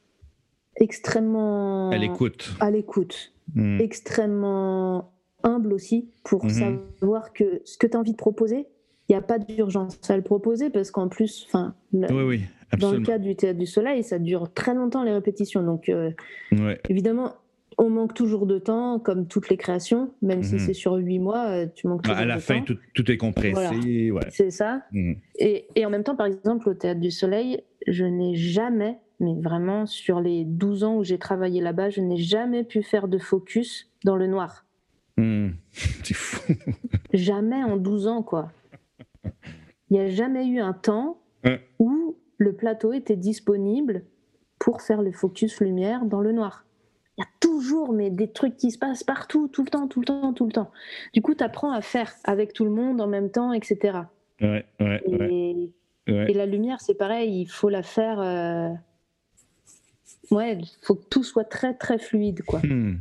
extrêmement 0.78 1.89
à 1.89 1.97
l'écoute. 1.97 2.56
À 2.60 2.72
l'écoute. 2.72 3.34
Mm. 3.56 3.80
Extrêmement 3.82 5.12
humble 5.43 5.74
aussi 5.74 6.10
pour 6.24 6.45
mm-hmm. 6.45 6.80
savoir 7.00 7.34
que 7.34 7.62
ce 7.66 7.78
que 7.78 7.88
tu 7.88 7.97
as 7.97 8.00
envie 8.00 8.12
de 8.12 8.18
proposer, 8.18 8.68
il 9.08 9.14
n'y 9.14 9.16
a 9.16 9.22
pas 9.22 9.39
d'urgence 9.39 9.97
à 10.10 10.16
le 10.16 10.24
proposer 10.24 10.70
parce 10.70 10.91
qu'en 10.91 11.08
plus, 11.08 11.45
enfin, 11.47 11.74
oui, 11.93 12.43
dans 12.78 12.91
le 12.91 13.02
cas 13.02 13.18
du 13.18 13.36
théâtre 13.36 13.58
du 13.58 13.66
soleil, 13.66 14.04
ça 14.04 14.20
dure 14.20 14.54
très 14.54 14.76
longtemps 14.76 15.04
les 15.04 15.12
répétitions. 15.12 15.64
Donc, 15.64 15.89
euh, 15.89 16.12
évidemment, 16.88 17.34
on 17.80 17.89
manque 17.89 18.13
toujours 18.13 18.45
de 18.45 18.59
temps, 18.59 18.99
comme 18.99 19.25
toutes 19.27 19.49
les 19.49 19.55
créations, 19.55 20.13
même 20.21 20.43
si 20.43 20.55
mhm. 20.55 20.59
c'est 20.59 20.73
sur 20.73 20.95
huit 20.95 21.17
mois, 21.19 21.47
euh, 21.47 21.65
tu 21.73 21.88
manques 21.88 22.03
bah, 22.03 22.09
toujours 22.09 22.17
de 22.17 22.27
temps. 22.27 22.32
À 22.32 22.36
la 22.36 22.39
fin, 22.39 22.61
tout, 22.61 23.11
est 23.11 23.17
compressé. 23.17 24.11
C'est 24.30 24.51
ça. 24.51 24.84
Mhm. 24.91 25.15
Et, 25.39 25.67
et, 25.75 25.86
en 25.86 25.89
même 25.89 26.03
temps, 26.03 26.17
par 26.17 26.27
exemple, 26.27 26.67
au 26.67 26.73
théâtre 26.73 26.99
du 26.99 27.09
soleil, 27.09 27.61
je 27.88 28.03
n'ai 28.03 28.36
jamais, 28.36 28.99
mais 29.21 29.34
vraiment 29.41 29.86
sur 29.86 30.19
les 30.19 30.43
12 30.43 30.84
ans 30.84 30.97
où 30.97 31.03
j'ai 31.05 31.17
travaillé 31.17 31.61
là-bas, 31.61 31.89
je 31.89 32.01
n'ai 32.01 32.17
jamais 32.17 32.65
pu 32.65 32.84
faire 32.84 33.07
de 33.07 33.17
focus 33.17 33.89
dans 34.03 34.17
le 34.17 34.27
noir. 34.27 34.65
Mhm. 35.17 35.55
C'est 35.71 36.13
fou. 36.13 36.53
jamais 37.13 37.63
en 37.63 37.77
12 37.77 38.07
ans, 38.07 38.23
quoi. 38.23 38.51
Il 39.89 39.93
n'y 39.93 39.99
a 40.01 40.09
jamais 40.09 40.45
eu 40.47 40.59
un 40.59 40.73
temps 40.73 41.21
où 41.80 42.17
le 42.38 42.53
plateau 42.53 42.91
était 42.91 43.15
disponible 43.15 44.03
pour 44.59 44.82
faire 44.82 45.01
le 45.01 45.13
focus 45.13 45.61
lumière 45.61 46.05
dans 46.05 46.19
le 46.19 46.34
noir. 46.34 46.65
Il 47.20 47.24
y 47.24 47.26
a 47.26 47.30
toujours 47.41 47.91
mais 47.91 48.09
des 48.09 48.30
trucs 48.30 48.55
qui 48.55 48.72
se 48.72 48.78
passent 48.78 49.03
partout, 49.03 49.49
tout 49.49 49.63
le 49.63 49.70
temps, 49.70 49.89
tout 49.89 49.99
le 49.99 50.05
temps, 50.05 50.32
tout 50.32 50.45
le 50.45 50.53
temps. 50.53 50.72
Du 51.13 51.22
coup, 51.22 51.36
tu 51.36 51.43
apprends 51.43 51.74
à 51.74 51.82
faire 51.82 52.13
avec 52.24 52.53
tout 52.53 52.63
le 52.63 52.72
monde 52.72 53.01
en 53.01 53.07
même 53.07 53.30
temps, 53.30 53.51
etc. 53.51 53.99
Ouais, 54.39 54.65
ouais, 54.80 55.03
et, 55.05 55.74
et, 56.07 56.34
la 56.34 56.45
lumière, 56.45 56.80
c'est 56.80 56.93
pareil, 56.93 57.41
il 57.41 57.47
faut 57.47 57.67
la 57.67 57.84
faire. 57.84 58.22
Euh, 58.22 58.70
ouais, 60.32 60.59
il 60.59 60.70
faut 60.82 60.95
que 60.95 61.03
tout 61.09 61.24
soit 61.24 61.43
très, 61.43 61.74
très 61.74 61.99
fluide, 61.99 62.41
quoi. 62.43 62.61
Hmm. 62.63 62.99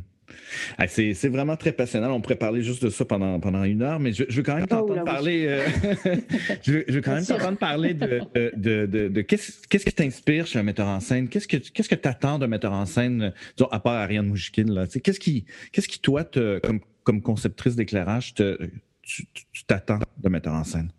C'est 0.87 1.29
vraiment 1.29 1.55
très 1.55 1.71
passionnant. 1.71 2.11
On 2.13 2.21
pourrait 2.21 2.35
parler 2.35 2.61
juste 2.61 2.83
de 2.83 2.89
ça 2.89 3.05
pendant, 3.05 3.39
pendant 3.39 3.63
une 3.63 3.81
heure, 3.81 3.99
mais 3.99 4.13
je, 4.13 4.23
veux 4.23 4.43
quand 4.43 4.55
même 4.55 4.65
oh, 4.65 4.75
t'entendre 4.75 5.03
parler. 5.03 5.45
Euh, 5.47 6.15
je, 6.63 6.91
veux, 6.91 7.01
quand 7.01 7.13
même 7.13 7.25
t'entendre 7.25 7.57
parler 7.57 7.93
de, 7.93 8.21
de, 8.55 8.85
de, 8.85 9.21
qu'est-ce 9.21 9.67
qui 9.67 9.93
t'inspire 9.93 10.47
chez 10.47 10.59
un 10.59 10.63
metteur 10.63 10.87
en 10.87 10.99
scène? 10.99 11.27
Qu'est-ce 11.27 11.47
que 11.47 11.57
qu'est-ce 11.57 11.89
que 11.89 11.95
t'attends 11.95 12.39
d'un 12.39 12.47
metteur 12.47 12.73
en 12.73 12.85
scène, 12.85 13.33
disons, 13.57 13.69
à 13.69 13.79
part 13.79 13.93
Ariane 13.93 14.27
Moujikine 14.27 14.71
là? 14.71 14.87
Qu'est-ce 14.87 15.19
qui 15.19 15.45
qu'est-ce 15.71 15.87
qui 15.87 15.99
toi, 15.99 16.23
comme 16.63 16.79
comme 17.03 17.21
conceptrice 17.21 17.75
d'éclairage, 17.75 18.33
tu 18.33 19.25
t'attends 19.67 19.99
d'un 20.17 20.29
metteur 20.29 20.53
en 20.53 20.63
scène? 20.63 20.91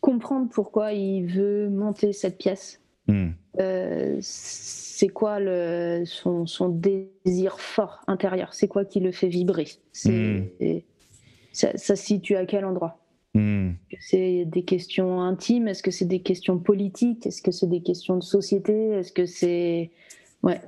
Comprendre 0.00 0.48
pourquoi 0.52 0.92
il 0.92 1.26
veut 1.26 1.68
monter 1.70 2.12
cette 2.12 2.36
pièce. 2.36 2.81
Hmm. 3.08 3.30
Euh, 3.58 4.18
c'est 4.20 5.08
quoi 5.08 5.40
le, 5.40 6.04
son, 6.06 6.46
son, 6.46 6.68
désir 6.68 7.60
fort 7.60 8.00
intérieur? 8.06 8.54
C'est 8.54 8.68
quoi 8.68 8.84
qui 8.84 9.00
le 9.00 9.12
fait 9.12 9.28
vibrer? 9.28 9.68
Hmm. 10.04 10.42
ça, 11.52 11.76
se 11.76 11.94
situe 11.94 12.36
à 12.36 12.46
quel 12.46 12.64
endroit? 12.64 12.98
Hmm. 13.34 13.72
C'est 14.00 14.44
des 14.46 14.62
questions 14.62 15.20
intimes? 15.20 15.68
Est-ce 15.68 15.82
que 15.82 15.90
c'est 15.90 16.06
des 16.06 16.20
questions 16.20 16.58
politiques? 16.58 17.26
Est-ce 17.26 17.42
que 17.42 17.50
c'est 17.50 17.68
des 17.68 17.82
questions 17.82 18.16
de 18.16 18.22
société? 18.22 18.90
Est-ce 18.90 19.12
que 19.12 19.26
c'est 19.26 19.90
ouais 20.42 20.60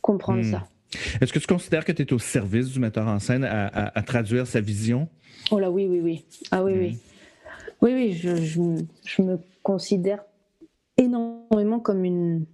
comprendre 0.00 0.44
ça. 0.44 0.66
Est-ce 1.20 1.32
que 1.32 1.38
tu 1.38 1.46
considères 1.46 1.84
que 1.84 1.92
tu 1.92 2.02
es 2.02 2.12
au 2.12 2.18
service 2.18 2.68
du 2.68 2.80
metteur 2.80 3.06
en 3.06 3.18
scène 3.18 3.44
à, 3.44 4.02
traduire 4.02 4.46
sa 4.46 4.60
vision? 4.60 5.08
Oh 5.50 5.58
là 5.58 5.70
oui 5.70 5.86
oui 5.86 6.00
oui. 6.00 6.24
Ah 6.50 6.62
oui 6.62 6.72
oui. 6.76 6.98
Oui 7.80 7.94
oui 7.94 8.12
je, 8.12 8.36
je, 8.36 8.60
je 9.04 9.22
me 9.22 9.38
considère 9.62 10.22
énormément 11.02 11.80
comme 11.80 12.04
une, 12.04 12.46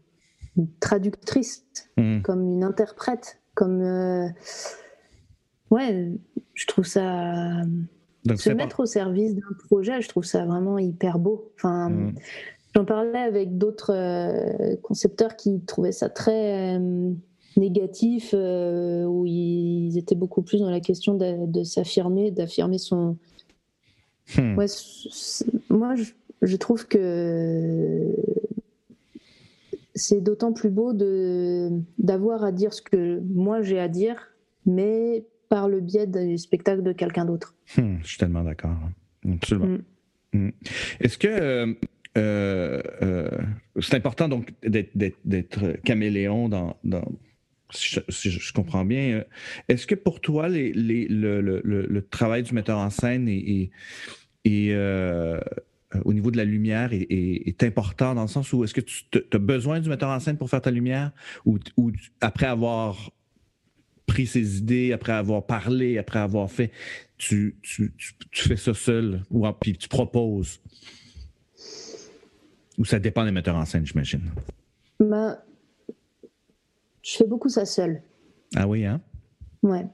traductrice, 0.80 1.64
hmm. 1.96 2.22
comme 2.22 2.42
une 2.42 2.64
interprète, 2.64 3.40
comme. 3.54 3.80
Euh, 3.82 4.28
ouais, 5.70 6.12
je 6.54 6.66
trouve 6.66 6.84
ça. 6.84 7.62
se 8.36 8.50
mettre 8.50 8.80
au 8.80 8.86
service 8.86 9.34
d'un 9.34 9.56
projet, 9.66 10.00
je 10.00 10.08
trouve 10.08 10.24
ça 10.24 10.44
vraiment 10.44 10.78
hyper 10.78 11.18
beau. 11.18 11.52
Enfin, 11.56 11.90
hmm. 11.90 12.14
J'en 12.74 12.84
parlais 12.84 13.18
avec 13.18 13.56
d'autres 13.56 13.94
euh, 13.94 14.76
concepteurs 14.82 15.36
qui 15.36 15.60
trouvaient 15.64 15.92
ça 15.92 16.10
très 16.10 16.76
euh, 16.78 17.12
négatif, 17.56 18.34
où 18.34 19.24
ils 19.26 19.96
étaient 19.96 20.14
beaucoup 20.14 20.42
plus 20.42 20.60
dans 20.60 20.70
la 20.70 20.80
question 20.80 21.14
de, 21.14 21.62
s'affirmer, 21.64 22.30
d'affirmer 22.30 22.78
son. 22.78 23.16
Hmm. 24.36 24.58
Ouais, 24.58 24.66
moi, 25.70 25.94
je, 25.94 26.12
je 26.42 26.56
trouve 26.56 26.86
que 26.86 28.14
c'est 29.94 30.20
d'autant 30.20 30.52
plus 30.52 30.70
beau 30.70 30.92
d'avoir 31.98 32.44
à 32.44 32.52
dire 32.52 32.72
ce 32.72 32.82
que 32.82 33.20
moi 33.20 33.62
j'ai 33.62 33.78
à 33.80 33.88
dire, 33.88 34.28
mais 34.66 35.24
par 35.48 35.68
le 35.68 35.80
biais 35.80 36.06
du 36.06 36.38
spectacle 36.38 36.82
de 36.82 36.92
quelqu'un 36.92 37.24
d'autre. 37.24 37.54
Hmm, 37.76 37.96
je 38.02 38.06
suis 38.06 38.18
tellement 38.18 38.44
d'accord. 38.44 38.76
Absolument. 39.26 39.78
Hmm. 40.32 40.38
Hmm. 40.38 40.50
Est-ce 41.00 41.16
que 41.16 41.28
euh, 41.28 41.74
euh, 42.18 42.80
euh, 43.02 43.30
c'est 43.80 43.94
important 43.94 44.28
donc 44.28 44.52
d'être 44.62 45.80
caméléon 45.84 46.48
dans, 46.48 46.76
si, 47.70 48.00
je, 48.30 48.52
comprends 48.52 48.84
bien. 48.84 49.24
Est-ce 49.68 49.86
que 49.86 49.94
pour 49.94 50.20
toi, 50.20 50.48
les, 50.48 50.72
le, 50.74 52.00
travail 52.10 52.42
du 52.42 52.54
metteur 52.54 52.78
en 52.78 52.90
scène 52.90 53.28
est, 53.28 53.70
euh, 54.46 55.40
au 56.04 56.12
niveau 56.12 56.30
de 56.30 56.36
la 56.36 56.44
lumière 56.44 56.90
est, 56.92 57.62
important 57.62 58.14
dans 58.14 58.22
le 58.22 58.28
sens 58.28 58.52
où 58.52 58.62
est-ce 58.64 58.74
que 58.74 58.80
tu 58.80 59.04
as 59.32 59.38
besoin 59.38 59.80
du 59.80 59.88
metteur 59.88 60.10
en 60.10 60.20
scène 60.20 60.36
pour 60.36 60.50
faire 60.50 60.60
ta 60.60 60.70
lumière 60.70 61.12
ou, 61.46 61.58
après 62.20 62.46
avoir 62.46 63.10
pris 64.06 64.26
ses 64.26 64.58
idées, 64.58 64.92
après 64.92 65.12
avoir 65.12 65.44
parlé, 65.44 65.98
après 65.98 66.18
avoir 66.18 66.50
fait, 66.50 66.72
tu, 67.16 67.56
fais 68.32 68.56
ça 68.56 68.74
seul 68.74 69.22
ou 69.30 69.46
puis 69.52 69.76
tu 69.76 69.88
proposes? 69.88 70.60
Ou 72.78 72.84
ça 72.84 72.98
dépend 72.98 73.24
des 73.24 73.32
metteurs 73.32 73.56
en 73.56 73.64
scène, 73.64 73.84
j'imagine? 73.84 74.22
Ben, 75.00 75.38
je 77.02 77.16
fais 77.16 77.26
beaucoup 77.26 77.48
ça 77.48 77.64
seul. 77.64 78.02
Ah 78.54 78.68
oui, 78.68 78.84
hein? 78.84 79.00
Ouais. 79.62 79.86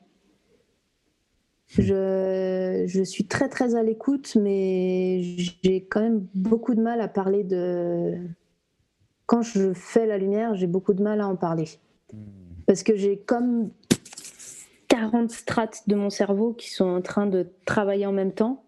Je, 1.79 2.85
je, 2.87 3.03
suis 3.03 3.25
très 3.25 3.49
très 3.49 3.75
à 3.75 3.83
l'écoute, 3.83 4.37
mais 4.41 5.23
j'ai 5.63 5.85
quand 5.85 6.01
même 6.01 6.27
beaucoup 6.35 6.75
de 6.75 6.81
mal 6.81 7.01
à 7.01 7.09
parler 7.09 7.43
de. 7.43 8.17
Quand 9.27 9.43
je 9.43 9.73
fais 9.73 10.07
la 10.07 10.19
lumière, 10.19 10.55
j'ai 10.55 10.67
beaucoup 10.67 10.95
de 10.95 11.03
mal 11.03 11.21
à 11.21 11.27
en 11.27 11.37
parler. 11.37 11.69
Hmm. 12.13 12.19
Parce 12.67 12.83
que 12.83 12.95
j'ai 12.95 13.17
comme 13.17 13.71
40 14.89 15.31
strates 15.31 15.83
de 15.89 15.95
mon 15.97 16.11
cerveau 16.11 16.53
qui 16.53 16.71
sont 16.71 16.87
en 16.87 17.01
train 17.01 17.27
de 17.27 17.49
travailler 17.65 18.07
en 18.07 18.13
même 18.13 18.33
temps. 18.33 18.63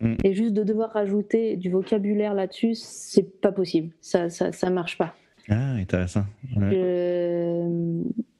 Hmm. 0.00 0.14
Et 0.24 0.32
juste 0.34 0.54
de 0.54 0.62
devoir 0.62 0.90
rajouter 0.90 1.56
du 1.56 1.70
vocabulaire 1.70 2.34
là-dessus, 2.34 2.74
c'est 2.74 3.40
pas 3.40 3.52
possible. 3.52 3.92
Ça, 4.00 4.30
ça, 4.30 4.52
ça 4.52 4.70
marche 4.70 4.96
pas. 4.96 5.14
Ah, 5.48 5.72
intéressant. 5.72 6.24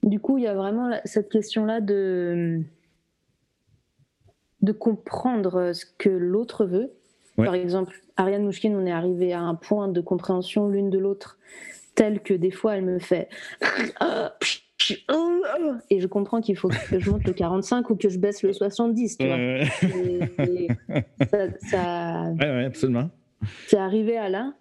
Du 0.02 0.20
coup, 0.20 0.38
il 0.38 0.44
y 0.44 0.46
a 0.46 0.54
vraiment 0.54 0.90
cette 1.04 1.28
question-là 1.28 1.80
de 1.80 2.62
de 4.62 4.72
comprendre 4.72 5.72
ce 5.72 5.84
que 5.98 6.08
l'autre 6.08 6.64
veut. 6.64 6.92
Par 7.36 7.54
exemple, 7.54 8.00
Ariane 8.16 8.44
Mouchkine, 8.44 8.76
on 8.76 8.86
est 8.86 8.92
arrivé 8.92 9.32
à 9.32 9.40
un 9.40 9.54
point 9.54 9.88
de 9.88 10.00
compréhension 10.00 10.68
l'une 10.68 10.90
de 10.90 10.98
l'autre 10.98 11.38
tel 11.94 12.20
que 12.20 12.32
des 12.32 12.50
fois 12.50 12.76
elle 12.76 12.84
me 12.84 12.98
fait 12.98 13.28
et 15.90 16.00
je 16.00 16.06
comprends 16.06 16.40
qu'il 16.40 16.56
faut 16.56 16.68
que 16.68 16.98
je 16.98 17.10
monte 17.10 17.24
le 17.24 17.32
45 17.32 17.90
ou 17.90 17.96
que 17.96 18.08
je 18.08 18.18
baisse 18.18 18.42
le 18.42 18.52
70, 18.52 19.18
tu 19.18 19.26
vois. 19.26 19.36
ça, 21.70 22.32
absolument. 22.66 23.10
C'est 23.66 23.78
arrivé 23.78 24.16
à 24.16 24.28
là. 24.28 24.54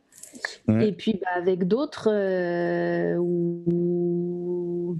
Et 0.67 0.91
puis 0.93 1.19
bah, 1.21 1.27
avec 1.35 1.67
d'autres 1.67 2.09
euh, 2.11 3.15
où 3.17 4.97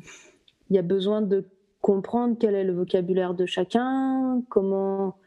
il 0.70 0.76
y 0.76 0.80
a 0.80 0.82
besoin 0.82 1.22
de 1.22 1.45
comprendre 1.82 2.38
quel 2.40 2.56
est 2.56 2.64
le 2.64 2.74
vocabulaire 2.74 3.34
de 3.34 3.46
chacun, 3.46 4.42
comment, 4.50 5.18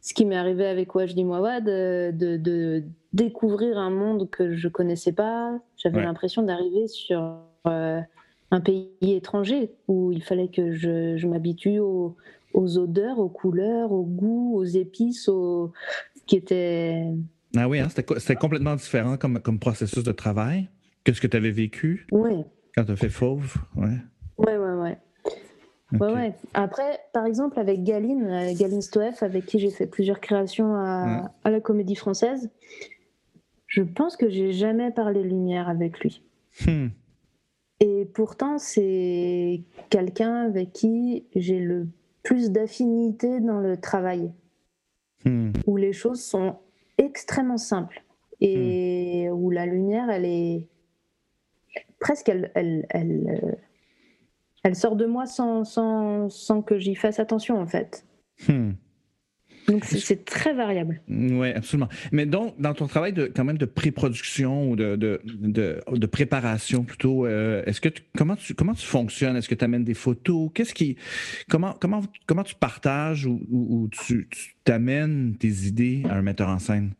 ce 0.00 0.14
qui 0.14 0.24
m'est 0.24 0.36
arrivé 0.36 0.66
avec 0.66 0.94
Wajdi 0.94 1.24
Mouawad, 1.24 1.64
de, 1.64 2.36
de, 2.36 2.84
découvrir 3.12 3.78
un 3.78 3.90
monde 3.90 4.28
que 4.30 4.54
je 4.54 4.68
connaissais 4.68 5.12
pas. 5.12 5.58
J'avais 5.76 6.02
l'impression 6.02 6.42
d'arriver 6.42 6.88
sur 6.88 7.38
euh, 7.66 8.00
un 8.50 8.60
pays 8.60 8.90
étranger 9.02 9.72
où 9.86 10.12
il 10.12 10.22
fallait 10.22 10.48
que 10.48 10.72
je, 10.72 11.26
m'habitue 11.26 11.78
aux, 11.78 12.16
odeurs, 12.54 13.18
aux 13.18 13.28
couleurs, 13.28 13.92
aux 13.92 14.04
goûts, 14.04 14.56
aux 14.56 14.64
épices, 14.64 15.28
aux... 15.28 15.72
qui 16.26 16.36
était. 16.36 17.04
Ah 17.56 17.68
oui, 17.68 17.80
hein, 17.80 17.88
c'était 17.88 18.36
complètement 18.36 18.76
différent 18.76 19.16
comme, 19.16 19.40
comme 19.40 19.58
processus 19.58 20.04
de 20.04 20.12
travail 20.12 20.68
que 21.04 21.12
ce 21.12 21.20
que 21.20 21.26
tu 21.26 21.36
avais 21.36 21.50
vécu 21.50 22.06
oui. 22.12 22.44
quand 22.74 22.84
tu 22.84 22.92
as 22.92 22.96
fait 22.96 23.08
Fauve. 23.08 23.56
Ouais. 23.74 23.96
Ouais, 24.36 24.56
ouais, 24.56 24.67
ouais. 25.92 25.98
Ouais, 25.98 26.12
ouais. 26.12 26.34
Après, 26.54 27.00
par 27.12 27.26
exemple, 27.26 27.58
avec 27.58 27.82
Galine, 27.82 28.24
euh, 28.24 28.54
Galine 28.54 28.82
Stoef, 28.82 29.22
avec 29.22 29.46
qui 29.46 29.58
j'ai 29.58 29.70
fait 29.70 29.86
plusieurs 29.86 30.20
créations 30.20 30.74
à, 30.74 31.30
à, 31.44 31.50
la 31.50 31.60
Comédie 31.60 31.96
Française, 31.96 32.50
je 33.66 33.82
pense 33.82 34.16
que 34.16 34.28
j'ai 34.28 34.52
jamais 34.52 34.90
parlé 34.90 35.22
lumière 35.22 35.68
avec 35.68 36.00
lui. 36.00 36.22
Hmm. 36.66 36.88
Et 37.80 38.06
pourtant, 38.12 38.58
c'est 38.58 39.62
quelqu'un 39.90 40.46
avec 40.46 40.72
qui 40.72 41.26
j'ai 41.36 41.60
le 41.60 41.88
plus 42.22 42.50
d'affinité 42.50 43.40
dans 43.40 43.60
le 43.60 43.76
travail, 43.76 44.32
hmm. 45.24 45.52
où 45.66 45.76
les 45.76 45.92
choses 45.92 46.22
sont 46.22 46.56
extrêmement 46.98 47.56
simples 47.56 48.02
et 48.40 49.28
hmm. 49.28 49.32
où 49.32 49.50
la 49.50 49.66
lumière, 49.66 50.10
elle 50.10 50.24
est 50.24 50.68
presque, 52.00 52.28
elle, 52.28 52.50
elle, 52.54 52.86
elle, 52.90 53.40
euh, 53.44 53.52
elle 54.64 54.74
sort 54.74 54.96
de 54.96 55.06
moi 55.06 55.26
sans, 55.26 55.64
sans, 55.64 56.28
sans 56.28 56.62
que 56.62 56.78
j'y 56.78 56.94
fasse 56.94 57.20
attention 57.20 57.58
en 57.60 57.66
fait. 57.66 58.04
Hmm. 58.48 58.72
Donc 59.68 59.84
c'est 59.84 60.24
très 60.24 60.54
variable. 60.54 61.02
Oui, 61.08 61.50
absolument. 61.50 61.88
Mais 62.10 62.24
donc, 62.24 62.58
dans 62.58 62.72
ton 62.72 62.86
travail 62.86 63.12
de 63.12 63.26
quand 63.26 63.44
même 63.44 63.58
de 63.58 63.66
pré-production 63.66 64.70
ou 64.70 64.76
de, 64.76 64.96
de, 64.96 65.20
de, 65.26 66.06
préparation 66.06 66.84
plutôt, 66.84 67.26
euh, 67.26 67.62
est-ce 67.66 67.82
que 67.82 67.90
comment 68.16 68.34
tu 68.34 68.54
comment 68.54 68.72
tu 68.72 68.86
fonctionnes? 68.86 69.36
Est-ce 69.36 69.48
que 69.48 69.54
tu 69.54 69.64
amènes 69.64 69.84
des 69.84 69.92
photos? 69.92 70.50
Qu'est-ce 70.54 70.72
qui 70.72 70.96
comment 71.50 71.74
comment 71.78 72.00
comment 72.26 72.44
tu 72.44 72.54
partages 72.54 73.26
ou, 73.26 73.42
ou, 73.50 73.88
tu 73.88 74.26
t'amènes 74.64 75.36
tes 75.38 75.66
idées 75.66 76.02
à 76.08 76.14
un 76.14 76.22
metteur 76.22 76.48
en 76.48 76.58
scène? 76.58 76.92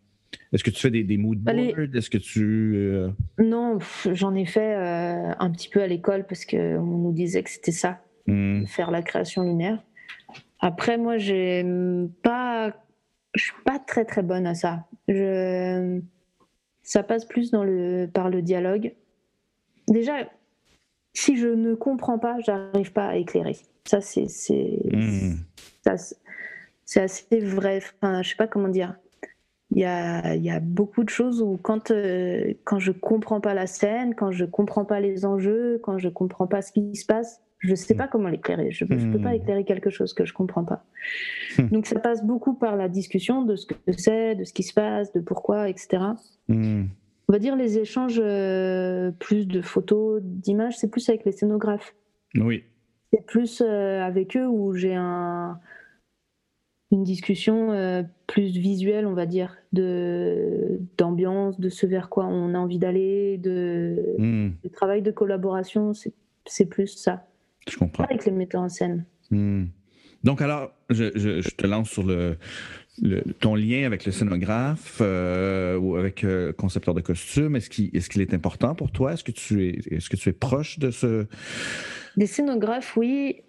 Est-ce 0.53 0.65
que 0.65 0.71
tu 0.71 0.81
fais 0.81 0.91
des, 0.91 1.05
des 1.05 1.19
mood 1.19 1.39
boards? 1.39 1.95
Est-ce 1.95 2.09
que 2.09 2.19
tu... 2.19 2.75
Euh, 2.77 3.11
non, 3.39 3.79
j'en 4.13 4.35
ai 4.35 4.47
fait 4.47 4.75
euh, 4.75 5.35
un 5.39 5.51
petit 5.51 5.69
peu 5.69 5.83
à 5.83 5.87
l'école 5.87 6.25
parce 6.27 6.47
qu'on 6.47 6.81
nous 6.81 7.13
disait 7.13 7.43
que 7.43 7.51
c'était 7.51 7.73
ça, 7.73 8.01
hmm. 8.27 8.65
faire 8.67 8.91
la 8.91 9.03
création 9.03 9.43
lunaire. 9.43 9.83
Après, 10.61 10.97
moi, 10.97 11.19
je 11.19 12.07
pas, 12.23 12.75
je 13.35 13.45
suis 13.45 13.63
pas 13.65 13.79
très 13.79 14.05
très 14.05 14.23
bonne 14.23 14.47
à 14.47 14.55
ça. 14.55 14.87
Je, 15.07 16.01
ça 16.83 17.03
passe 17.03 17.27
plus 17.27 17.51
dans 17.51 17.65
le, 17.65 18.09
par 18.13 18.31
le 18.31 18.41
dialogue. 18.41 18.95
Déjà, 19.87 20.29
si 21.13 21.37
je 21.37 21.49
ne 21.49 21.75
comprends 21.75 22.19
pas, 22.19 22.39
j'arrive 22.41 22.93
pas 22.93 23.09
à 23.09 23.17
éclairer. 23.17 23.57
Ça, 23.85 24.01
c'est, 24.01 24.29
c'est, 24.29 24.79
hmm. 24.93 25.35
assez 25.85 27.41
vrai. 27.41 27.81
Enfin, 28.01 28.23
je 28.23 28.31
sais 28.31 28.37
pas 28.37 28.47
comment 28.47 28.69
dire. 28.69 28.97
Il 29.79 29.83
y 29.83 29.85
a, 29.85 30.35
y 30.35 30.51
a, 30.51 30.59
beaucoup 30.59 31.05
de 31.05 31.09
choses 31.09 31.41
où 31.41 31.57
quand, 31.57 31.93
euh, 31.93 32.53
quand 32.65 32.81
je 32.81 32.91
comprends 32.91 33.41
pas 33.41 33.55
la 33.55 33.69
scène, 33.69 34.17
quand 34.17 34.33
je 34.33 34.45
comprends 34.45 34.85
pas 34.85 34.99
les 34.99 35.25
enjeux, 35.25 35.79
quand 35.85 35.99
je 35.99 36.09
comprends 36.09 36.49
pas 36.49 36.63
ce 36.63 36.73
qui 36.73 36.97
se 36.97 37.07
passe, 37.07 37.41
je 37.61 37.71
ne 37.71 37.75
sais 37.77 37.95
pas 37.95 38.09
comment 38.09 38.29
l'éclairer. 38.29 38.73
Je 38.73 38.85
ne 38.85 39.13
peux 39.13 39.21
pas 39.21 39.31
hmm. 39.31 39.35
éclairer 39.35 39.65
quelque 39.65 39.89
chose 39.89 40.15
que 40.15 40.25
je 40.25 40.33
ne 40.33 40.37
comprends 40.37 40.65
pas. 40.65 40.85
Hmm. 41.59 41.69
Donc 41.69 41.87
ça 41.87 42.01
passe 42.01 42.25
beaucoup 42.25 42.55
par 42.55 42.75
la 42.75 42.89
discussion 42.89 43.43
de 43.43 43.55
ce 43.55 43.67
que 43.67 43.75
c'est, 43.97 44.35
de 44.35 44.43
ce 44.43 44.53
qui 44.53 44.65
se 44.65 44.75
passe, 44.75 45.13
de 45.13 45.21
pourquoi, 45.21 45.69
etc. 45.69 46.03
Hmm. 46.49 46.87
On 47.29 47.33
va 47.33 47.39
dire 47.39 47.55
les 47.55 47.79
échanges 47.79 48.21
euh, 48.21 49.13
plus 49.13 49.47
de 49.47 49.63
photos, 49.63 50.21
d'images, 50.25 50.77
c'est 50.77 50.91
plus 50.91 51.09
avec 51.09 51.25
les 51.25 51.31
scénographes. 51.31 51.95
Oui. 52.35 52.65
C'est 53.13 53.25
plus 53.25 53.63
euh, 53.65 54.03
avec 54.03 54.37
eux 54.37 54.49
où 54.49 54.75
j'ai 54.75 54.97
un, 54.97 55.61
une 56.91 57.05
discussion 57.05 57.73
euh, 57.73 58.03
plus 58.27 58.57
visuelle, 58.57 59.07
on 59.07 59.13
va 59.13 59.27
dire, 59.27 59.57
de 59.73 60.81
d'ambiance, 60.97 61.61
de 61.61 61.69
ce 61.69 61.87
vers 61.87 62.09
quoi 62.09 62.27
on 62.27 62.55
a 62.55 62.59
envie 62.59 62.79
d'aller, 62.79 63.39
de, 63.39 64.17
de 64.19 64.69
travail 64.69 65.03
de 65.03 65.11
collaboration. 65.11 65.93
C'est 66.47 66.67
plus 66.67 66.89
ça. 66.89 67.27
Je 67.69 67.77
comprends. 67.77 68.05
avec 68.05 68.25
les 68.25 68.33
metteurs 68.33 68.63
en 68.63 68.69
scène. 68.69 69.05
Hmm. 69.31 69.67
Donc, 70.25 70.41
alors, 70.41 70.73
je, 70.91 71.49
te 71.51 71.67
lance 71.67 71.91
sur 71.91 72.03
le, 72.03 72.39
ton 73.41 73.55
lien 73.55 73.85
avec 73.85 74.05
le 74.05 74.13
scénographe 74.13 74.99
euh, 75.01 75.77
ou 75.77 75.97
avec 75.97 76.23
le 76.23 76.31
euh, 76.31 76.53
concepteur 76.53 76.95
de 76.95 77.01
costume. 77.01 77.55
Est-ce 77.57 77.71
qu'il 77.71 77.95
est, 77.95 78.09
qu'il 78.09 78.23
est, 78.23 78.35
important 78.35 78.75
pour 78.75 78.91
toi? 78.91 79.13
Est-ce 79.13 79.23
que, 79.23 79.31
tu 79.31 79.67
es, 79.67 79.95
est-ce 79.95 80.11
que 80.11 80.17
tu 80.17 80.29
es 80.29 80.33
proche 80.33 80.79
de 80.79 80.91
ce? 80.91 81.27
Des 82.17 82.27
scénographes, 82.27 82.97
oui. 82.97 83.43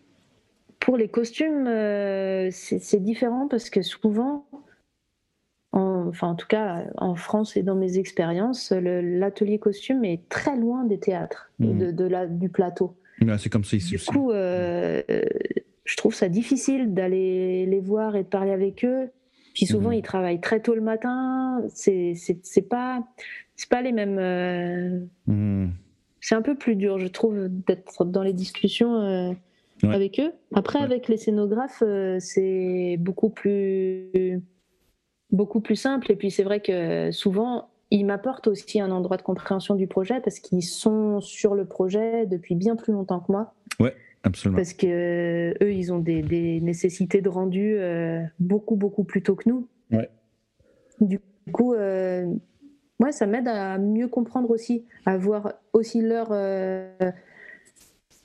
Pour 0.80 0.97
les 0.97 1.09
costumes, 1.09 1.67
euh, 1.67 2.49
c'est, 2.51 3.03
différent 3.03 3.47
parce 3.47 3.69
que 3.69 3.82
souvent, 3.82 4.47
enfin 5.71 6.30
en 6.30 6.36
tout 6.36 6.47
cas 6.47 6.86
en 6.97 7.15
France 7.15 7.57
et 7.57 7.63
dans 7.63 7.75
mes 7.75 7.97
expériences, 7.97 8.71
l'atelier 8.71 9.59
costume 9.59 10.05
est 10.05 10.27
très 10.30 10.55
loin 10.55 10.86
des 10.86 10.99
théâtres, 10.99 11.51
hmm. 11.59 11.77
de, 11.77 11.91
de 11.91 12.05
la, 12.05 12.25
du 12.27 12.49
plateau 12.49 12.95
c'est 13.38 13.49
comme 13.49 13.63
ça 13.63 13.77
Du 13.77 13.99
coup, 13.99 14.32
euh, 14.32 15.01
je 15.86 15.97
trouve 15.97 16.13
ça 16.13 16.30
difficile 16.30 16.93
d'aller 16.93 17.65
les 17.65 17.80
voir 17.80 18.15
et 18.15 18.23
de 18.23 18.27
parler 18.27 18.51
avec 18.51 18.86
eux. 18.86 19.09
Puis 19.53 19.65
souvent, 19.65 19.89
mhm. 19.89 19.95
ils 19.95 20.01
travaillent 20.01 20.41
très 20.41 20.61
tôt 20.61 20.75
le 20.75 20.82
matin. 20.82 21.61
C'est 21.73 22.13
pas, 22.69 23.03
pas 23.69 23.82
les 23.82 23.91
mêmes. 23.91 24.17
Euh, 24.19 24.99
mhm. 25.27 25.71
C'est 26.21 26.36
un 26.36 26.41
peu 26.41 26.55
plus 26.55 26.75
dur, 26.75 26.99
je 26.99 27.07
trouve, 27.07 27.47
d'être 27.47 28.05
dans 28.05 28.23
les 28.23 28.34
discussions 28.34 29.36
euh, 29.84 29.91
avec 29.91 30.19
eux. 30.19 30.32
Après, 30.53 30.80
avec 30.80 31.07
les 31.07 31.17
scénographes, 31.17 31.84
c'est 32.19 32.97
beaucoup 32.99 33.30
plus, 33.30 34.41
beaucoup 35.32 35.61
plus 35.61 35.75
simple. 35.75 36.11
Et 36.11 36.15
puis, 36.15 36.32
c'est 36.32 36.43
vrai 36.43 36.61
que 36.61 37.11
souvent, 37.11 37.69
ils 37.91 38.05
m'apportent 38.05 38.47
aussi 38.47 38.80
un 38.80 38.91
endroit 38.91 39.17
de 39.17 39.21
compréhension 39.21 39.75
du 39.75 39.88
projet 39.88 40.19
parce 40.21 40.39
qu'ils 40.39 40.63
sont 40.63 41.21
sur 41.21 41.55
le 41.55 41.65
projet 41.65 42.25
depuis 42.25 42.55
bien 42.55 42.75
plus 42.75 42.93
longtemps 42.93 43.19
que 43.19 43.32
moi. 43.32 43.53
Ouais, 43.80 43.95
absolument. 44.23 44.57
Parce 44.57 44.73
que 44.73 44.88
euh, 44.88 45.53
eux, 45.63 45.73
ils 45.73 45.91
ont 45.91 45.99
des, 45.99 46.59
nécessités 46.61 47.21
de 47.21 47.30
rendu 47.30 47.77
euh, 47.77 48.21
beaucoup 48.39 48.75
beaucoup 48.75 49.03
plus 49.03 49.23
tôt 49.23 49.36
que 49.36 49.49
nous. 49.49 49.67
Ouais. 49.91 50.09
Du 51.01 51.19
coup, 51.51 51.73
euh, 51.73 52.32
ouais, 52.99 53.11
ça 53.11 53.25
m'aide 53.25 53.47
à 53.47 53.77
mieux 53.80 54.07
comprendre 54.07 54.51
aussi, 54.51 54.86
à 55.05 55.17
voir 55.17 55.53
aussi 55.73 56.01
leur 56.01 56.30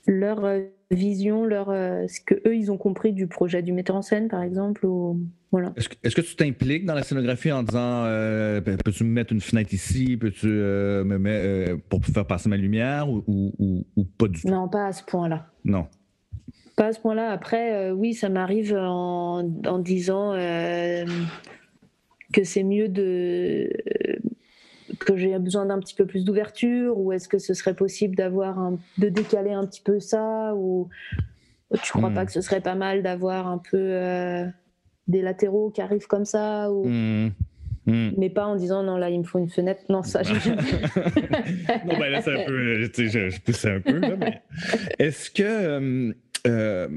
leur 0.07 0.59
vision, 0.91 1.45
leur, 1.45 1.69
euh, 1.69 2.05
ce 2.07 2.19
que 2.21 2.35
eux 2.47 2.55
ils 2.55 2.71
ont 2.71 2.77
compris 2.77 3.13
du 3.13 3.27
projet 3.27 3.61
du 3.61 3.73
metteur 3.73 3.95
en 3.95 4.01
scène, 4.01 4.27
par 4.27 4.41
exemple. 4.43 4.85
Ou, 4.85 5.19
voilà. 5.51 5.73
Est-ce 5.75 6.15
que, 6.15 6.21
tu 6.21 6.35
t'impliques 6.35 6.85
dans 6.85 6.93
la 6.93 7.03
scénographie 7.03 7.51
en 7.51 7.63
disant 7.63 8.03
euh, 8.05 8.61
ben, 8.61 8.77
peux-tu 8.77 9.03
me 9.03 9.09
mettre 9.09 9.33
une 9.33 9.41
fenêtre 9.41 9.73
ici, 9.73 10.17
peux-tu 10.17 10.47
euh, 10.47 11.03
me 11.03 11.17
mettre 11.17 11.81
pour 11.89 12.03
faire 12.05 12.27
passer 12.27 12.49
ma 12.49 12.57
lumière 12.57 13.09
ou, 13.09 13.23
ou, 13.27 14.03
pas 14.17 14.27
du 14.27 14.41
tout? 14.41 14.47
Non, 14.47 14.67
pas 14.67 14.87
à 14.87 14.91
ce 14.91 15.03
point-là. 15.03 15.47
Non. 15.63 15.87
Pas 16.75 16.87
à 16.87 16.93
ce 16.93 16.99
point-là. 16.99 17.31
Après, 17.31 17.91
oui, 17.91 18.13
ça 18.13 18.29
m'arrive 18.29 18.75
en, 18.75 19.49
en, 19.65 19.79
disant 19.79 20.33
que 22.33 22.43
c'est 22.43 22.63
mieux 22.63 22.89
de 22.89 23.69
que 24.99 25.17
j'ai 25.17 25.37
besoin 25.39 25.65
d'un 25.65 25.79
petit 25.79 25.95
peu 25.95 26.05
plus 26.05 26.25
d'ouverture 26.25 26.97
ou 26.97 27.11
est-ce 27.11 27.27
que 27.27 27.39
ce 27.39 27.53
serait 27.53 27.73
possible 27.73 28.15
d'avoir 28.15 28.71
de 28.97 29.09
décaler 29.09 29.51
un 29.51 29.65
petit 29.65 29.81
peu 29.81 29.99
ça 29.99 30.53
ou 30.55 30.89
tu 31.83 31.91
crois 31.91 32.09
pas 32.11 32.23
hmm. 32.23 32.25
que 32.27 32.31
ce 32.31 32.41
serait 32.41 32.61
pas 32.61 32.75
mal 32.75 33.03
d'avoir 33.03 33.47
un 33.47 33.57
peu 33.57 33.77
euh, 33.77 34.45
des 35.07 35.21
latéraux 35.21 35.71
qui 35.71 35.81
arrivent 35.81 36.07
comme 36.07 36.25
ça 36.25 36.71
ou 36.71 36.87
hmm. 36.87 37.31
Hmm. 37.87 38.11
mais 38.17 38.29
pas 38.29 38.45
en 38.45 38.55
disant 38.55 38.81
non 38.81 38.97
là 38.97 39.09
il 39.11 39.19
me 39.19 39.23
faut 39.23 39.37
une 39.37 39.49
fenêtre 39.49 39.83
non 39.89 40.01
ça 40.01 40.23
j'ai 40.23 40.33
bon 40.49 41.99
ben 41.99 42.09
là 42.09 42.21
c'est 42.21 42.41
un 42.41 42.45
peu 42.45 42.81
je, 42.81 43.29
je, 43.29 43.41
pousse 43.41 43.65
un 43.65 43.79
peu 43.79 43.99
là, 43.99 44.15
mais 44.17 44.41
est-ce 44.99 45.29
que 45.29 45.43
euh, 45.43 46.13
euh, 46.47 46.87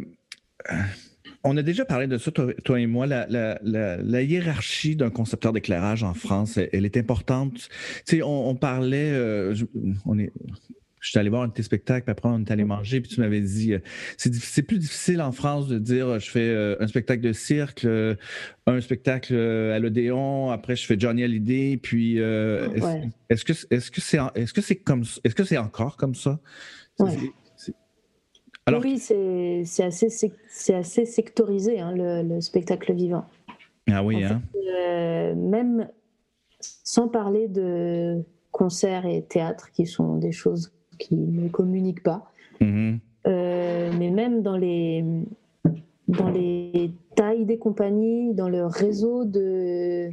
on 1.45 1.57
a 1.57 1.63
déjà 1.63 1.85
parlé 1.85 2.07
de 2.07 2.19
ça, 2.19 2.31
toi, 2.33 2.81
et 2.81 2.87
moi, 2.87 3.07
la, 3.07 4.23
hiérarchie 4.23 4.97
d'un 4.97 5.11
concepteur 5.11 5.53
d'éclairage 5.53 6.03
en 6.03 6.15
France, 6.15 6.59
elle, 6.73 6.85
est 6.85 6.97
importante. 6.97 7.69
Tu 8.07 8.17
sais, 8.17 8.23
on, 8.23 8.55
parlait, 8.55 9.11
euh, 9.11 9.55
je, 9.55 9.65
on 10.05 10.19
est, 10.19 10.33
je 11.01 11.11
suis 11.11 11.19
allé 11.19 11.31
voir 11.31 11.43
un 11.43 11.63
spectacles, 11.63 12.05
puis 12.05 12.11
après 12.11 12.29
on 12.29 12.41
est 12.41 12.51
allé 12.51 12.65
manger, 12.65 13.01
puis 13.01 13.11
tu 13.11 13.21
m'avais 13.21 13.41
dit, 13.41 13.75
euh, 13.75 13.79
c'est 14.17 14.63
plus 14.63 14.79
difficile 14.79 15.21
en 15.23 15.31
France 15.33 15.69
de 15.69 15.79
dire, 15.79 16.19
je 16.19 16.29
fais 16.29 16.41
euh, 16.41 16.77
un 16.81 16.89
spectacle 16.89 17.23
de 17.23 17.33
cirque, 17.33 17.87
un 18.67 18.81
spectacle 18.81 19.35
à 19.35 19.79
l'Odéon, 19.79 20.51
après 20.51 20.75
je 20.75 20.87
fais 20.87 20.99
Johnny 20.99 21.23
Hallyday, 21.23 21.77
puis 21.77 22.19
est-ce 22.19 23.45
que 23.45 23.53
est-ce 23.71 23.91
que 23.91 24.01
c'est 24.01 24.19
est-ce 24.35 24.53
que 24.53 24.61
c'est 24.61 24.77
comme 24.77 25.05
est-ce 25.25 25.35
que 25.35 25.45
c'est 25.45 25.59
encore 25.59 25.97
comme 25.97 26.15
ça? 26.15 26.41
Oui, 28.77 28.99
c'est 28.99 29.63
assez, 29.83 30.33
assez 30.75 31.05
sectorisé, 31.05 31.81
hein, 31.81 31.93
le, 31.95 32.41
spectacle 32.41 32.93
vivant. 32.93 33.25
Ah 33.91 34.05
oui, 34.05 34.23
hein. 34.25 34.43
Euh, 34.79 35.35
même 35.35 35.89
sans 36.61 37.09
parler 37.09 37.49
de 37.49 38.25
concerts 38.51 39.07
et 39.07 39.23
théâtre, 39.23 39.71
qui 39.73 39.87
sont 39.87 40.17
des 40.17 40.33
choses 40.33 40.73
qui 40.99 41.17
ne 41.17 41.49
communiquent 41.49 42.03
pas, 42.03 42.31
mm-hmm. 42.61 42.99
euh, 43.27 43.93
mais 43.99 44.11
même 44.11 44.43
dans 44.43 44.57
les, 44.57 45.05
dans 46.09 46.29
les 46.29 46.93
tailles 47.15 47.45
des 47.45 47.59
compagnies, 47.59 48.35
dans 48.35 48.49
le 48.49 48.67
réseau 48.67 49.25
de, 49.25 50.11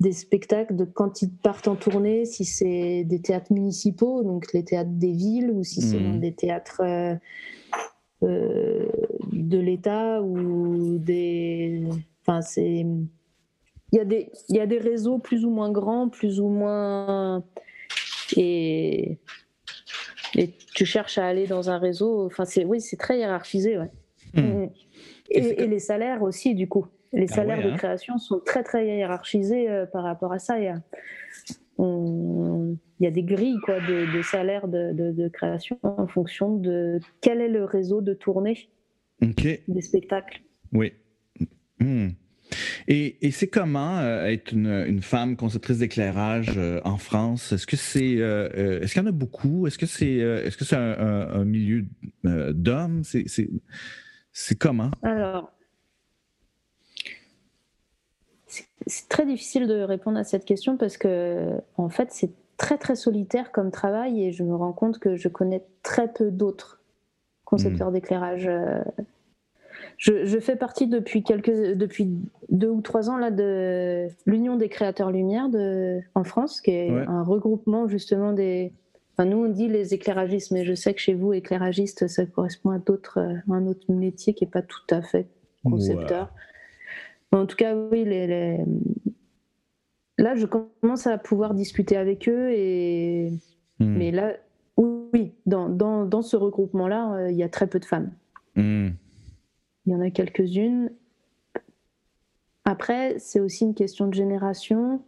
des 0.00 0.12
spectacles, 0.12 0.76
de 0.76 0.84
quand 0.84 1.22
ils 1.22 1.30
partent 1.30 1.68
en 1.68 1.76
tournée, 1.76 2.24
si 2.24 2.44
c'est 2.44 3.04
des 3.04 3.20
théâtres 3.20 3.52
municipaux, 3.52 4.22
donc 4.22 4.52
les 4.52 4.64
théâtres 4.64 4.92
des 4.92 5.12
villes, 5.12 5.50
ou 5.50 5.64
si 5.64 5.82
c'est 5.82 5.98
mm-hmm. 5.98 6.20
des 6.20 6.32
théâtres... 6.32 7.18
Euh, 8.22 8.86
de 9.32 9.58
l'État 9.58 10.20
ou 10.22 10.98
des. 10.98 11.84
Enfin, 12.22 12.40
c'est. 12.40 12.84
Il 13.90 13.96
y, 13.96 14.00
a 14.00 14.04
des, 14.04 14.30
il 14.50 14.56
y 14.56 14.60
a 14.60 14.66
des 14.66 14.78
réseaux 14.78 15.18
plus 15.18 15.46
ou 15.46 15.50
moins 15.50 15.70
grands, 15.70 16.08
plus 16.08 16.40
ou 16.40 16.48
moins. 16.48 17.42
Et, 18.36 19.18
et 20.34 20.50
tu 20.74 20.84
cherches 20.84 21.16
à 21.16 21.26
aller 21.26 21.46
dans 21.46 21.70
un 21.70 21.78
réseau. 21.78 22.26
Enfin, 22.26 22.44
c'est, 22.44 22.64
oui, 22.64 22.80
c'est 22.80 22.96
très 22.96 23.18
hiérarchisé. 23.18 23.78
Ouais. 23.78 23.90
Hmm. 24.34 24.64
Mm. 24.64 24.70
Et, 25.30 25.66
les 25.66 25.78
salaires 25.78 26.22
aussi, 26.22 26.54
du 26.54 26.68
coup. 26.68 26.86
Les 27.12 27.26
ah 27.32 27.36
salaires 27.36 27.62
de 27.62 27.70
hein. 27.70 27.76
création 27.76 28.18
sont 28.18 28.40
très, 28.40 28.62
très 28.62 28.86
hiérarchisés 28.86 29.70
euh, 29.70 29.86
par 29.86 30.04
rapport 30.04 30.32
à 30.32 30.38
ça. 30.38 30.58
Il 30.58 30.64
y 30.64 30.68
a, 30.68 30.82
il 31.78 33.04
y 33.04 33.06
a 33.06 33.10
des 33.10 33.22
grilles 33.22 33.58
quoi, 33.64 33.80
de, 33.80 34.16
de 34.16 34.22
salaires 34.22 34.68
de, 34.68 34.92
de, 34.92 35.28
création 35.28 35.78
en 35.82 36.06
fonction 36.06 36.56
de 36.56 36.98
quel 37.20 37.40
est 37.40 37.48
le 37.48 37.64
réseau 37.64 38.00
de 38.00 38.14
tournée 38.14 38.68
des 39.20 39.80
spectacles. 39.80 40.42
Oui. 40.72 40.92
Hmm. 41.80 42.08
Et, 42.86 43.26
et 43.26 43.30
c'est 43.30 43.48
comment 43.48 43.98
euh, 43.98 44.24
être 44.24 44.52
une, 44.52 44.84
une, 44.86 45.02
femme 45.02 45.36
conceptrice 45.36 45.78
d'éclairage 45.78 46.54
euh, 46.56 46.80
en 46.84 46.96
France? 46.96 47.52
Est-ce 47.52 47.66
que 47.66 47.76
c'est, 47.76 48.16
euh, 48.18 48.80
est-ce 48.80 48.94
qu'il 48.94 49.02
y 49.02 49.04
en 49.04 49.08
a 49.08 49.12
beaucoup? 49.12 49.66
Est-ce 49.66 49.76
que 49.76 49.86
c'est, 49.86 50.14
est-ce 50.14 50.56
que 50.56 50.64
c'est 50.64 50.76
un, 50.76 50.96
un, 50.98 51.44
milieu 51.44 51.84
d'hommes? 52.24 53.04
C'est, 53.04 53.24
c'est, 53.26 53.50
c'est 54.32 54.56
comment? 54.56 54.90
Alors, 55.02 55.52
c'est 58.86 59.08
très 59.08 59.26
difficile 59.26 59.66
de 59.66 59.80
répondre 59.80 60.18
à 60.18 60.24
cette 60.24 60.44
question 60.44 60.76
parce 60.76 60.96
que, 60.96 61.52
en 61.76 61.88
fait, 61.88 62.08
c'est 62.12 62.30
très 62.56 62.78
très 62.78 62.96
solitaire 62.96 63.52
comme 63.52 63.70
travail 63.70 64.24
et 64.24 64.32
je 64.32 64.42
me 64.42 64.54
rends 64.54 64.72
compte 64.72 64.98
que 64.98 65.16
je 65.16 65.28
connais 65.28 65.64
très 65.82 66.12
peu 66.12 66.30
d'autres 66.30 66.80
concepteurs 67.44 67.90
hmm. 67.90 67.94
d'éclairage 67.94 68.50
je, 69.98 70.38
fais 70.38 70.56
partie 70.56 70.86
depuis 70.86 71.22
quelques, 71.22 71.74
depuis 71.76 72.08
deux 72.50 72.68
ou 72.68 72.80
trois 72.80 73.10
ans 73.10 73.18
là 73.18 73.30
de 73.30 74.08
l'Union 74.26 74.56
des 74.56 74.68
créateurs 74.68 75.10
lumière 75.10 75.48
de, 75.48 76.00
en 76.14 76.24
France, 76.24 76.60
qui 76.60 76.70
est 76.70 76.90
un 76.90 77.22
regroupement 77.22 77.88
justement 77.88 78.32
des. 78.32 78.72
Enfin, 79.12 79.28
nous 79.28 79.44
on 79.44 79.48
dit 79.48 79.66
les 79.66 79.94
éclairagistes, 79.94 80.52
mais 80.52 80.64
je 80.64 80.74
sais 80.74 80.94
que 80.94 81.00
chez 81.00 81.14
vous 81.14 81.32
éclairagiste, 81.32 82.06
ça 82.06 82.24
correspond 82.26 82.70
à 82.70 82.78
d'autres, 82.78 83.18
un 83.50 83.66
autre 83.66 83.90
métier 83.92 84.34
qui 84.34 84.44
est 84.44 84.50
pas 84.50 84.62
tout 84.62 84.86
à 84.90 85.02
fait 85.02 85.26
concepteur. 85.64 86.32
En 87.32 87.46
tout 87.46 87.56
cas, 87.56 87.74
oui, 87.74 88.04
les, 88.04 88.58
là 90.16 90.34
je 90.34 90.46
commence 90.46 91.06
à 91.06 91.18
pouvoir 91.18 91.54
discuter 91.54 91.96
avec 91.96 92.28
eux 92.28 92.50
et 92.52 93.30
hmm. 93.80 93.96
mais 93.96 94.10
là, 94.10 94.34
oui, 94.76 95.32
dans, 95.46 95.68
dans, 95.68 96.04
dans 96.04 96.22
ce 96.22 96.36
regroupement-là, 96.36 97.14
euh, 97.14 97.30
il 97.30 97.36
y 97.36 97.42
a 97.42 97.48
très 97.48 97.66
peu 97.66 97.80
de 97.80 97.84
femmes. 97.84 98.12
Hmm. 98.54 98.90
Il 99.86 99.92
y 99.92 99.94
en 99.94 100.00
a 100.00 100.10
quelques-unes. 100.10 100.90
Après, 102.64 103.18
c'est 103.18 103.40
aussi 103.40 103.64
une 103.64 103.74
question 103.74 104.06
de 104.06 104.14
génération. 104.14 105.00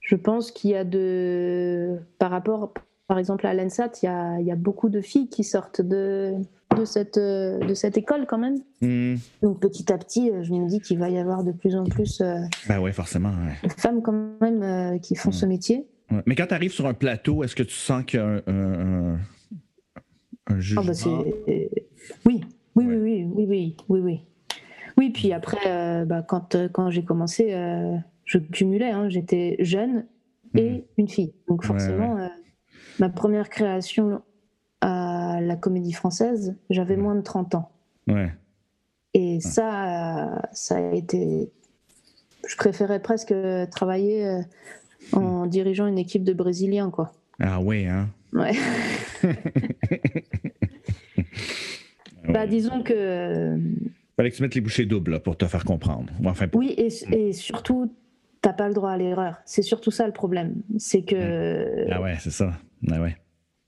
Je 0.00 0.16
pense 0.16 0.50
qu'il 0.50 0.70
y 0.70 0.74
a 0.74 0.84
de. 0.84 1.98
Par 2.18 2.30
rapport, 2.30 2.72
par 3.08 3.18
exemple, 3.18 3.46
à 3.46 3.54
l'ENSAT, 3.54 3.90
il 4.02 4.06
y 4.06 4.08
a, 4.08 4.38
il 4.40 4.46
y 4.46 4.52
a 4.52 4.56
beaucoup 4.56 4.88
de 4.88 5.00
filles 5.00 5.28
qui 5.28 5.44
sortent 5.44 5.80
de, 5.80 6.36
de 6.74 6.84
cette, 6.84 7.18
euh, 7.18 7.58
de 7.58 7.74
cette 7.74 7.96
école 7.96 8.26
quand 8.26 8.38
même. 8.38 8.58
Hmm. 8.80 9.16
Donc 9.42 9.60
petit 9.60 9.92
à 9.92 9.98
petit, 9.98 10.30
euh, 10.30 10.42
je 10.42 10.52
me 10.52 10.68
dis 10.68 10.80
qu'il 10.80 10.98
va 10.98 11.08
y 11.10 11.18
avoir 11.18 11.44
de 11.44 11.52
plus 11.52 11.76
en 11.76 11.84
plus 11.84 12.20
euh, 12.20 12.38
ben 12.68 12.80
ouais, 12.80 12.92
forcément, 12.92 13.32
de 13.62 13.68
femmes 13.70 14.02
quand 14.02 14.12
même 14.40 14.62
euh, 14.62 14.98
qui 14.98 15.14
font 15.14 15.32
ce 15.32 15.46
hmm. 15.46 15.48
métier. 15.48 15.86
Mais 16.26 16.34
quand 16.34 16.46
tu 16.46 16.54
arrives 16.54 16.72
sur 16.72 16.86
un 16.86 16.92
plateau, 16.92 17.42
est-ce 17.42 17.56
que 17.56 17.62
tu 17.62 17.74
sens 17.74 18.04
qu'il 18.04 18.20
y 18.20 18.22
a 18.22 18.42
un, 18.46 19.18
ah, 19.96 20.00
bah, 20.46 20.58
jugement? 20.58 21.24
Oui. 22.26 22.44
Oui, 22.74 22.86
oui, 22.86 22.96
oui, 22.96 23.26
oui, 23.34 23.76
oui, 23.88 24.20
oui, 24.96 25.10
puis 25.10 25.32
après, 25.32 26.04
bah, 26.06 26.22
quand, 26.22 26.56
quand 26.72 26.90
j'ai 26.90 27.04
commencé, 27.04 27.52
je 28.24 28.38
cumulais. 28.38 28.90
Hein. 28.90 29.08
J'étais 29.08 29.56
jeune 29.60 30.06
et 30.54 30.70
hmm. 30.70 30.82
une 30.98 31.08
fille. 31.08 31.32
Donc 31.48 31.64
forcément, 31.64 32.28
ma 32.98 33.08
première 33.08 33.48
création 33.48 34.22
à 34.82 35.11
la 35.46 35.56
comédie 35.56 35.92
française, 35.92 36.56
j'avais 36.70 36.96
moins 36.96 37.14
de 37.14 37.20
30 37.20 37.54
ans. 37.54 37.70
Ouais. 38.08 38.32
Et 39.14 39.40
ça, 39.40 40.42
ça 40.52 40.76
a 40.76 40.94
été... 40.94 41.50
Je 42.48 42.56
préférais 42.56 43.00
presque 43.00 43.34
travailler 43.70 44.40
en 45.12 45.46
dirigeant 45.46 45.86
une 45.86 45.98
équipe 45.98 46.24
de 46.24 46.32
Brésiliens, 46.32 46.90
quoi. 46.90 47.12
Ah 47.40 47.60
oui, 47.60 47.86
hein 47.86 48.08
Ouais. 48.32 48.52
Bah, 52.28 52.46
disons 52.46 52.82
que. 52.82 53.58
Fallait 54.16 54.30
que 54.30 54.36
tu 54.36 54.42
mettes 54.42 54.54
les 54.54 54.60
bouchées 54.60 54.86
doubles 54.86 55.20
pour 55.20 55.36
te 55.36 55.44
faire 55.46 55.64
comprendre. 55.64 56.12
Enfin, 56.24 56.46
Oui, 56.54 56.74
et, 56.76 56.88
et 57.12 57.32
surtout, 57.32 57.92
t'as 58.40 58.52
pas 58.52 58.68
le 58.68 58.74
droit 58.74 58.90
à 58.90 58.96
l'erreur. 58.96 59.38
C'est 59.44 59.62
surtout 59.62 59.90
ça 59.90 60.06
le 60.06 60.12
problème. 60.12 60.62
C'est 60.78 61.02
que. 61.02 61.90
Ah 61.90 62.00
ouais, 62.00 62.16
c'est 62.20 62.30
ça. 62.30 62.52
Ah 62.90 63.00
ouais. 63.00 63.16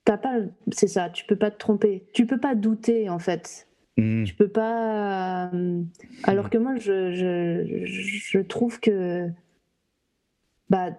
T'as 0.05 0.19
pas. 0.19 0.37
C'est 0.73 0.89
ça, 0.89 1.11
tu 1.11 1.25
peux 1.25 1.37
pas 1.37 1.51
te 1.51 1.59
tromper. 1.59 2.07
Tu 2.13 2.27
peux 2.27 2.39
pas 2.39 2.55
douter, 2.55 3.09
en 3.09 3.19
fait. 3.19 3.69
Hmm. 3.97 4.25
Tu 4.25 4.35
peux 4.35 4.49
pas. 4.49 5.51
Euh, 5.53 5.83
alors 6.25 6.51
que 6.51 6.59
moi, 6.59 6.77
je, 6.77 7.13
je, 7.13 7.85
je 7.85 8.39
trouve 8.41 8.81
que. 8.81 9.29
Bah, 10.71 10.91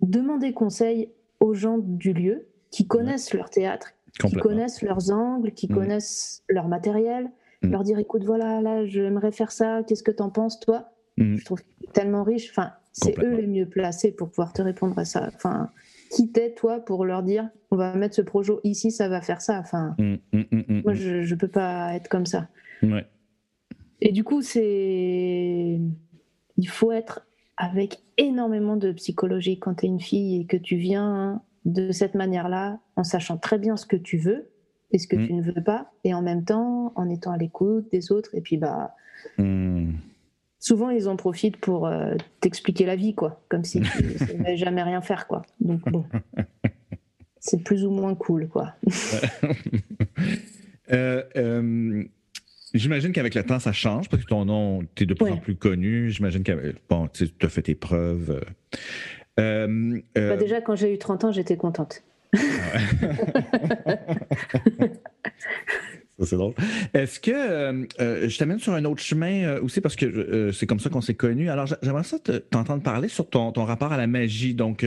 demander 0.00 0.52
conseil 0.52 1.10
aux 1.40 1.54
gens 1.54 1.78
du 1.78 2.12
lieu 2.12 2.46
qui 2.70 2.86
connaissent 2.86 3.34
leur 3.34 3.50
théâtre, 3.50 3.92
qui 4.18 4.34
connaissent 4.36 4.82
leurs 4.82 5.10
angles, 5.10 5.52
qui 5.52 5.70
mm. 5.70 5.74
connaissent 5.74 6.42
leur 6.48 6.68
matériel, 6.68 7.30
mm. 7.62 7.70
leur 7.70 7.82
dire 7.82 7.98
écoute, 7.98 8.24
voilà, 8.24 8.60
là, 8.60 8.84
j'aimerais 8.86 9.32
faire 9.32 9.52
ça, 9.52 9.82
qu'est-ce 9.86 10.02
que 10.02 10.10
t'en 10.10 10.30
penses, 10.30 10.58
toi? 10.60 10.90
Je 11.16 11.44
trouve 11.44 11.60
tellement 11.92 12.24
riche. 12.24 12.50
Enfin, 12.50 12.72
c'est 12.92 13.16
eux 13.20 13.36
les 13.36 13.46
mieux 13.46 13.68
placés 13.68 14.10
pour 14.10 14.30
pouvoir 14.30 14.52
te 14.52 14.62
répondre 14.62 14.98
à 14.98 15.04
ça. 15.04 15.30
Enfin, 15.32 15.70
qui 16.14 16.30
t'es, 16.30 16.52
toi, 16.52 16.80
pour 16.80 17.04
leur 17.04 17.22
dire 17.22 17.48
on 17.70 17.76
va 17.76 17.94
mettre 17.94 18.14
ce 18.14 18.22
projet 18.22 18.52
ici, 18.62 18.92
ça 18.92 19.08
va 19.08 19.20
faire 19.20 19.40
ça. 19.40 19.58
Enfin, 19.58 19.96
moi, 20.30 20.94
je 20.94 21.28
ne 21.28 21.34
peux 21.34 21.48
pas 21.48 21.94
être 21.94 22.08
comme 22.08 22.26
ça. 22.26 22.48
Et 24.00 24.12
du 24.12 24.24
coup, 24.24 24.42
c'est. 24.42 25.80
Il 26.56 26.68
faut 26.68 26.92
être 26.92 27.26
avec 27.56 27.98
énormément 28.16 28.76
de 28.76 28.92
psychologie 28.92 29.58
quand 29.58 29.74
tu 29.74 29.86
es 29.86 29.88
une 29.88 30.00
fille 30.00 30.40
et 30.40 30.46
que 30.46 30.56
tu 30.56 30.76
viens 30.76 31.42
de 31.64 31.90
cette 31.90 32.14
manière-là, 32.14 32.78
en 32.94 33.02
sachant 33.02 33.38
très 33.38 33.58
bien 33.58 33.76
ce 33.76 33.86
que 33.86 33.96
tu 33.96 34.18
veux 34.18 34.50
et 34.92 34.98
ce 34.98 35.08
que 35.08 35.16
mm. 35.16 35.26
tu 35.26 35.32
ne 35.32 35.42
veux 35.42 35.62
pas, 35.64 35.90
et 36.04 36.14
en 36.14 36.22
même 36.22 36.44
temps 36.44 36.92
en 36.94 37.08
étant 37.08 37.32
à 37.32 37.36
l'écoute 37.36 37.90
des 37.90 38.12
autres. 38.12 38.34
Et 38.34 38.40
puis, 38.40 38.56
bah, 38.56 38.94
mm. 39.38 39.94
Souvent 40.64 40.88
ils 40.88 41.08
en 41.08 41.16
profitent 41.16 41.58
pour 41.58 41.86
euh, 41.86 42.14
t'expliquer 42.40 42.86
la 42.86 42.96
vie, 42.96 43.14
quoi, 43.14 43.42
comme 43.50 43.64
si 43.64 43.82
tu 43.82 44.36
ne 44.38 44.56
jamais 44.56 44.82
rien 44.82 45.02
faire, 45.02 45.26
quoi. 45.26 45.42
Donc 45.60 45.80
bon, 45.90 46.06
c'est 47.38 47.62
plus 47.62 47.84
ou 47.84 47.90
moins 47.90 48.14
cool, 48.14 48.48
quoi. 48.48 48.72
Euh, 50.92 51.22
euh, 51.38 52.04
j'imagine 52.74 53.12
qu'avec 53.12 53.34
le 53.34 53.42
temps, 53.42 53.58
ça 53.58 53.72
change 53.72 54.10
parce 54.10 54.22
que 54.22 54.28
ton 54.28 54.44
nom, 54.44 54.82
tu 54.94 55.04
es 55.04 55.06
de 55.06 55.14
plus 55.14 55.30
en 55.30 55.38
plus 55.38 55.56
connu. 55.56 56.10
J'imagine 56.10 56.42
que 56.42 56.74
bon, 56.90 57.08
tu 57.08 57.30
as 57.40 57.48
fait 57.48 57.62
tes 57.62 57.74
preuves. 57.74 58.44
Bah, 59.38 60.36
déjà, 60.36 60.60
quand 60.60 60.76
j'ai 60.76 60.92
eu 60.92 60.98
30 60.98 61.24
ans, 61.24 61.32
j'étais 61.32 61.56
contente. 61.56 62.02
C'est 66.22 66.36
drôle. 66.36 66.54
Est-ce 66.92 67.18
que 67.18 67.32
euh, 67.32 68.28
je 68.28 68.38
t'amène 68.38 68.58
sur 68.58 68.72
un 68.72 68.84
autre 68.84 69.02
chemin 69.02 69.58
aussi 69.58 69.80
parce 69.80 69.96
que 69.96 70.52
c'est 70.52 70.66
comme 70.66 70.80
ça 70.80 70.88
qu'on 70.90 71.00
s'est 71.00 71.14
connus. 71.14 71.50
Alors 71.50 71.66
j'aimerais 71.82 72.04
ça 72.04 72.18
t'entendre 72.18 72.82
parler 72.82 73.08
sur 73.08 73.28
ton, 73.28 73.50
ton, 73.50 73.64
rapport 73.64 73.92
à 73.92 73.96
la 73.96 74.06
magie. 74.06 74.54
Donc, 74.54 74.86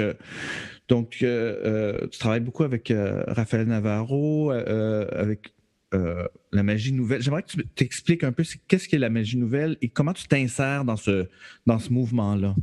donc 0.88 1.09
tu 1.19 2.17
travailles 2.17 2.39
beaucoup 2.39 2.63
avec 2.63 2.93
Raphaël 3.28 3.67
Navarro, 3.67 4.51
avec 4.51 5.53
la 5.91 6.63
magie 6.63 6.93
nouvelle. 6.93 7.21
J'aimerais 7.21 7.43
que 7.43 7.49
tu 7.49 7.67
t'expliques 7.67 8.23
un 8.23 8.32
peu 8.32 8.43
qu'est-ce 8.67 8.88
qu'est 8.88 8.97
la 8.97 9.09
magie 9.09 9.38
nouvelle 9.38 9.78
et 9.82 9.89
comment 9.89 10.13
tu 10.13 10.28
t'insères 10.28 10.86
dans 10.86 10.95
ce, 10.95 11.28
dans 11.65 11.80
ce 11.80 11.91
mouvement-là? 11.91 12.55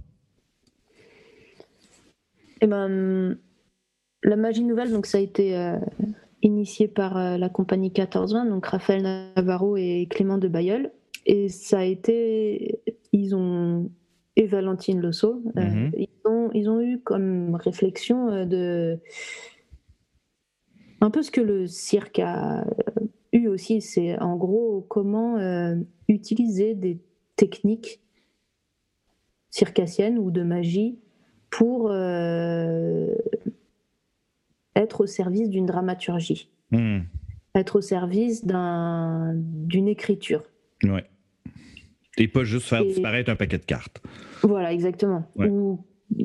Eh 2.60 2.66
ben, 2.66 3.36
la 4.22 4.36
magie 4.36 4.64
nouvelle, 4.64 4.90
donc 4.90 5.06
ça 5.06 5.18
a 5.18 5.20
été 5.20 5.56
euh, 5.56 5.76
initié 6.44 6.86
par 6.86 7.16
euh, 7.16 7.36
la 7.36 7.48
compagnie 7.48 7.88
1420, 7.88 8.46
donc 8.46 8.66
Raphaël 8.66 9.02
Navarro 9.02 9.76
et 9.76 10.06
Clément 10.08 10.38
de 10.38 10.46
Bayeul. 10.46 10.92
Et 11.26 11.48
ça 11.48 11.80
a 11.80 11.84
été, 11.84 12.80
ils 13.12 13.34
ont, 13.34 13.90
et 14.36 14.46
Valentine 14.46 15.00
Losso, 15.00 15.42
euh, 15.56 15.60
mhm. 15.60 15.92
ils, 15.96 16.08
ont, 16.26 16.50
ils 16.52 16.68
ont 16.68 16.80
eu 16.80 17.00
comme 17.00 17.54
réflexion 17.56 18.46
de. 18.46 19.00
Un 21.00 21.10
peu 21.10 21.22
ce 21.22 21.30
que 21.30 21.40
le 21.40 21.66
cirque 21.66 22.18
a 22.18 22.64
eu 23.32 23.48
aussi, 23.48 23.80
c'est 23.80 24.18
en 24.20 24.36
gros 24.36 24.86
comment 24.88 25.36
utiliser 26.08 26.74
des 26.74 26.98
techniques 27.36 28.00
circassiennes 29.50 30.18
ou 30.18 30.30
de 30.30 30.42
magie 30.42 30.98
pour 31.56 31.88
euh, 31.90 33.14
être 34.76 35.02
au 35.02 35.06
service 35.06 35.48
d'une 35.50 35.66
dramaturgie. 35.66 36.50
Hmm. 36.70 37.00
être 37.54 37.76
au 37.76 37.80
service 37.80 38.44
d'une 38.44 39.88
écriture. 39.88 40.42
Ouais. 40.82 41.04
Et 42.16 42.26
pas 42.26 42.42
juste 42.42 42.66
faire 42.66 42.84
disparaître 42.84 43.30
un 43.30 43.36
paquet 43.36 43.58
de 43.58 43.64
cartes. 43.64 44.02
Voilà, 44.42 44.72
exactement. 44.72 45.24
Ou 45.36 45.84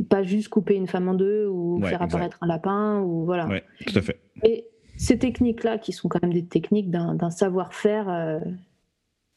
pas 0.09 0.23
juste 0.23 0.49
couper 0.49 0.75
une 0.75 0.87
femme 0.87 1.07
en 1.07 1.13
deux 1.13 1.47
ou 1.47 1.81
faire 1.83 2.01
apparaître 2.01 2.37
un 2.41 2.47
lapin 2.47 2.99
ou 3.01 3.25
voilà. 3.25 3.47
Tout 3.85 3.97
à 3.97 4.01
fait. 4.01 4.19
Et 4.43 4.65
ces 4.97 5.17
techniques-là, 5.17 5.77
qui 5.77 5.93
sont 5.93 6.09
quand 6.09 6.21
même 6.21 6.33
des 6.33 6.45
techniques 6.45 6.91
d'un 6.91 7.29
savoir-faire 7.29 8.09
euh, 8.09 8.39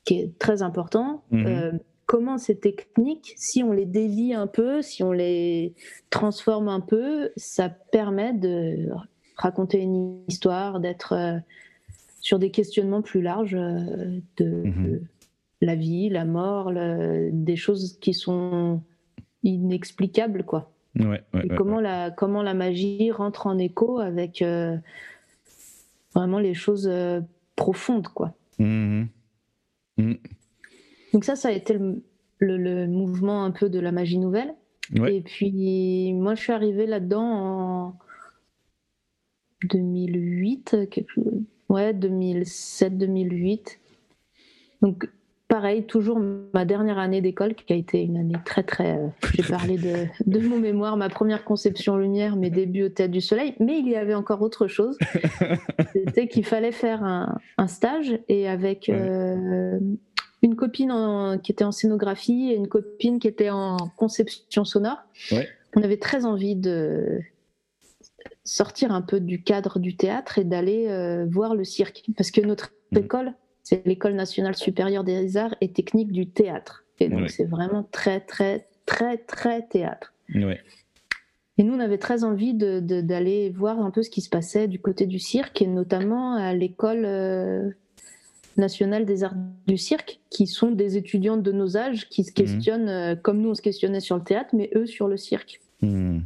qui 0.05 0.19
est 0.19 0.39
très 0.39 0.63
important, 0.63 1.25
mm-hmm. 1.33 1.47
euh, 1.47 1.73
comment 2.13 2.37
ces 2.37 2.59
techniques, 2.59 3.33
si 3.37 3.63
on 3.63 3.73
les 3.73 3.87
dévie 3.87 4.35
un 4.35 4.47
peu, 4.47 4.83
si 4.83 5.03
on 5.03 5.13
les 5.13 5.73
transforme 6.11 6.69
un 6.69 6.81
peu, 6.81 7.31
ça 7.37 7.71
permet 7.71 8.35
de 8.35 8.91
raconter 9.35 9.81
une 9.81 10.19
histoire, 10.29 10.79
d'être 10.79 11.15
euh, 11.15 11.39
sur 12.21 12.39
des 12.39 12.51
questionnements 12.51 13.01
plus 13.01 13.23
larges 13.23 13.53
de, 13.53 14.23
mm-hmm. 14.39 15.01
la 15.63 15.75
vie, 15.75 16.11
la 16.11 16.27
mort, 16.27 16.71
des 16.71 17.57
choses 17.57 17.99
qui 17.99 18.13
sont 18.13 18.83
inexplicables, 19.43 20.45
quoi. 20.45 20.71
Ouais, 20.97 21.23
et 21.43 21.49
comment, 21.49 21.81
La, 21.81 22.11
comment 22.11 22.43
la 22.43 22.53
magie 22.53 23.11
rentre 23.11 23.47
en 23.47 23.57
écho 23.57 24.01
avec 24.01 24.43
euh, 24.43 24.77
vraiment 26.15 26.41
les 26.41 26.53
choses 26.53 26.89
euh, 26.93 27.23
profondes, 27.57 28.09
quoi. 28.09 28.35
Donc 31.13 31.25
ça, 31.25 31.37
ça 31.37 31.49
a 31.49 31.53
été 31.53 31.75
le, 31.75 32.03
le, 32.39 32.87
mouvement 32.87 33.45
un 33.45 33.51
peu 33.51 33.69
de 33.69 33.79
la 33.79 33.93
magie 33.93 34.19
nouvelle. 34.19 34.55
Et 35.07 35.23
puis, 35.23 36.13
moi, 36.13 36.35
je 36.35 36.43
suis 36.43 36.53
arrivée 36.53 36.87
là-dedans 36.87 37.23
en 37.23 37.99
2008, 39.71 40.77
ouais, 41.69 41.93
2007-2008. 41.93 43.79
Donc, 44.83 45.09
pareil, 45.49 45.85
toujours 45.85 46.19
ma 46.53 46.65
dernière 46.65 46.99
année 46.99 47.21
d'école, 47.21 47.55
qui 47.55 47.73
a 47.73 47.77
été 47.77 48.03
une 48.03 48.17
année 48.17 48.37
très, 48.45 48.63
très. 48.63 48.99
Euh, 48.99 49.09
j'ai 49.35 49.43
parlé 49.43 49.77
de, 49.77 50.07
de, 50.27 50.41
mon 50.47 50.59
mémoire, 50.59 50.97
ma 50.97 51.09
première 51.09 51.45
conception 51.45 51.97
lumière, 51.97 52.37
mes 52.37 52.51
débuts 52.51 52.85
au 52.85 52.89
Théâtre 52.89 53.13
du 53.13 53.21
Soleil, 53.21 53.55
mais 53.61 53.79
il 53.79 53.89
y 53.89 53.95
avait 53.95 54.15
encore 54.15 54.43
autre 54.43 54.67
chose. 54.67 54.99
C'était 55.93 56.27
qu'il 56.27 56.45
fallait 56.45 56.73
faire 56.73 57.05
un, 57.05 57.39
stage 57.69 58.19
et 58.29 58.49
avec 58.49 58.89
euh, 58.89 59.79
une 60.43 60.57
copine 60.57 61.41
qui 61.43 61.53
était 61.53 61.65
en 61.65 61.73
scénographie 61.73 62.51
et 62.51 62.57
une 62.57 62.69
copine 62.69 63.19
qui 63.19 63.29
était 63.29 63.51
en 63.51 63.77
conception 63.97 64.65
sonore. 64.65 64.99
On 65.75 65.83
avait 65.83 65.99
très 65.99 66.25
envie 66.25 66.57
de 66.57 67.21
sortir 68.45 68.93
un 68.93 69.03
peu 69.03 69.21
du 69.21 69.43
cadre 69.43 69.79
du 69.79 69.97
théâtre 69.97 70.39
et 70.39 70.45
d'aller 70.45 70.89
euh, 70.89 71.27
voir 71.31 71.55
le 71.55 71.65
cirque. 71.65 72.03
Parce 72.17 72.31
que 72.31 72.41
notre 72.41 72.73
mmh. 72.91 72.99
école, 72.99 73.35
c'est 73.63 73.87
l'École 73.87 74.15
nationale 74.15 74.57
supérieure 74.57 75.05
des 75.05 75.37
arts 75.37 75.55
et 75.61 75.73
techniques 75.73 76.13
du 76.13 76.29
théâtre. 76.29 76.85
Et 76.99 77.09
donc, 77.09 77.31
c'est 77.31 77.45
vraiment 77.45 77.83
très, 77.91 78.21
très, 78.21 78.69
très, 78.87 79.19
très 79.19 79.67
théâtre. 79.67 80.15
Et 81.59 81.65
nous, 81.65 81.75
on 81.75 81.81
avait 81.81 81.99
très 81.99 82.25
envie 82.25 82.55
d'aller 82.55 83.51
voir 83.51 83.81
un 83.81 83.91
peu 83.91 84.03
ce 84.03 84.11
qui 84.11 84.21
se 84.21 84.29
passait 84.29 84.69
du 84.69 84.81
côté 84.81 85.07
du 85.07 85.19
cirque, 85.19 85.61
et 85.63 85.67
notamment 85.67 86.35
à 86.35 86.55
l'École 86.55 87.05
euh, 87.05 87.71
nationale 88.57 89.05
des 89.05 89.25
arts 89.25 89.35
du 89.67 89.79
cirque, 89.79 90.21
qui 90.31 90.47
sont 90.47 90.71
des 90.71 90.97
étudiants 90.97 91.37
de 91.37 91.53
nos 91.53 91.77
âges 91.77 92.09
qui 92.09 92.25
se 92.25 92.31
mhm. 92.31 92.35
questionnent, 92.35 92.89
euh, 92.89 93.17
comme 93.17 93.41
nous, 93.41 93.51
on 93.51 93.55
se 93.55 93.63
questionnait 93.63 94.01
sur 94.01 94.17
le 94.17 94.25
théâtre, 94.25 94.51
mais 94.53 94.71
eux 94.75 94.87
sur 94.87 95.09
le 95.09 95.17
cirque. 95.17 95.61
Mhm. 95.81 96.23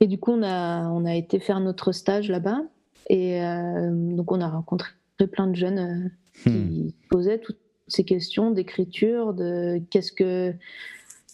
Et 0.00 0.06
du 0.06 0.18
coup, 0.18 0.32
on 0.32 0.42
a, 0.42 0.88
on 0.88 1.04
a 1.04 1.14
été 1.14 1.38
faire 1.40 1.60
notre 1.60 1.92
stage 1.92 2.28
là-bas. 2.28 2.62
Et 3.10 3.42
euh, 3.42 3.90
donc, 3.92 4.30
on 4.30 4.40
a 4.40 4.48
rencontré 4.48 4.90
plein 5.32 5.48
de 5.48 5.56
jeunes 5.56 5.78
euh, 5.78 6.08
qui 6.44 6.50
hmm. 6.50 6.92
posaient 7.10 7.38
toutes 7.38 7.58
ces 7.88 8.04
questions 8.04 8.50
d'écriture, 8.50 9.34
de 9.34 9.80
qu'est-ce 9.90 10.12
que 10.12 10.54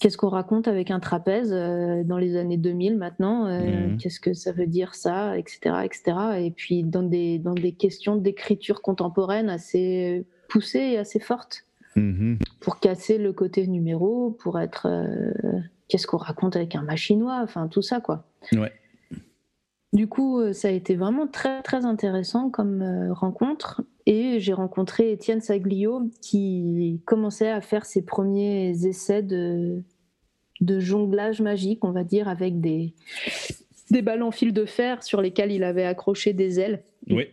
qu'est-ce 0.01 0.17
qu'on 0.17 0.29
raconte 0.29 0.69
avec 0.69 0.91
un 0.91 1.01
trapèze 1.01 1.53
euh, 1.53 2.03
dans 2.05 2.19
les 2.19 2.37
années 2.37 2.57
2000 2.57 2.97
maintenant, 2.97 3.47
euh, 3.47 3.89
hmm. 3.89 3.97
qu'est-ce 3.99 4.21
que 4.21 4.35
ça 4.35 4.53
veut 4.53 4.67
dire 4.67 4.95
ça, 4.95 5.39
etc., 5.39 5.77
etc. 5.85 6.03
Et 6.39 6.51
puis 6.51 6.83
dans 6.83 7.03
des 7.03 7.39
dans 7.39 7.55
des 7.55 7.73
questions 7.73 8.17
d'écriture 8.17 8.83
contemporaine 8.83 9.49
assez 9.49 10.25
poussées 10.49 10.79
et 10.79 10.99
assez 10.99 11.21
fortes 11.21 11.65
hmm. 11.97 12.37
pour 12.61 12.81
casser 12.81 13.19
le 13.19 13.33
côté 13.33 13.67
numéro, 13.67 14.31
pour 14.31 14.61
être 14.61 14.89
qu'est-ce 15.89 16.07
qu'on 16.07 16.19
raconte 16.19 16.57
avec 16.57 16.75
un 16.75 16.83
machinois, 16.83 17.41
enfin 17.43 17.69
tout 17.69 17.83
ça 17.83 18.01
quoi. 18.01 18.25
Ouais. 18.53 18.73
Du 19.95 20.09
coup, 20.09 20.41
euh, 20.41 20.53
ça 20.53 20.69
a 20.69 20.71
été 20.73 20.97
vraiment 20.97 21.29
très 21.29 21.63
très 21.63 21.85
intéressant 21.85 22.51
comme 22.51 22.83
euh, 22.83 23.13
rencontre. 23.15 23.83
Et 24.07 24.41
j'ai 24.41 24.53
rencontré 24.53 25.13
Étienne 25.13 25.41
Saglio 25.41 26.11
qui 26.21 27.01
commençait 27.07 27.49
à 27.49 27.61
faire 27.61 27.87
ses 27.87 28.03
premiers 28.03 28.87
essais 28.87 29.23
de, 29.23 29.83
de 30.61 30.81
jonglage 30.81 31.41
magique, 31.41 31.85
on 31.85 31.93
va 31.93 32.05
dire, 32.05 32.29
avec 32.29 32.61
des, 32.61 32.93
des 33.91 34.03
ballons 34.03 34.33
fil 34.33 34.53
de 34.53 34.67
fer 34.67 35.03
sur 35.03 35.23
lesquels 35.23 35.53
il 35.53 35.63
avait 35.63 35.87
accroché 35.87 36.33
des 36.33 36.61
ailes 36.61 36.83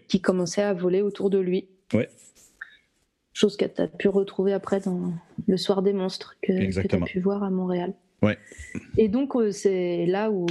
qui 0.07 0.21
commençaient 0.21 0.61
à 0.61 0.73
voler 0.73 1.01
autour 1.01 1.29
de 1.29 1.39
lui. 1.39 1.67
Chose 3.33 3.57
que 3.57 3.65
tu 3.65 3.81
as 3.81 3.87
pu 3.87 4.07
retrouver 4.07 4.53
après 4.53 4.81
dans 4.81 5.13
Le 5.47 5.57
Soir 5.57 5.81
des 5.81 5.93
Monstres 5.93 6.37
que, 6.41 6.71
tu 6.87 6.95
as 6.95 6.99
pu 6.99 7.19
voir 7.19 7.43
à 7.43 7.49
Montréal. 7.49 7.93
Et 8.97 9.07
donc, 9.07 9.35
euh, 9.35 9.51
c'est 9.51 10.05
là 10.05 10.31
où 10.31 10.45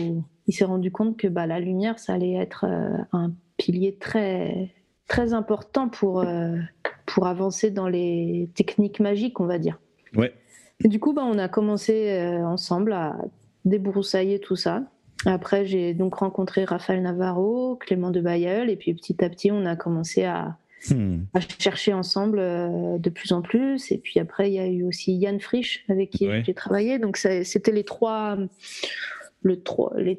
il 0.51 0.53
s'est 0.53 0.64
rendu 0.64 0.90
compte 0.90 1.16
que 1.16 1.28
bah, 1.28 1.46
la 1.46 1.61
lumière, 1.61 2.01
ça 2.01 2.12
allait 2.12 2.34
être 2.34 2.66
euh, 2.68 2.98
un 3.12 3.30
pilier 3.57 3.94
très, 3.94 4.74
très 5.07 5.32
important 5.32 5.88
pour, 5.88 6.22
euh, 6.22 6.57
pour 7.07 7.28
avancer 7.28 7.70
dans 7.70 7.86
les 7.86 8.51
techniques 8.57 8.98
magiques, 8.98 9.38
on 9.38 9.46
va 9.46 9.61
dire. 9.61 9.78
Ouais. 10.16 10.34
Et 10.84 10.88
du 10.88 10.98
coup, 10.98 11.12
bah, 11.12 11.22
on 11.24 11.38
a 11.38 11.46
commencé 11.46 12.11
euh, 12.11 12.44
ensemble 12.44 12.92
à 12.94 13.16
débroussailler 13.64 14.40
tout 14.40 14.57
ça. 14.57 14.82
Après, 15.24 15.66
j'ai 15.66 15.94
donc 15.94 16.16
rencontré 16.16 16.64
Raphaël 16.64 17.01
Navarro, 17.01 17.76
Clément 17.76 18.11
de 18.11 18.20
Bayeul, 18.20 18.70
et 18.70 18.76
puis 18.76 18.92
petit 18.92 19.24
à 19.24 19.28
petit, 19.28 19.53
on 19.53 19.64
a 19.66 19.76
commencé 19.76 20.24
à, 20.24 20.57
hmm. 20.90 21.18
à 21.32 21.38
chercher 21.61 21.92
ensemble 21.92 22.40
de 22.40 23.11
plus 23.11 23.30
en 23.30 23.40
plus. 23.40 23.92
Et 23.92 23.98
puis 23.98 24.18
après, 24.18 24.51
il 24.51 24.55
y 24.55 24.59
a 24.59 24.66
eu 24.66 24.82
aussi 24.82 25.12
Yann 25.12 25.38
Frisch, 25.38 25.84
avec 25.88 26.11
qui 26.11 26.28
j'ai 26.42 26.55
travaillé. 26.55 26.98
Donc, 26.98 27.18
c'était 27.18 27.70
les 27.70 27.84
trois 27.84 28.36
le 29.43 29.55
les 29.55 29.61
trois, 29.61 29.93
les 29.97 30.16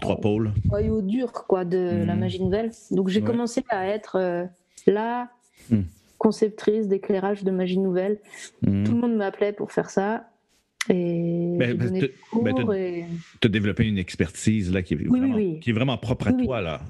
trois 0.00 0.20
pôles 0.20 0.52
noyaux 0.70 1.02
durs 1.02 1.32
quoi, 1.32 1.64
de 1.64 2.04
la 2.06 2.14
mhm. 2.14 2.20
magie 2.20 2.42
nouvelle. 2.42 2.70
Donc 2.90 3.08
j'ai 3.08 3.22
commencé 3.22 3.64
à 3.68 3.88
être 3.88 4.16
euh, 4.16 4.44
la 4.86 5.28
mhm. 5.70 5.84
conceptrice 6.16 6.88
d'éclairage 6.88 7.44
de 7.44 7.50
magie 7.50 7.78
nouvelle. 7.78 8.18
Mhm. 8.62 8.84
Tout 8.84 8.92
le 8.92 9.00
monde 9.00 9.16
m'appelait 9.16 9.52
pour 9.52 9.72
faire 9.72 9.90
ça. 9.90 10.28
Et 10.90 11.56
ben, 11.58 11.76
ben, 11.76 12.08
ben 12.42 13.06
tu 13.40 13.46
as 13.46 13.50
développé 13.50 13.86
une 13.86 13.98
expertise 13.98 14.72
là, 14.72 14.82
qui, 14.82 14.94
est 14.94 14.96
vraiment, 14.96 15.36
qui 15.60 15.70
est 15.70 15.72
vraiment 15.72 15.98
propre 15.98 16.28
à 16.28 16.32
toi. 16.32 16.62
Là. 16.62 16.80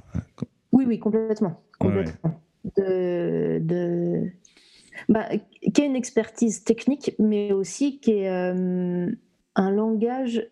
Oui, 0.71 0.85
oui, 0.87 0.99
complètement. 0.99 1.61
complètement. 1.81 2.41
De, 2.77 3.59
de... 3.61 4.31
Bah, 5.09 5.27
qui 5.75 5.81
est 5.81 5.87
une 5.87 5.97
expertise 5.97 6.63
technique, 6.63 7.15
mais 7.19 7.53
aussi 7.53 7.99
qui 7.99 8.13
est 8.13 8.29
euh, 8.29 9.11
un 9.57 9.71
langage 9.71 10.47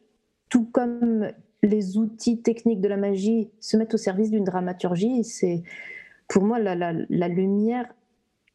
tout 0.49 0.67
comme 0.73 1.31
les 1.63 1.99
outils 1.99 2.41
techniques 2.43 2.81
de 2.81 2.89
la 2.89 2.97
magie 2.97 3.51
se 3.61 3.77
mettent 3.77 3.95
au 3.95 3.99
service 3.99 4.31
d'une 4.31 4.45
dramaturgie, 4.45 5.25
c'est 5.25 5.63
pour 6.29 6.43
moi 6.43 6.59
la, 6.59 7.29
lumière 7.29 7.87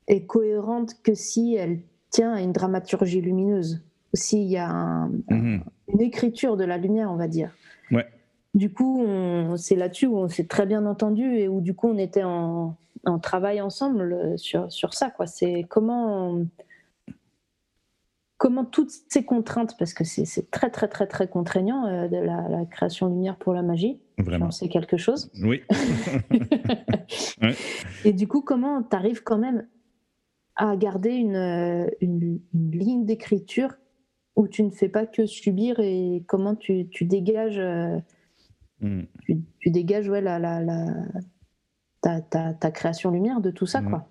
est 0.07 0.25
cohérente 0.25 1.01
que 1.03 1.13
si 1.13 1.55
elle 1.55 1.79
tient 2.09 2.33
à 2.33 2.41
une 2.41 2.51
dramaturgie 2.51 3.21
lumineuse. 3.21 3.81
S'il 4.13 4.43
y 4.43 4.57
a 4.57 5.07
mhm. 5.29 5.63
une 5.87 6.01
écriture 6.01 6.57
de 6.57 6.65
la 6.65 6.77
lumière, 6.77 7.11
on 7.11 7.15
va 7.15 7.27
dire. 7.27 7.55
Du 8.53 8.69
coup, 8.73 9.05
c'est 9.55 9.77
là-dessus 9.77 10.07
où 10.07 10.17
on 10.17 10.27
s'est 10.27 10.43
très 10.43 10.65
bien 10.65 10.85
entendu 10.85 11.23
et 11.23 11.47
où 11.47 11.61
du 11.61 11.73
coup 11.73 11.87
on 11.87 11.97
était 11.97 12.25
en, 12.25 12.75
travail 13.21 13.61
ensemble 13.61 14.37
sur, 14.37 14.69
sur 14.69 14.93
ça. 14.93 15.13
C'est 15.25 15.65
comment 15.69 16.41
comment 18.41 18.65
toutes 18.65 18.89
ces 19.07 19.23
contraintes, 19.23 19.75
parce 19.77 19.93
que 19.93 20.03
c'est 20.03 20.49
très 20.49 20.71
très 20.71 20.87
très 20.87 21.05
très 21.05 21.27
contraignant 21.27 21.85
euh, 21.85 22.07
de 22.07 22.17
la, 22.17 22.65
création 22.65 23.07
lumière 23.07 23.37
pour 23.37 23.53
la 23.53 23.61
magie, 23.61 24.01
Vraiment. 24.17 24.49
c'est 24.49 24.67
quelque 24.67 24.97
chose. 24.97 25.31
Oui. 25.43 25.61
Et 28.03 28.13
du 28.13 28.27
coup, 28.27 28.41
comment 28.41 28.81
tu 28.81 28.95
arrives 28.95 29.21
quand 29.21 29.37
même 29.37 29.67
à 30.55 30.75
garder 30.75 31.11
une, 31.11 31.35
euh, 31.35 31.87
une, 32.01 32.39
ligne 32.51 33.05
d'écriture 33.05 33.75
où 34.35 34.47
tu 34.47 34.63
ne 34.63 34.71
fais 34.71 34.89
pas 34.89 35.05
que 35.05 35.27
subir 35.27 35.79
et 35.79 36.23
comment 36.27 36.55
tu, 36.55 36.89
tu 36.89 37.05
dégages, 37.05 37.59
euh, 37.59 37.99
tu, 39.59 39.69
dégages 39.69 40.09
ouais, 40.09 40.21
la, 40.21 40.39
la, 40.39 40.61
la 40.61 40.87
ta, 42.01 42.21
ta, 42.21 42.55
ta, 42.55 42.71
création 42.71 43.11
lumière 43.11 43.39
de 43.39 43.51
tout 43.51 43.67
ça, 43.67 43.81
hmm. 43.81 43.89
quoi. 43.89 44.07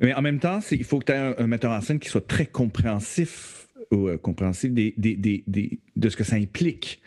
Mais 0.00 0.14
en 0.14 0.22
même 0.22 0.38
temps, 0.38 0.60
il 0.70 0.84
faut 0.84 0.98
que 0.98 1.06
tu 1.06 1.12
aies 1.12 1.34
un, 1.38 1.46
metteur 1.46 1.72
en 1.72 1.80
scène 1.80 1.98
qui 1.98 2.08
soit 2.08 2.26
très 2.26 2.46
compréhensif 2.46 3.68
ou 3.90 4.08
euh, 4.08 4.16
compréhensif 4.18 4.72
des, 4.72 4.94
des, 4.96 5.16
des, 5.16 5.80
de 5.96 6.08
ce 6.08 6.16
que 6.16 6.24
ça 6.24 6.36
implique 6.36 7.02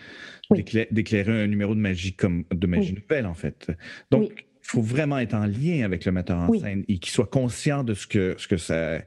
d'éclairer 0.91 1.43
un 1.43 1.47
numéro 1.47 1.73
de 1.73 1.79
magie 1.79 2.13
comme 2.13 2.43
de 2.51 2.67
magie 2.67 2.93
nouvelle, 2.93 3.25
en 3.25 3.33
fait. 3.33 3.71
Donc, 4.11 4.45
faut 4.61 4.81
vraiment 4.81 5.19
être 5.19 5.33
en 5.33 5.45
lien 5.45 5.83
avec 5.83 6.05
le 6.05 6.11
metteur 6.11 6.37
en 6.37 6.53
scène 6.53 6.83
et 6.87 6.97
qu'il 6.97 7.11
soit 7.11 7.29
conscient 7.29 7.83
de 7.83 7.93
ce 7.93 8.07
que, 8.07 8.35
ce 8.37 8.47
que 8.47 8.57
ça. 8.57 8.99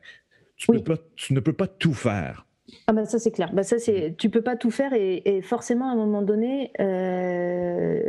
Tu, 0.57 0.67
peux 0.69 0.83
pas, 0.83 0.97
tu 1.17 1.35
ne 1.35 1.41
peux 1.41 1.53
pas 1.53 1.67
tout 1.67 1.95
faire. 1.95 2.47
Ah 2.87 2.93
bah 2.93 3.05
ça 3.05 3.19
c'est 3.19 3.31
clair. 3.31 3.53
Bah 3.53 3.63
ça 3.63 3.79
c'est, 3.79 4.15
tu 4.19 4.29
peux 4.29 4.43
pas 4.43 4.57
tout 4.57 4.71
faire 4.71 4.93
et, 4.93 5.41
forcément 5.43 5.89
à 5.89 5.93
un 5.93 5.97
moment 5.97 6.23
donné, 6.23 6.73
euh, 6.81 8.03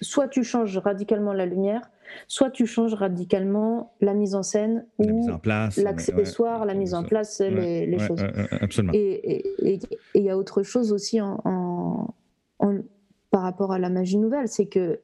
soit 0.00 0.28
tu 0.28 0.44
changes 0.44 0.78
radicalement 0.78 1.32
la 1.32 1.46
lumière, 1.46 1.90
soit 2.26 2.50
tu 2.50 2.66
changes 2.66 2.94
radicalement 2.94 3.94
la 4.00 4.14
mise 4.14 4.34
en 4.34 4.42
scène 4.42 4.86
ou 4.98 5.28
l'accessoire, 5.76 6.64
la 6.64 6.74
mise 6.74 6.94
en 6.94 7.04
place, 7.04 7.40
les, 7.40 7.98
choses. 7.98 8.24
absolument. 8.60 8.92
Et 8.94 9.44
il 10.14 10.22
y 10.22 10.30
a 10.30 10.36
autre 10.36 10.62
chose 10.62 10.92
aussi 10.92 11.20
en, 11.20 12.14
par 13.30 13.42
rapport 13.42 13.72
à 13.72 13.78
la 13.78 13.90
magie 13.90 14.18
nouvelle, 14.18 14.48
c'est 14.48 14.66
que 14.66 15.00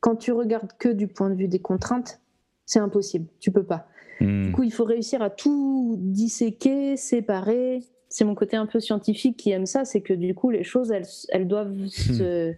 quand 0.00 0.16
tu 0.16 0.32
regardes 0.32 0.72
que 0.78 0.88
du 0.88 1.08
point 1.08 1.30
de 1.30 1.34
vue 1.34 1.48
des 1.48 1.58
contraintes, 1.58 2.20
c'est 2.66 2.78
impossible, 2.78 3.26
tu 3.40 3.50
peux 3.50 3.64
pas. 3.64 3.88
Hmm. 4.20 4.46
Du 4.46 4.52
coup, 4.52 4.62
il 4.62 4.72
faut 4.72 4.84
réussir 4.84 5.22
à 5.22 5.30
tout 5.30 5.96
disséquer, 5.98 6.96
séparer. 6.96 7.82
C'est 8.08 8.24
mon 8.24 8.34
côté 8.34 8.56
un 8.56 8.66
peu 8.66 8.80
scientifique 8.80 9.36
qui 9.36 9.50
aime 9.50 9.66
ça, 9.66 9.84
c'est 9.84 10.00
que 10.00 10.12
du 10.12 10.34
coup, 10.34 10.50
les 10.50 10.64
choses, 10.64 10.92
elles, 10.92 11.48
doivent 11.48 11.72
hmm. 11.72 12.54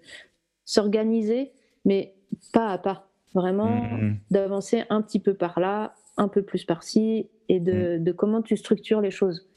S'organiser, 0.71 1.51
mais 1.85 2.14
pas 2.53 2.71
à 2.71 2.79
pas. 2.79 3.09
Vraiment, 3.35 3.83
hmm. 3.97 4.16
d'avancer 4.31 4.83
un 4.91 5.03
petit 5.03 5.21
peu 5.21 5.35
par 5.35 5.61
là, 5.61 5.95
un 6.16 6.27
peu 6.27 6.43
plus 6.43 6.64
par-ci, 6.64 7.29
et 7.49 7.61
de, 7.61 7.99
de, 7.99 8.12
comment 8.12 8.43
tu 8.43 8.57
structures 8.57 9.01
les 9.01 9.12
choses. 9.12 9.49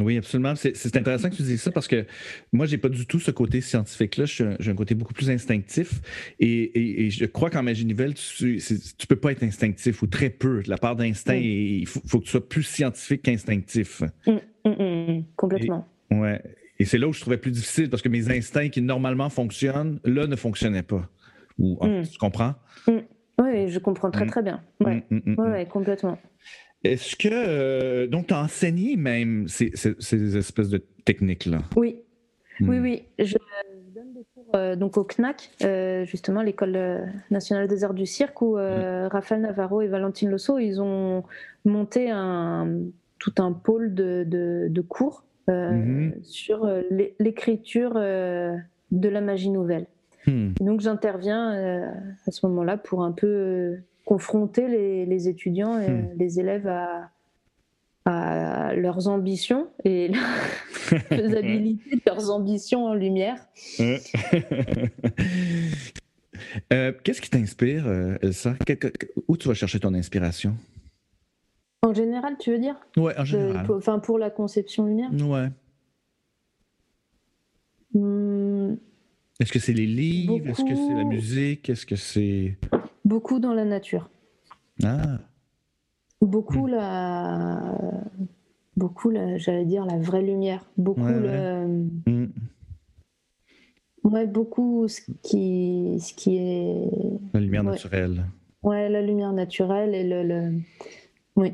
Oui, 0.00 0.16
absolument. 0.16 0.54
C'est 0.56 0.96
intéressant 0.96 1.30
que 1.30 1.36
tu 1.36 1.42
dises 1.42 1.62
ça 1.62 1.70
parce 1.70 1.88
que 1.88 2.06
moi, 2.52 2.66
j'ai 2.66 2.78
pas 2.78 2.88
du 2.88 3.06
tout 3.06 3.18
ce 3.18 3.30
côté 3.30 3.60
scientifique-là. 3.60 4.24
J'ai 4.26 4.70
un 4.70 4.74
côté 4.74 4.94
beaucoup 4.94 5.14
plus 5.14 5.30
instinctif. 5.30 6.00
Et, 6.38 7.08
je 7.10 7.24
crois 7.24 7.50
qu'en 7.50 7.62
magie 7.62 7.86
nouvelle, 7.86 8.14
tu, 8.14 8.60
tu 8.98 9.06
peux 9.06 9.16
pas 9.16 9.32
être 9.32 9.42
instinctif 9.42 10.02
ou 10.02 10.06
très 10.06 10.30
peu. 10.30 10.62
La 10.66 10.76
part 10.76 10.96
d'instinct, 10.96 11.38
mm. 11.38 11.42
il 11.42 11.86
faut, 11.86 12.18
que 12.18 12.24
tu 12.24 12.30
sois 12.30 12.46
plus 12.46 12.62
scientifique 12.62 13.22
qu'instinctif. 13.22 14.02
Mm, 14.26 14.68
mm, 14.68 15.24
complètement. 15.36 15.86
Et, 16.10 16.14
ouais. 16.14 16.42
Et 16.78 16.84
c'est 16.84 16.98
là 16.98 17.08
où 17.08 17.12
je 17.12 17.20
trouvais 17.20 17.38
plus 17.38 17.50
difficile 17.50 17.90
parce 17.90 18.02
que 18.02 18.08
mes 18.08 18.30
instincts 18.30 18.68
qui 18.68 18.82
normalement 18.82 19.30
fonctionnent, 19.30 20.00
là, 20.04 20.26
ne 20.26 20.36
fonctionnaient 20.36 20.82
pas. 20.82 21.08
Ou, 21.58 21.78
tu 22.10 22.18
comprends? 22.18 22.54
Oui, 22.86 23.68
je 23.68 23.78
comprends 23.78 24.10
très, 24.10 24.26
très 24.26 24.42
bien. 24.42 24.62
Oui, 24.80 25.02
ouais, 25.38 25.66
complètement. 25.66 26.18
Est-ce 26.84 27.16
que. 27.16 27.28
Euh, 27.32 28.06
donc, 28.06 28.28
tu 28.28 28.34
as 28.34 28.42
enseigné 28.42 28.96
même 28.96 29.48
ces, 29.48 29.72
espèces 30.36 30.68
de 30.68 30.82
techniques-là? 31.04 31.62
Oui. 31.76 31.96
Hmm. 32.60 32.68
Oui, 32.68 32.78
oui. 32.78 33.02
Je 33.18 33.36
donne 33.94 34.12
des 34.14 34.24
cours 34.34 34.50
euh, 34.54 34.76
donc 34.76 34.96
au 34.96 35.04
CNAC, 35.04 35.50
euh, 35.62 36.04
justement, 36.04 36.42
l'École 36.42 37.10
nationale 37.30 37.68
des 37.68 37.84
arts 37.84 37.94
du 37.94 38.06
cirque, 38.06 38.40
où 38.42 38.56
hmm. 38.56 39.08
Raphaël 39.10 39.42
Navarro 39.42 39.82
et 39.82 39.88
Valentine 39.88 40.30
Losso, 40.30 40.58
ils 40.58 40.80
ont 40.80 41.24
monté 41.64 42.10
un, 42.10 42.78
tout 43.18 43.34
un 43.38 43.52
pôle 43.52 43.94
de, 43.94 44.84
cours 44.88 45.24
hmm. 45.48 46.12
sur 46.22 46.68
l'écriture 47.20 47.94
de 47.94 49.08
la 49.08 49.20
magie 49.20 49.50
nouvelle. 49.50 49.86
Donc, 50.26 50.80
j'interviens 50.80 51.92
à 52.26 52.30
ce 52.30 52.46
moment-là 52.46 52.76
pour 52.76 53.04
un 53.04 53.12
peu 53.12 53.78
confronter 54.04 54.68
les, 55.06 55.28
étudiants 55.28 55.80
et 55.80 55.88
hmm. 55.88 56.08
les 56.16 56.40
élèves 56.40 56.66
à, 56.66 57.10
à, 58.06 58.74
leurs 58.74 59.08
ambitions 59.08 59.68
et 59.84 60.08
la 60.08 60.18
faisabilité 61.00 61.96
de 61.96 62.00
leurs 62.06 62.30
ambitions 62.30 62.86
en 62.86 62.94
lumière. 62.94 63.36
Euh, 66.72 66.92
qu'est-ce 67.02 67.20
qui 67.20 67.30
t'inspire, 67.30 67.86
euh, 67.86 68.16
Elsa? 68.22 68.54
Où 69.28 69.36
tu 69.36 69.48
vas 69.48 69.54
chercher 69.54 69.80
ton 69.80 69.92
inspiration? 69.92 70.56
En 71.82 71.94
général, 71.94 72.36
tu 72.38 72.50
veux 72.50 72.58
dire? 72.58 72.76
Oui, 72.96 73.12
en 73.16 73.24
général. 73.24 73.66
enfin, 73.70 73.98
pour 73.98 74.18
la 74.18 74.30
conception 74.30 74.86
lumière? 74.86 75.10
Ouais. 75.12 75.48
Hmm. 77.94 78.74
Est-ce 79.38 79.52
que 79.52 79.58
c'est 79.58 79.72
les 79.72 79.86
livres? 79.86 80.48
Est-ce 80.48 80.64
que 80.64 80.74
c'est 80.74 80.94
la 80.94 81.04
musique? 81.04 81.68
Est-ce 81.68 81.86
que 81.86 81.96
c'est... 81.96 82.58
Beaucoup 83.04 83.38
dans 83.38 83.54
la 83.54 83.64
nature. 83.64 84.10
Ah. 84.82 85.18
Beaucoup 86.20 86.66
hmm. 86.66 86.70
la, 86.70 87.78
beaucoup 88.76 89.10
la, 89.10 89.38
j'allais 89.38 89.64
dire 89.64 89.84
la 89.84 89.98
vraie 89.98 90.22
lumière. 90.22 90.64
Beaucoup 90.76 91.02
le, 91.02 91.66
hmm. 92.06 92.32
ouais, 94.04 94.26
beaucoup 94.26 94.88
ce 94.88 95.02
qui, 95.22 95.98
ce 96.00 96.14
qui 96.14 96.38
est. 96.38 96.90
La 97.32 97.40
lumière 97.40 97.64
naturelle. 97.64 98.24
Ouais, 98.62 98.88
la 98.88 99.02
lumière 99.02 99.32
naturelle 99.32 99.94
et 99.94 100.02
le, 100.02 100.22
le... 100.24 100.60
oui, 101.36 101.52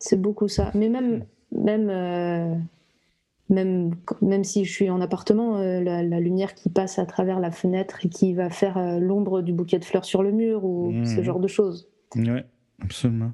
c'est 0.00 0.20
beaucoup 0.20 0.48
ça. 0.48 0.72
Mais 0.74 0.88
même, 0.88 1.24
même. 1.52 1.88
Euh, 1.90 2.54
même, 3.48 3.96
même 4.22 4.44
si 4.44 4.64
je 4.64 4.72
suis 4.72 4.90
en 4.90 5.00
appartement, 5.00 5.56
euh, 5.56 5.80
la, 5.80 6.20
lumière 6.20 6.54
qui 6.54 6.70
passe 6.70 7.00
à 7.00 7.04
travers 7.04 7.40
la 7.40 7.50
fenêtre 7.50 8.06
et 8.06 8.08
qui 8.08 8.32
va 8.32 8.48
faire 8.48 8.78
euh, 8.78 9.00
l'ombre 9.00 9.42
du 9.42 9.52
bouquet 9.52 9.80
de 9.80 9.84
fleurs 9.84 10.04
sur 10.04 10.22
le 10.22 10.30
mur 10.30 10.64
ou 10.64 10.92
ce 11.04 11.16
mhm. 11.16 11.22
genre 11.24 11.40
de 11.40 11.48
choses. 11.48 11.88
Oui, 12.14 12.28
absolument. 12.80 13.32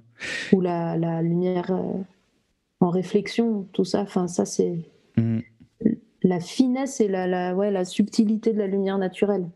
Ou 0.54 0.62
la, 0.62 0.96
la 0.96 1.20
lumière 1.20 1.70
en 2.80 2.88
réflexion, 2.88 3.68
tout 3.74 3.84
ça, 3.84 4.00
enfin 4.00 4.26
ça 4.26 4.46
c'est 4.46 4.86
mhm. 5.18 5.42
la 6.22 6.40
finesse 6.40 6.98
et 7.02 7.08
la, 7.08 7.26
la, 7.26 7.54
ouais, 7.54 7.70
la 7.70 7.84
subtilité 7.84 8.54
de 8.54 8.58
la 8.58 8.68
lumière 8.68 8.96
naturelle. 8.96 9.50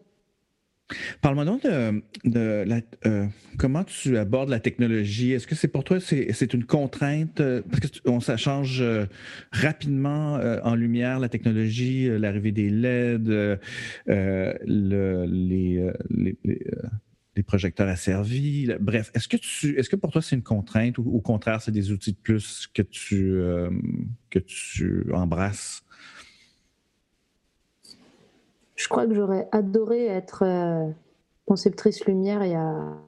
Parle-moi 1.21 1.45
donc 1.45 1.63
de, 1.63 2.65
la, 2.67 2.81
euh, 3.07 3.27
comment 3.59 3.85
tu 3.85 4.17
abordes 4.17 4.49
la 4.49 4.61
technologie? 4.61 5.33
Est-ce 5.33 5.47
que 5.47 5.55
c'est 5.55 5.69
pour 5.69 5.85
toi, 5.85 5.99
c'est 6.01 6.55
une 6.55 6.65
contrainte? 6.65 7.41
Euh, 7.41 7.63
parce 7.69 7.81
que 7.81 8.21
ça 8.21 8.37
change 8.37 8.81
euh, 8.81 9.07
rapidement 9.53 10.41
en 10.63 10.75
lumière, 10.75 11.19
la 11.19 11.29
technologie, 11.29 12.09
l'arrivée 12.19 12.53
des 12.53 12.71
LED, 12.71 13.29
le, 14.07 15.27
les, 15.27 15.91
les, 16.45 17.43
projecteurs 17.43 17.89
asservis. 17.89 18.69
Bref, 18.81 19.11
est-ce 19.15 19.27
que, 19.27 19.39
tu, 19.39 19.79
est 19.79 19.83
-ce 19.83 19.89
que 19.89 19.97
pour 19.97 20.11
toi, 20.11 20.21
c'est 20.21 20.37
une 20.37 20.43
contrainte 20.43 20.99
ou 20.99 21.11
au 21.11 21.21
contraire, 21.21 21.63
c'est 21.63 21.73
des 21.73 21.91
outils 21.91 22.13
de 22.13 22.19
plus 22.19 22.69
que 22.75 22.83
tu, 22.83 23.41
que 24.31 24.39
tu 24.39 25.07
embrasses? 25.13 25.83
Je 28.81 28.89
crois 28.89 29.07
que 29.07 29.15
j'aurais 29.15 29.47
adoré 29.53 30.07
être 30.07 30.43
euh, 30.43 30.91
conceptrice 31.45 32.07
lumière 32.07 32.43
il 32.45 32.53
y 32.53 32.55
a 32.55 32.99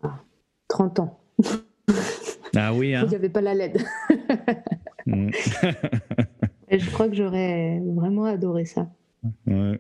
30 0.68 1.01
ans. 1.01 1.20
Ah 2.55 2.75
oui, 2.75 2.95
hein? 2.95 3.05
Il 3.07 3.09
n'y 3.09 3.14
avait 3.14 3.31
pas 3.31 3.41
la 3.41 3.55
LED. 3.55 3.79
Mm. 5.05 5.31
Et 6.68 6.79
je 6.79 6.89
crois 6.93 7.09
que 7.09 7.16
j'aurais 7.16 7.83
vraiment 7.85 8.25
adoré 8.25 8.66
ça. 8.66 8.87
Euh, 9.49 9.77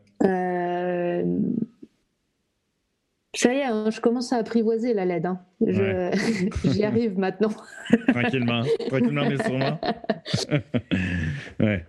ça 3.32 3.54
y 3.54 3.58
est, 3.58 3.62
hein, 3.62 3.88
je 3.90 4.00
commence 4.00 4.32
à 4.32 4.38
apprivoiser 4.38 4.94
la 4.94 5.04
LED. 5.04 5.26
Hein. 5.26 5.40
J'y 6.64 6.82
arrive 6.82 7.16
maintenant. 7.20 7.52
tranquillement, 8.08 8.62
tranquillement 8.88 9.28
mais 9.28 9.38
sûrement. 9.44 9.78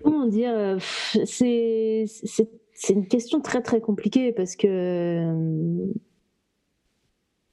Comment 0.04 0.28
dire 0.28 0.54
euh, 0.54 0.78
C'est 0.80 2.06
c'est 2.74 2.93
une 2.93 3.07
question 3.07 3.41
très 3.41 3.61
très 3.61 3.82
compliquée 3.82 4.32
parce 4.32 4.55
que 4.55 4.67
euh, 4.67 5.86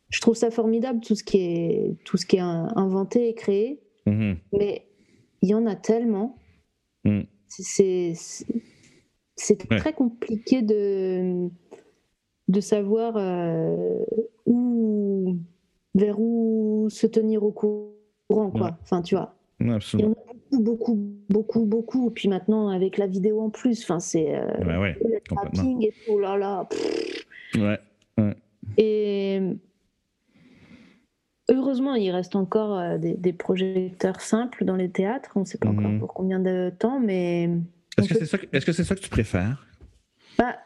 je 0.08 0.20
trouve 0.20 0.34
ça 0.34 0.50
formidable 0.50 1.00
tout 1.00 1.14
ce 1.14 1.22
qui 1.22 1.38
est, 1.38 1.96
tout 2.04 2.16
ce 2.16 2.26
qui 2.26 2.36
est 2.36 2.40
inventé 2.40 3.28
et 3.28 3.34
créé, 3.34 3.80
mhm. 4.06 4.38
mais 4.52 4.86
il 5.42 5.50
y 5.50 5.54
en 5.54 5.66
a 5.66 5.76
tellement. 5.76 6.36
Mhm. 7.04 7.26
C'est 7.48 8.14
très 9.68 9.92
compliqué 9.92 10.62
de, 10.62 11.48
de 12.48 12.60
savoir 12.60 13.14
euh, 13.16 14.04
où, 14.46 15.38
vers 15.94 16.20
où 16.20 16.88
se 16.90 17.06
tenir 17.06 17.42
au 17.42 17.50
courant. 17.50 18.50
Quoi. 18.50 18.78
Enfin, 18.82 19.02
tu 19.02 19.14
vois. 19.16 19.34
Absolument 19.60 20.14
beaucoup, 20.58 20.98
beaucoup, 21.28 21.64
beaucoup. 21.64 22.10
Puis 22.10 22.28
maintenant, 22.28 22.68
avec 22.68 22.98
la 22.98 23.06
vidéo 23.06 23.40
en 23.40 23.50
plus, 23.50 23.82
enfin, 23.82 24.00
c'est. 24.00 24.34
Euh, 24.34 24.80
ouais, 24.80 24.96
le 25.04 25.20
tracking 25.20 25.84
et 25.84 25.94
tout, 26.06 26.18
là, 26.18 26.36
là. 26.36 26.68
Ouais, 27.56 27.78
ouais. 28.18 28.36
Et. 28.76 29.40
Heureusement, 31.48 31.94
il 31.94 32.12
reste 32.12 32.36
encore 32.36 32.78
euh, 32.78 32.96
des, 32.98 33.32
projecteurs 33.32 34.20
simples 34.20 34.64
dans 34.64 34.76
les 34.76 34.88
théâtres. 34.88 35.32
On 35.34 35.40
ne 35.40 35.44
sait 35.44 35.58
pas 35.58 35.68
encore 35.68 35.90
mhm. 35.90 35.98
pour 35.98 36.14
combien 36.14 36.38
de 36.38 36.72
temps, 36.78 37.00
mais. 37.00 37.50
Est-ce 37.98 38.08
que 38.08 38.14
c'est 38.14 38.26
ça, 38.26 38.38
est 38.52 38.58
-ce 38.58 38.84
ça, 38.84 38.94
que 38.94 39.00
tu 39.00 39.10
préfères? 39.10 39.66
Bah, 40.38 40.56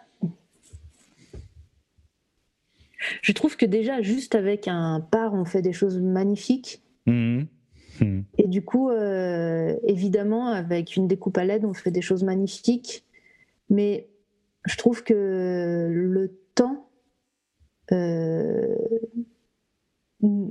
Je 3.22 3.32
trouve 3.32 3.56
que 3.56 3.66
déjà, 3.66 4.02
juste 4.02 4.34
avec 4.34 4.68
un 4.68 5.00
par, 5.00 5.34
on 5.34 5.44
fait 5.44 5.62
des 5.62 5.72
choses 5.72 5.98
magnifiques. 6.00 6.82
Mmh. 7.06 7.42
Hmm. 8.00 8.22
Et 8.38 8.46
du 8.46 8.64
coup, 8.64 8.90
euh, 8.90 9.76
évidemment, 9.84 10.48
avec 10.48 10.96
une 10.96 11.06
découpe 11.06 11.38
à 11.38 11.44
LED, 11.44 11.64
on 11.64 11.74
fait 11.74 11.90
des 11.90 12.02
choses 12.02 12.24
magnifiques. 12.24 13.04
Mais 13.70 14.08
je 14.66 14.76
trouve 14.76 15.02
que 15.02 15.88
le 15.90 16.38
temps, 16.54 16.88
euh, 17.92 18.74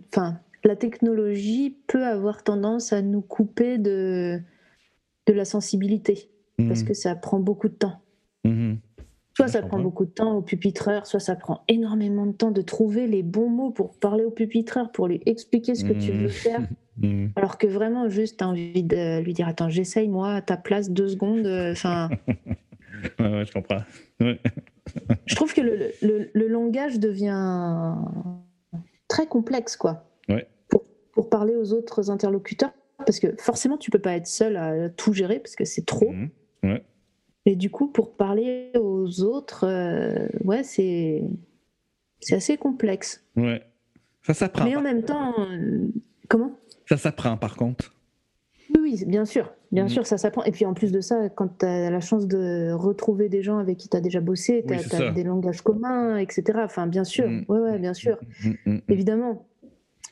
enfin, 0.07 0.39
la 0.63 0.75
technologie 0.75 1.77
peut 1.87 2.05
avoir 2.05 2.43
tendance 2.43 2.93
à 2.93 3.01
nous 3.01 3.21
couper 3.21 3.77
de, 3.77 4.39
de 5.25 5.33
la 5.33 5.45
sensibilité 5.45 6.29
parce 6.57 6.81
mhm. 6.81 6.87
que 6.87 6.93
ça 6.93 7.15
prend 7.15 7.39
beaucoup 7.39 7.67
de 7.67 7.73
temps. 7.73 8.01
Mhm. 8.43 8.79
Soit 9.35 9.47
ça 9.47 9.63
prend 9.63 9.79
beaucoup 9.79 10.05
de 10.05 10.11
temps 10.11 10.35
au 10.35 10.43
pupitreur, 10.43 11.07
soit 11.07 11.19
ça 11.19 11.35
prend 11.35 11.63
énormément 11.67 12.27
de 12.27 12.33
temps 12.33 12.51
de 12.51 12.61
trouver 12.61 13.07
les 13.07 13.23
bons 13.23 13.49
mots 13.49 13.71
pour 13.71 13.97
parler 13.97 14.23
au 14.23 14.29
pupitreur, 14.29 14.91
pour 14.91 15.07
lui 15.07 15.21
expliquer 15.25 15.73
ce 15.73 15.85
que 15.85 15.93
tu 15.93 16.11
veux 16.11 16.27
mhm. 16.27 16.67
faire. 17.01 17.29
Alors 17.35 17.57
que 17.57 17.67
vraiment, 17.67 18.09
juste, 18.09 18.37
tu 18.39 18.43
as 18.43 18.47
envie 18.47 18.83
de 18.83 19.21
lui 19.21 19.33
dire 19.33 19.47
Attends, 19.47 19.69
j'essaye 19.69 20.07
moi 20.07 20.33
à 20.33 20.41
ta 20.41 20.57
place 20.57 20.89
deux 20.89 21.07
secondes. 21.07 21.47
Enfin. 21.47 22.09
ouais, 23.19 23.45
je 23.45 23.51
comprends. 23.51 23.83
je 24.19 25.35
trouve 25.35 25.53
que 25.53 25.61
le, 25.61 25.91
le, 26.01 26.29
le, 26.33 26.47
langage 26.47 26.99
devient 26.99 27.95
très 29.07 29.27
complexe, 29.27 29.75
quoi. 29.75 30.05
Ouais. 30.29 30.47
Pour, 30.69 30.83
pour, 31.11 31.29
parler 31.29 31.55
aux 31.55 31.73
autres 31.73 32.09
interlocuteurs, 32.09 32.73
parce 32.97 33.19
que 33.19 33.35
forcément, 33.37 33.77
tu 33.77 33.91
peux 33.91 33.99
pas 33.99 34.15
être 34.15 34.27
seul 34.27 34.57
à 34.57 34.89
tout 34.89 35.13
gérer, 35.13 35.39
parce 35.39 35.55
que 35.55 35.65
c'est 35.65 35.85
trop. 35.85 36.13
Ouais. 36.63 36.83
Et 37.45 37.55
du 37.55 37.69
coup, 37.69 37.87
pour 37.87 38.15
parler 38.15 38.71
aux 38.75 39.21
autres, 39.21 39.65
euh, 39.67 40.27
ouais, 40.43 40.63
c'est 40.63 41.23
c'est 42.21 42.35
assez 42.35 42.57
complexe. 42.57 43.23
Ouais. 43.35 43.61
Ça 44.21 44.33
s'apprend. 44.33 44.63
Mais 44.65 44.75
en 44.75 44.81
même 44.81 45.03
temps, 45.03 45.33
euh, 45.39 45.87
comment? 46.29 46.57
Ça 46.87 46.97
s'apprend, 46.97 47.37
par 47.37 47.55
contre. 47.55 47.93
Oui, 48.79 49.03
bien 49.07 49.25
sûr. 49.25 49.51
Bien 49.71 49.85
mm. 49.85 49.89
sûr, 49.89 50.05
ça 50.05 50.17
s'apprend. 50.17 50.43
Et 50.43 50.51
puis 50.51 50.65
en 50.65 50.73
plus 50.73 50.91
de 50.91 51.01
ça, 51.01 51.29
quand 51.29 51.59
tu 51.59 51.65
as 51.65 51.89
la 51.89 51.99
chance 51.99 52.27
de 52.27 52.71
retrouver 52.71 53.29
des 53.29 53.41
gens 53.41 53.57
avec 53.57 53.77
qui 53.77 53.89
tu 53.89 53.97
as 53.97 54.01
déjà 54.01 54.21
bossé, 54.21 54.63
tu 54.67 54.73
as, 54.73 55.11
des 55.11 55.23
langages 55.23 55.61
communs, 55.61 56.17
etc. 56.17 56.59
Enfin, 56.63 56.87
bien 56.87 57.03
sûr. 57.03 57.27
Mm. 57.27 57.45
Ouais, 57.47 57.59
ouais, 57.59 57.79
bien 57.79 57.93
sûr. 57.93 58.17
Mm, 58.65 58.77
Évidemment. 58.89 59.47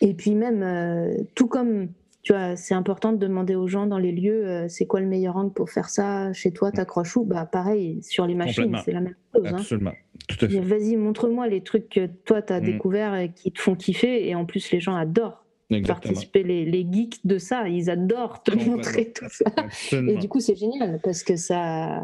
Et 0.02 0.14
puis 0.14 0.34
même, 0.34 0.64
euh, 0.64 1.16
tout 1.36 1.48
comme, 1.48 1.90
tu 2.24 2.34
vois, 2.34 2.56
c'est 2.56 2.74
important 2.74 3.12
de 3.14 3.18
demander 3.18 3.56
aux 3.56 3.68
gens 3.68 3.86
dans 3.86 4.00
les 4.00 4.12
lieux, 4.12 4.48
euh, 4.48 4.68
c'est 4.68 4.88
quoi 4.88 5.00
le 5.00 5.06
meilleur 5.06 5.38
angle 5.38 5.54
pour 5.54 5.70
faire 5.70 5.90
ça 5.90 6.34
chez 6.34 6.52
toi, 6.52 6.72
t'accroches 6.72 7.16
où? 7.18 7.24
Bah 7.24 7.46
pareil, 7.46 8.02
sur 8.02 8.26
les 8.26 8.34
machines, 8.34 8.76
c'est 8.84 8.94
la 8.94 9.02
même 9.02 9.16
chose. 9.36 9.46
Hein. 9.46 9.56
Absolument. 9.58 9.94
Tout 10.28 10.46
à 10.46 10.50
fait. 10.50 10.60
Vas-y, 10.60 10.96
montre-moi 10.96 11.48
les 11.48 11.62
trucs 11.62 11.88
que 11.90 12.08
toi, 12.08 12.42
tu 12.42 12.52
as 12.52 12.60
découverts 12.60 13.16
et 13.16 13.32
qui 13.32 13.52
te 13.52 13.60
font 13.60 13.76
kiffer. 13.76 14.28
Et 14.28 14.34
en 14.34 14.46
plus, 14.46 14.72
les 14.72 14.80
gens 14.80 14.96
adorent 14.96 15.46
participer. 15.80 16.44
Les, 16.44 16.66
les, 16.66 16.86
geeks 16.90 17.26
de 17.26 17.38
ça, 17.38 17.68
ils 17.70 17.90
adorent 17.90 18.44
te 18.44 18.52
montrer 18.52 19.12
tout 19.12 19.26
ça. 19.30 19.96
Et 19.96 20.18
du 20.18 20.28
coup, 20.28 20.40
c'est 20.40 20.56
génial 20.56 21.00
parce 21.04 21.24
que 21.24 21.36
ça 21.36 22.02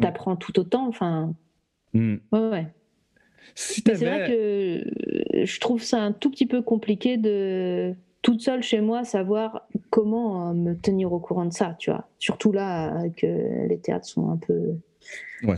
t'apprends 0.00 0.36
tout 0.36 0.58
autant. 0.58 0.86
Enfin, 0.88 1.34
hmm. 1.94 2.16
ouais, 2.32 2.48
ouais. 2.48 2.66
c'est 3.54 3.94
vrai 3.94 4.28
que 4.28 5.44
je 5.44 5.60
trouve 5.60 5.82
ça 5.82 6.00
un 6.00 6.12
tout 6.12 6.30
petit 6.30 6.46
peu 6.46 6.62
compliqué 6.62 7.16
de 7.16 7.94
toute 8.22 8.42
seule 8.42 8.62
chez 8.62 8.80
moi 8.80 9.04
savoir 9.04 9.66
comment 9.88 10.50
euh, 10.50 10.52
me 10.52 10.74
tenir 10.74 11.12
au 11.12 11.18
courant 11.18 11.46
de 11.46 11.52
ça, 11.52 11.76
tu 11.78 11.90
vois. 11.90 12.08
Surtout 12.18 12.52
là 12.52 13.08
que 13.16 13.66
les 13.66 13.78
théâtres 13.78 14.06
sont 14.06 14.30
un 14.30 14.36
peu 14.36 14.74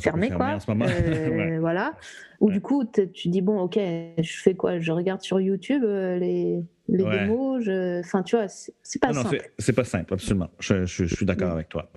fermés, 0.00 0.30
quoi. 0.30 0.58
Euh, 0.68 1.58
voilà. 1.60 1.94
Ou 2.40 2.50
du 2.50 2.60
coup, 2.60 2.84
tu 2.84 3.28
dis 3.28 3.40
bon, 3.40 3.60
ok, 3.60 3.78
je 4.18 4.36
fais 4.42 4.54
quoi? 4.54 4.78
Je 4.80 4.92
regarde 4.92 5.22
sur 5.22 5.40
YouTube 5.40 5.82
euh, 5.84 6.18
les, 6.18 6.62
les 6.88 7.04
démos. 7.04 7.68
Enfin, 8.04 8.22
tu 8.22 8.36
vois, 8.36 8.48
c'est 8.48 9.00
pas 9.00 9.12
non, 9.12 9.22
simple. 9.22 9.52
C'est 9.58 9.72
pas 9.72 9.84
simple, 9.84 10.14
absolument. 10.14 10.50
Je, 10.58 10.84
suis 10.84 11.26
d'accord 11.26 11.50
mm. 11.50 11.52
avec 11.52 11.68
toi. 11.68 11.90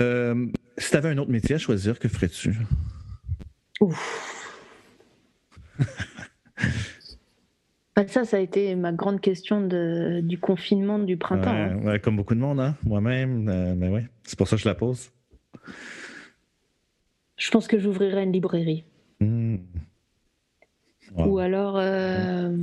Euh, 0.00 0.46
si 0.78 0.90
tu 0.90 0.96
avais 0.96 1.10
un 1.10 1.18
autre 1.18 1.30
métier 1.30 1.54
à 1.54 1.58
choisir, 1.58 1.98
que 1.98 2.08
ferais-tu? 2.08 2.56
Ouf. 3.80 4.40
Bah, 7.96 8.02
ça, 8.08 8.24
ça 8.24 8.38
a 8.38 8.40
été 8.40 8.74
ma 8.74 8.92
grande 8.92 9.20
question 9.20 9.60
de, 9.60 10.20
du 10.20 10.38
confinement 10.38 10.98
du 10.98 11.16
printemps. 11.16 11.50
Hein. 11.86 11.98
comme 12.00 12.16
beaucoup 12.16 12.34
de 12.34 12.40
monde, 12.40 12.58
hein? 12.58 12.74
moi-même. 12.82 13.48
Euh, 13.48 13.74
mais 13.76 13.88
ouais, 13.88 14.08
c'est 14.24 14.36
pour 14.36 14.48
ça 14.48 14.56
que 14.56 14.62
je 14.62 14.68
la 14.68 14.74
pose. 14.74 15.10
Je 17.36 17.50
pense 17.50 17.66
que 17.66 17.78
j'ouvrirais 17.78 18.24
une 18.24 18.32
librairie. 18.32 18.84
Hmm. 19.20 19.56
Ou 21.16 21.38
alors, 21.38 21.76
euh, 21.76 22.56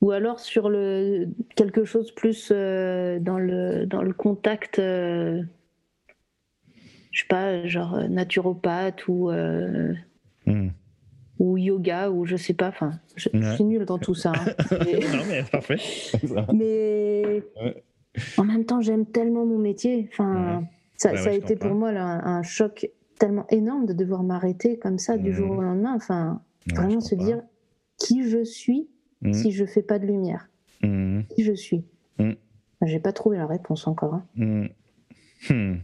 ou 0.00 0.10
alors 0.12 0.40
sur 0.40 0.70
le 0.70 1.28
quelque 1.56 1.84
chose 1.84 2.12
plus 2.12 2.50
euh, 2.52 3.18
dans 3.18 3.38
le 3.38 3.86
dans 3.86 4.02
le 4.02 4.12
contact, 4.12 4.78
euh, 4.78 5.42
je 7.10 7.20
sais 7.20 7.28
pas, 7.28 7.66
genre 7.66 8.08
naturopathe 8.08 9.08
ou 9.08 9.30
hmm. 9.30 10.68
ou 11.38 11.58
yoga 11.58 12.10
ou 12.10 12.24
je 12.24 12.36
sais 12.36 12.54
pas. 12.54 12.68
Enfin, 12.68 12.92
je, 13.16 13.28
suis 13.54 13.64
nulle 13.64 13.84
dans 13.84 13.98
tout 13.98 14.14
ça. 14.14 14.32
Hein. 14.34 14.54
non 14.70 15.24
mais 15.28 15.42
parfait. 15.42 15.78
mais 16.54 17.42
en 18.38 18.44
même 18.44 18.64
temps, 18.64 18.80
j'aime 18.80 19.04
tellement 19.06 19.44
mon 19.44 19.58
métier. 19.58 20.08
Enfin, 20.12 20.64
ça, 20.96 21.16
ça 21.16 21.30
a 21.30 21.32
été 21.32 21.56
pour 21.56 21.74
moi 21.74 21.92
là, 21.92 22.04
un 22.24 22.42
choc 22.42 22.88
tellement 23.18 23.46
énorme 23.50 23.86
de 23.86 23.92
devoir 23.92 24.22
m'arrêter 24.22 24.78
comme 24.78 24.98
ça 24.98 25.16
du 25.16 25.32
jour 25.32 25.50
au 25.50 25.60
mmh. 25.60 25.64
lendemain. 25.64 25.94
Enfin, 25.94 26.42
vraiment 26.72 27.00
se 27.00 27.14
dire 27.14 27.42
qui 27.98 28.28
je 28.28 28.44
suis 28.44 28.88
mmh. 29.22 29.32
si 29.32 29.52
je 29.52 29.64
fais 29.64 29.82
pas 29.82 29.98
de 29.98 30.06
lumière. 30.06 30.48
Mmh. 30.82 31.22
Qui 31.34 31.44
je 31.44 31.52
suis. 31.52 31.84
J'ai 32.86 33.00
pas 33.00 33.12
trouvé 33.12 33.38
la 33.38 33.46
réponse 33.46 33.86
encore. 33.86 34.14
Hein. 34.14 34.68
Hmm. 35.50 35.76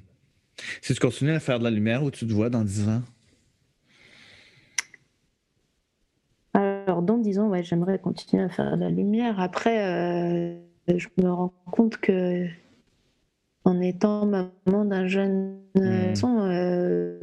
Si 0.83 0.95
tu 0.95 1.01
continues 1.01 1.33
à 1.33 1.41
faire 1.41 1.59
de 1.59 1.65
la 1.65 1.71
lumière, 1.71 2.05
où 2.05 2.11
tu 2.11 2.27
te 2.27 2.33
vois 2.33 2.51
dans 2.51 2.63
10 2.63 2.89
ans? 2.89 3.03
Alors, 6.53 7.03
dans 7.03 7.19
10 7.19 7.41
ans, 7.41 7.49
ouais, 7.49 7.65
j'aimerais 7.65 7.99
continuer 7.99 8.45
à 8.45 8.49
faire 8.49 8.77
de 8.77 8.81
la 8.81 8.91
lumière. 8.91 9.41
Après, 9.41 9.85
euh, 9.85 10.57
je 10.89 11.09
me 11.21 11.31
rends 11.31 11.53
compte 11.73 11.97
que 11.97 12.47
en 13.65 13.81
étant 13.81 14.27
maman 14.27 14.85
d'un 14.85 15.07
jeune 15.07 15.59
garçon, 15.75 16.29
hmm. 16.29 16.51
euh, 16.51 17.19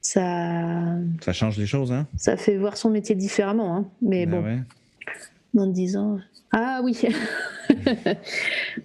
ça. 0.00 0.96
Ça 1.20 1.32
change 1.32 1.56
les 1.58 1.66
choses, 1.66 1.92
hein? 1.92 2.06
Ça 2.16 2.36
fait 2.36 2.56
voir 2.56 2.76
son 2.76 2.90
métier 2.90 3.14
différemment, 3.14 3.76
hein. 3.76 3.88
Mais 4.02 4.26
ben 4.26 4.42
bon. 4.42 4.64
Dans 5.54 5.66
10 5.68 5.96
ans. 5.96 6.18
Ah 6.52 6.80
oui 6.82 7.00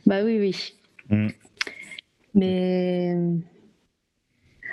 Bah 0.06 0.24
oui, 0.24 0.38
oui. 0.40 0.76
Hmm. 1.10 1.28
Mais. 2.36 3.18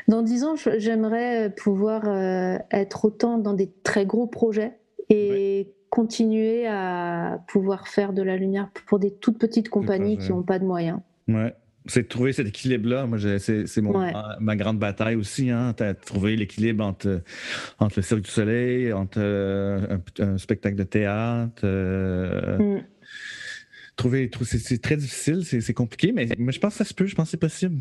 Dans 0.07 0.23
10 0.23 0.45
ans, 0.45 0.55
j'aimerais 0.77 1.51
pouvoir 1.57 2.07
euh, 2.07 2.59
être 2.71 3.07
autant 3.07 3.39
dans 3.39 3.55
des 3.55 3.73
très 3.83 4.07
gros 4.07 4.29
projets 4.29 4.79
et 5.09 5.73
continuer 5.91 6.67
à 6.67 7.41
pouvoir 7.49 7.89
faire 7.89 8.13
de 8.13 8.23
la 8.23 8.37
lumière 8.37 8.71
pour 8.87 8.99
des 9.01 9.11
toutes 9.11 9.39
petites 9.39 9.69
compagnies 9.69 10.19
qui 10.19 10.31
n'ont 10.31 10.43
pas 10.43 10.59
de 10.59 10.65
moyens. 10.65 11.01
Ouais 11.27 11.55
c'est 11.89 12.03
de 12.03 12.09
trouver 12.09 12.32
cet 12.32 12.49
équilibre-là. 12.49 13.07
Moi, 13.07 13.18
c'est 13.39 13.82
ma 14.41 14.57
grande 14.57 14.78
bataille 14.78 15.16
aussi, 15.16 15.51
hein, 15.51 15.74
trouver 16.05 16.37
l'équilibre 16.37 16.84
entre, 16.84 17.22
entre 17.78 17.97
le 17.97 18.03
Cirque 18.03 18.22
du 18.22 18.30
Soleil, 18.30 18.93
entre 18.93 19.18
euh, 19.18 19.99
un, 20.18 20.39
spectacle 20.39 20.76
de 20.76 20.84
théâtre. 20.84 21.62
Euh, 21.64 22.76
mm. 22.78 22.84
Trouver, 23.97 24.30
c'est 24.43 24.82
très 24.82 24.97
difficile, 24.97 25.43
c'est 25.45 25.72
compliqué, 25.72 26.12
mais, 26.12 26.26
je 26.26 26.59
pense 26.59 26.74
que 26.74 26.78
ça 26.78 26.84
se 26.84 26.93
peut, 26.93 27.07
je 27.07 27.14
pense 27.14 27.28
que 27.28 27.30
c'est 27.30 27.37
possible. 27.39 27.76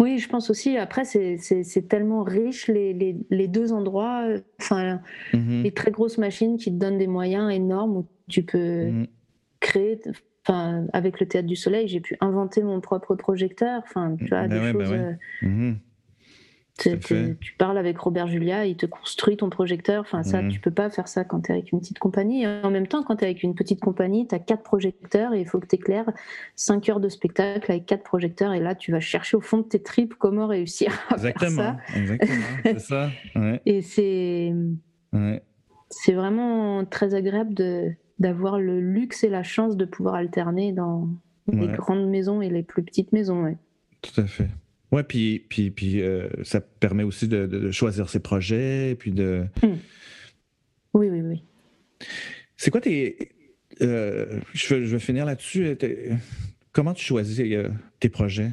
Oui, 0.00 0.18
je 0.18 0.28
pense 0.28 0.50
aussi. 0.50 0.76
Après, 0.76 1.04
c'est 1.04 1.88
tellement 1.88 2.24
riche, 2.24 2.66
les, 2.66 2.92
les, 3.30 3.48
deux 3.48 3.72
endroits, 3.72 4.26
enfin, 4.60 5.00
mm-hmm. 5.32 5.62
les 5.62 5.70
très 5.70 5.92
grosses 5.92 6.18
machines 6.18 6.56
qui 6.56 6.72
te 6.72 6.76
donnent 6.76 6.98
des 6.98 7.06
moyens 7.06 7.52
énormes 7.52 7.98
où 7.98 8.06
tu 8.28 8.42
peux 8.42 8.86
mm. 8.86 9.06
créer 9.60 10.00
Enfin, 10.48 10.86
avec 10.92 11.18
le 11.18 11.26
Théâtre 11.26 11.48
du 11.48 11.56
Soleil, 11.56 11.88
j'ai 11.88 11.98
pu 11.98 12.16
inventer 12.20 12.62
mon 12.62 12.80
propre 12.80 13.16
projecteur. 13.16 13.82
Enfin, 13.84 14.14
tu 14.16 14.28
vois, 14.28 14.46
des 14.46 14.72
choses. 14.72 14.92
Euh, 14.92 15.12
mhm. 15.42 15.78
tu 16.78 17.54
parles 17.58 17.76
avec 17.78 17.98
Robert 17.98 18.28
Julia, 18.28 18.64
il 18.64 18.76
te 18.76 18.86
construit 18.86 19.36
ton 19.36 19.50
projecteur. 19.50 20.02
Enfin, 20.02 20.22
ça, 20.22 20.42
mhm. 20.42 20.52
tu 20.52 20.60
peux 20.60 20.70
pas 20.70 20.88
faire 20.88 21.08
ça 21.08 21.24
quand 21.24 21.40
tu 21.40 21.50
es 21.50 21.54
avec 21.54 21.72
une 21.72 21.80
petite 21.80 21.98
compagnie. 21.98 22.44
Et 22.44 22.46
en 22.46 22.70
même 22.70 22.86
temps, 22.86 23.02
quand 23.02 23.16
tu 23.16 23.24
es 23.24 23.26
avec 23.26 23.42
une 23.42 23.56
petite 23.56 23.80
compagnie, 23.80 24.28
tu 24.28 24.36
as 24.36 24.38
quatre 24.38 24.62
projecteurs 24.62 25.34
et 25.34 25.40
il 25.40 25.48
faut 25.48 25.58
que 25.58 25.66
tu 25.66 25.74
éclaires 25.74 26.08
cinq 26.54 26.88
heures 26.88 27.00
de 27.00 27.08
spectacle 27.08 27.68
avec 27.72 27.84
quatre 27.84 28.04
projecteurs. 28.04 28.52
Et 28.52 28.60
là, 28.60 28.76
tu 28.76 28.92
vas 28.92 29.00
chercher 29.00 29.36
au 29.36 29.40
fond 29.40 29.58
de 29.58 29.64
tes 29.64 29.82
tripes 29.82 30.14
comment 30.14 30.46
réussir 30.46 30.92
à 31.10 31.18
faire 31.18 31.50
ça. 31.50 31.76
Exactement, 31.96 32.36
c'est 32.62 32.78
ça. 32.78 33.10
Et 33.66 33.82
c'est. 33.82 34.52
C'est 35.88 36.12
vraiment 36.12 36.84
très 36.84 37.14
agréable 37.14 37.54
de 37.54 37.92
d'avoir 38.18 38.58
le 38.58 38.80
luxe 38.80 39.24
et 39.24 39.28
la 39.28 39.42
chance 39.42 39.76
de 39.76 39.84
pouvoir 39.84 40.14
alterner 40.14 40.72
dans 40.72 41.08
les 41.52 41.68
grandes 41.68 42.08
maisons 42.08 42.42
et 42.42 42.48
les 42.48 42.62
plus 42.62 42.82
petites 42.82 43.12
maisons. 43.12 43.44
Ouais. 43.44 43.56
Tout 44.02 44.20
à 44.20 44.26
fait. 44.26 44.48
Ouais, 44.92 45.02
puis, 45.02 45.44
puis, 45.48 45.70
puis 45.70 46.00
euh, 46.02 46.28
ça 46.42 46.60
permet 46.60 47.02
aussi 47.02 47.28
de, 47.28 47.70
choisir 47.70 48.08
ses 48.08 48.20
projets, 48.20 48.96
puis 48.98 49.10
de. 49.10 49.46
Hmm. 49.62 49.76
Oui, 50.94 51.08
oui, 51.10 51.20
oui. 51.20 51.42
C'est 52.56 52.70
quoi 52.70 52.80
tes. 52.80 53.32
Euh, 53.82 54.40
je, 54.54 54.74
vais, 54.74 54.86
je, 54.86 54.92
vais, 54.92 54.98
finir 54.98 55.26
là-dessus. 55.26 55.76
Euh, 55.82 56.14
comment 56.72 56.94
tu 56.94 57.04
choisis 57.04 57.42
tes 58.00 58.08
projets? 58.08 58.52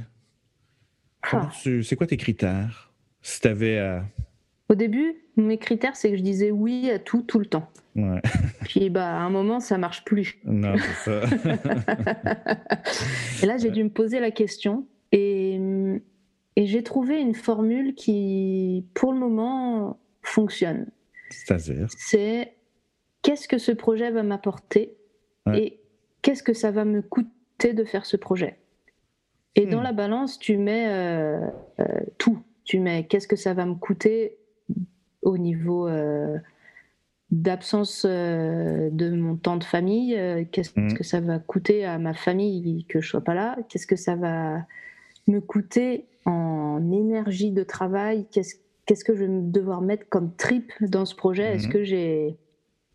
Ah. 1.32 1.50
C'est 1.54 1.96
quoi 1.96 2.08
tes 2.08 2.18
critères? 2.18 2.92
Si 3.22 3.40
tu 3.40 3.48
avais 3.48 4.02
Au 4.68 4.76
début, 4.76 5.23
mes 5.36 5.58
critères, 5.58 5.96
c'est 5.96 6.12
que 6.12 6.18
je 6.18 6.22
disais 6.22 6.52
oui 6.52 6.90
à 6.90 7.00
tout, 7.00 7.22
tout 7.22 7.40
le 7.40 7.46
temps. 7.46 7.68
Ouais. 7.96 8.22
Puis 8.62 8.90
bah, 8.90 9.08
à 9.08 9.22
un 9.22 9.30
moment, 9.30 9.60
ça 9.60 9.78
marche 9.78 10.06
plus. 10.06 10.40
Non, 10.46 10.76
ça. 11.04 11.22
et 13.44 13.46
là, 13.46 13.58
j'ai 13.58 13.72
dû 13.72 13.84
me 13.84 13.90
poser 13.90 14.20
la 14.20 14.32
question. 14.32 14.88
Et, 15.12 15.60
et 16.56 16.66
j'ai 16.66 16.84
trouvé 16.84 17.20
une 17.20 17.36
formule 17.36 17.96
qui, 17.96 18.86
pour 18.94 19.14
le 19.14 19.20
moment, 19.20 20.00
fonctionne. 20.22 20.88
C'est-à-dire 21.30 21.88
C'est 21.98 22.54
qu'est-ce 23.22 23.48
que 23.48 23.58
ce 23.58 23.72
projet 23.72 24.12
va 24.12 24.24
m'apporter 24.24 24.96
et 25.54 25.80
qu'est-ce 26.22 26.44
que 26.44 26.54
ça 26.54 26.72
va 26.72 26.86
me 26.86 27.02
coûter 27.02 27.74
de 27.74 27.84
faire 27.84 28.06
ce 28.06 28.18
projet. 28.18 28.60
Et 29.56 29.66
dans 29.66 29.82
hmm. 29.82 29.84
la 29.84 29.94
balance, 29.94 30.40
tu 30.40 30.58
mets 30.58 30.88
euh, 30.88 31.48
euh, 31.80 31.86
tout. 32.18 32.40
Tu 32.64 32.80
mets 32.80 33.06
qu'est-ce 33.06 33.28
que 33.28 33.36
ça 33.36 33.54
va 33.54 33.66
me 33.66 33.76
coûter 33.76 34.38
au 35.24 35.38
niveau 35.38 35.88
euh, 35.88 36.38
d'absence 37.32 38.06
de 38.06 39.16
mon 39.16 39.36
temps 39.36 39.58
de 39.58 39.64
famille, 39.64 40.48
qu'est-ce 40.52 40.80
hmm. 40.80 40.94
que 40.94 41.04
ça 41.04 41.20
va 41.20 41.40
coûter 41.40 41.86
à 41.86 41.98
ma 41.98 42.14
famille 42.14 42.86
que 42.86 43.02
je 43.02 43.10
sois 43.10 43.22
pas 43.22 43.34
là, 43.34 43.58
qu'est-ce 43.70 43.88
que 43.88 43.96
ça 43.96 44.16
va 44.16 44.66
me 45.28 45.40
coûter 45.40 46.06
en 46.26 46.92
énergie 46.92 47.52
de 47.52 47.64
travail, 47.64 48.28
qu'est-ce 48.32 48.56
qu'est-ce 48.86 49.06
que 49.06 49.16
je 49.16 49.26
vais 49.26 49.30
devoir 49.30 49.82
mettre 49.82 50.08
comme 50.10 50.36
trip 50.36 50.72
dans 50.82 51.06
ce 51.06 51.16
projet? 51.16 51.56
Est-ce 51.56 51.68
hmm. 51.68 51.72
que 51.72 51.84
j'ai 51.84 52.38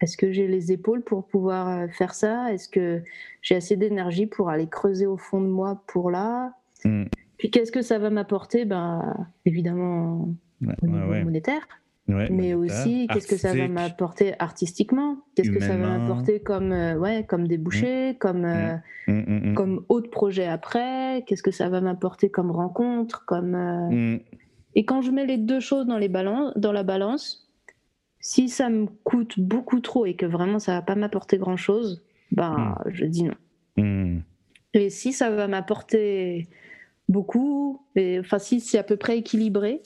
est-ce 0.01 0.16
que 0.16 0.31
j'ai 0.31 0.47
les 0.47 0.70
épaules 0.70 1.03
pour 1.03 1.26
pouvoir 1.26 1.68
euh, 1.68 1.89
faire 1.89 2.14
ça? 2.14 2.53
Est-ce 2.53 2.68
que 2.68 3.03
j'ai 3.43 3.57
assez 3.57 3.76
d'énergie 3.76 4.26
pour 4.26 4.49
aller 4.49 4.68
creuser 4.68 5.07
au 5.07 5.16
fond 5.16 5.41
de 5.41 5.49
moi 5.49 5.83
pour 5.89 6.11
là? 6.11 6.53
Hmm. 6.85 7.07
Puis 7.37 7.51
qu'est-ce 7.51 7.72
que 7.72 7.83
ça 7.83 7.99
va 7.99 8.11
m'apporter? 8.11 8.64
Ben, 8.64 9.29
Évidemment, 9.45 10.29
au 10.83 10.87
niveau 10.87 11.24
monétaire. 11.24 11.66
Mais 12.09 12.55
aussi, 12.55 13.07
qu'est-ce 13.13 13.27
que 13.27 13.37
ça 13.37 13.55
va 13.55 13.69
m'apporter 13.69 14.35
artistiquement? 14.39 15.19
Qu'est-ce 15.35 15.51
que 15.51 15.61
ça 15.61 15.77
va 15.77 15.99
m'apporter 15.99 16.41
comme, 16.41 16.73
euh, 16.73 16.97
ouais, 16.97 17.25
comme 17.25 17.47
débouché, 17.47 18.13
hmm. 18.13 18.19
comme, 18.19 18.45
euh, 18.45 18.77
hmm. 19.07 19.55
comme 19.55 19.85
autre 19.89 20.11
projet 20.11 20.47
après? 20.47 21.25
Qu'est-ce 21.27 21.43
que 21.43 21.51
ça 21.51 21.69
va 21.69 21.81
m'apporter 21.81 22.31
comme 22.31 22.51
rencontre 22.51 23.25
comme, 23.27 24.21
Et 24.75 24.85
quand 24.85 25.03
je 25.03 25.11
mets 25.11 25.27
les 25.27 25.39
deux 25.39 25.61
choses 25.61 25.87
dans, 25.87 25.99
les 25.99 26.09
balances, 26.09 26.53
dans 26.57 26.73
la 26.73 26.83
balance, 26.83 27.47
si 28.21 28.49
ça 28.49 28.71
me 28.71 28.87
coûte 29.05 29.39
beaucoup 29.39 29.81
trop 29.81 30.07
et 30.07 30.15
que 30.15 30.27
vraiment 30.27 30.59
ça 30.59 30.73
va 30.73 30.83
pas 30.83 30.95
m'apporter 30.95 31.39
grand 31.39 31.57
chose, 31.57 32.03
ben 32.33 32.75
hmm. 32.87 32.91
je 32.91 33.05
dis 33.05 33.25
non. 33.25 34.23
Et 34.75 34.91
si 34.91 35.13
ça 35.13 35.31
va 35.31 35.47
m'apporter 35.47 36.49
beaucoup, 37.09 37.83
et, 37.97 38.19
enfin 38.19 38.39
si 38.39 38.61
c'est 38.61 38.79
à 38.79 38.83
peu 38.83 38.97
près 38.97 39.19
équilibré. 39.19 39.83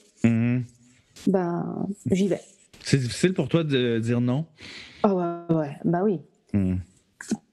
Ben 1.27 1.87
j'y 2.11 2.29
vais. 2.29 2.41
C'est 2.85 2.99
difficile 2.99 3.35
pour 3.35 3.49
toi 3.49 3.65
de 3.65 3.99
dire 3.99 4.21
non? 4.21 4.47
Ah 5.03 5.15
ouais, 5.15 5.57
ouais, 5.57 5.77
bah 5.85 6.03
oui. 6.05 6.21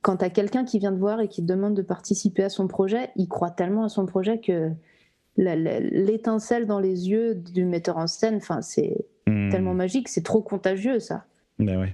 Quand 0.01 0.17
tu 0.17 0.25
as 0.25 0.29
quelqu'un 0.29 0.65
qui 0.65 0.79
vient 0.79 0.91
te 0.91 0.97
voir 0.99 1.21
et 1.21 1.27
qui 1.27 1.41
te 1.41 1.47
demande 1.47 1.75
de 1.75 1.81
participer 1.81 2.43
à 2.43 2.49
son 2.49 2.67
projet, 2.67 3.09
il 3.15 3.27
croit 3.27 3.51
tellement 3.51 3.83
à 3.83 3.89
son 3.89 4.05
projet 4.05 4.39
que 4.39 4.71
l'étincelle 5.37 6.65
dans 6.65 6.79
les 6.79 7.09
yeux 7.09 7.35
du 7.35 7.65
metteur 7.65 7.97
en 7.97 8.07
scène, 8.07 8.35
enfin 8.37 8.61
c'est 8.61 9.05
Hmm. 9.29 9.49
tellement 9.49 9.75
magique, 9.75 10.07
c'est 10.07 10.23
trop 10.23 10.41
contagieux 10.41 10.99
ça. 10.99 11.25
Ben 11.59 11.79
oui, 11.79 11.87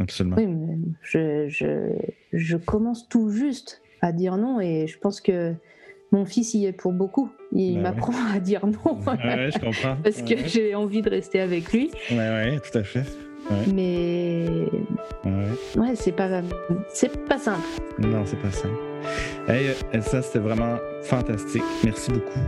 absolument. 0.00 0.36
Oui, 0.38 0.46
mais 0.46 0.78
je, 1.02 1.46
je, 1.48 1.92
je, 2.32 2.56
commence 2.56 3.06
tout 3.08 3.28
juste 3.30 3.82
à 4.00 4.12
dire 4.12 4.38
non 4.38 4.60
et 4.60 4.86
je 4.86 4.98
pense 4.98 5.20
que 5.20 5.54
mon 6.12 6.24
fils 6.24 6.54
y 6.54 6.66
est 6.66 6.72
pour 6.72 6.92
beaucoup. 6.92 7.30
Il 7.52 7.76
ben 7.76 7.82
m'apprend 7.82 8.12
à 8.34 8.40
dire 8.40 8.66
non. 8.66 8.98
Ouais, 9.06 9.50
je 9.52 9.58
comprends. 9.58 9.96
Parce 10.02 10.22
que 10.22 10.36
j'ai 10.46 10.74
envie 10.74 11.02
de 11.02 11.10
rester 11.10 11.40
avec 11.40 11.72
lui. 11.72 11.90
Ouais, 12.10 12.16
ouais, 12.16 12.60
tout 12.60 12.78
à 12.78 12.82
fait. 12.82 13.04
Mais 13.74 14.46
ouais, 15.24 15.94
c'est 15.94 16.12
pas 16.12 16.42
c'est 16.92 17.24
pas 17.26 17.38
simple. 17.38 17.66
Non, 17.98 18.24
c'est 18.24 18.40
pas 18.40 18.50
simple. 18.50 18.74
Hey, 19.48 19.70
ça 20.02 20.22
c'était 20.22 20.38
vraiment 20.38 20.76
fantastique. 21.02 21.64
Merci 21.82 22.12
beaucoup. 22.12 22.38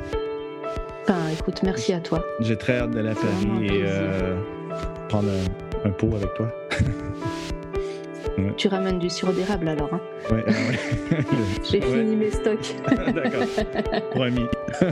Ben, 1.08 1.16
écoute, 1.36 1.62
merci 1.64 1.92
à 1.92 2.00
toi. 2.00 2.24
J'ai 2.40 2.56
très 2.56 2.78
hâte 2.78 2.92
de 2.92 3.00
la 3.00 3.14
Paris 3.14 3.66
et 3.66 3.82
euh, 3.84 4.40
prendre 5.08 5.30
un, 5.84 5.90
pot 5.90 6.14
avec 6.14 6.32
toi. 6.34 6.48
Tu 8.56 8.68
ramènes 8.68 8.98
du 8.98 9.10
sirop 9.10 9.32
d'érable 9.32 9.68
alors. 9.68 9.92
Hein 9.92 10.00
ouais, 10.30 10.44
J'ai 11.70 11.80
fini 11.80 12.16
mes 12.16 12.30
stocks. 12.30 12.74
D'accord. 13.14 13.46
Promis. 14.10 14.46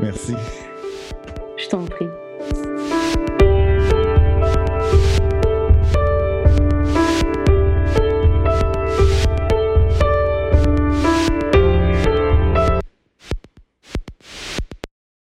Merci. 0.00 0.34
Je 1.56 1.68
t'en 1.68 1.84
prie. 1.84 2.06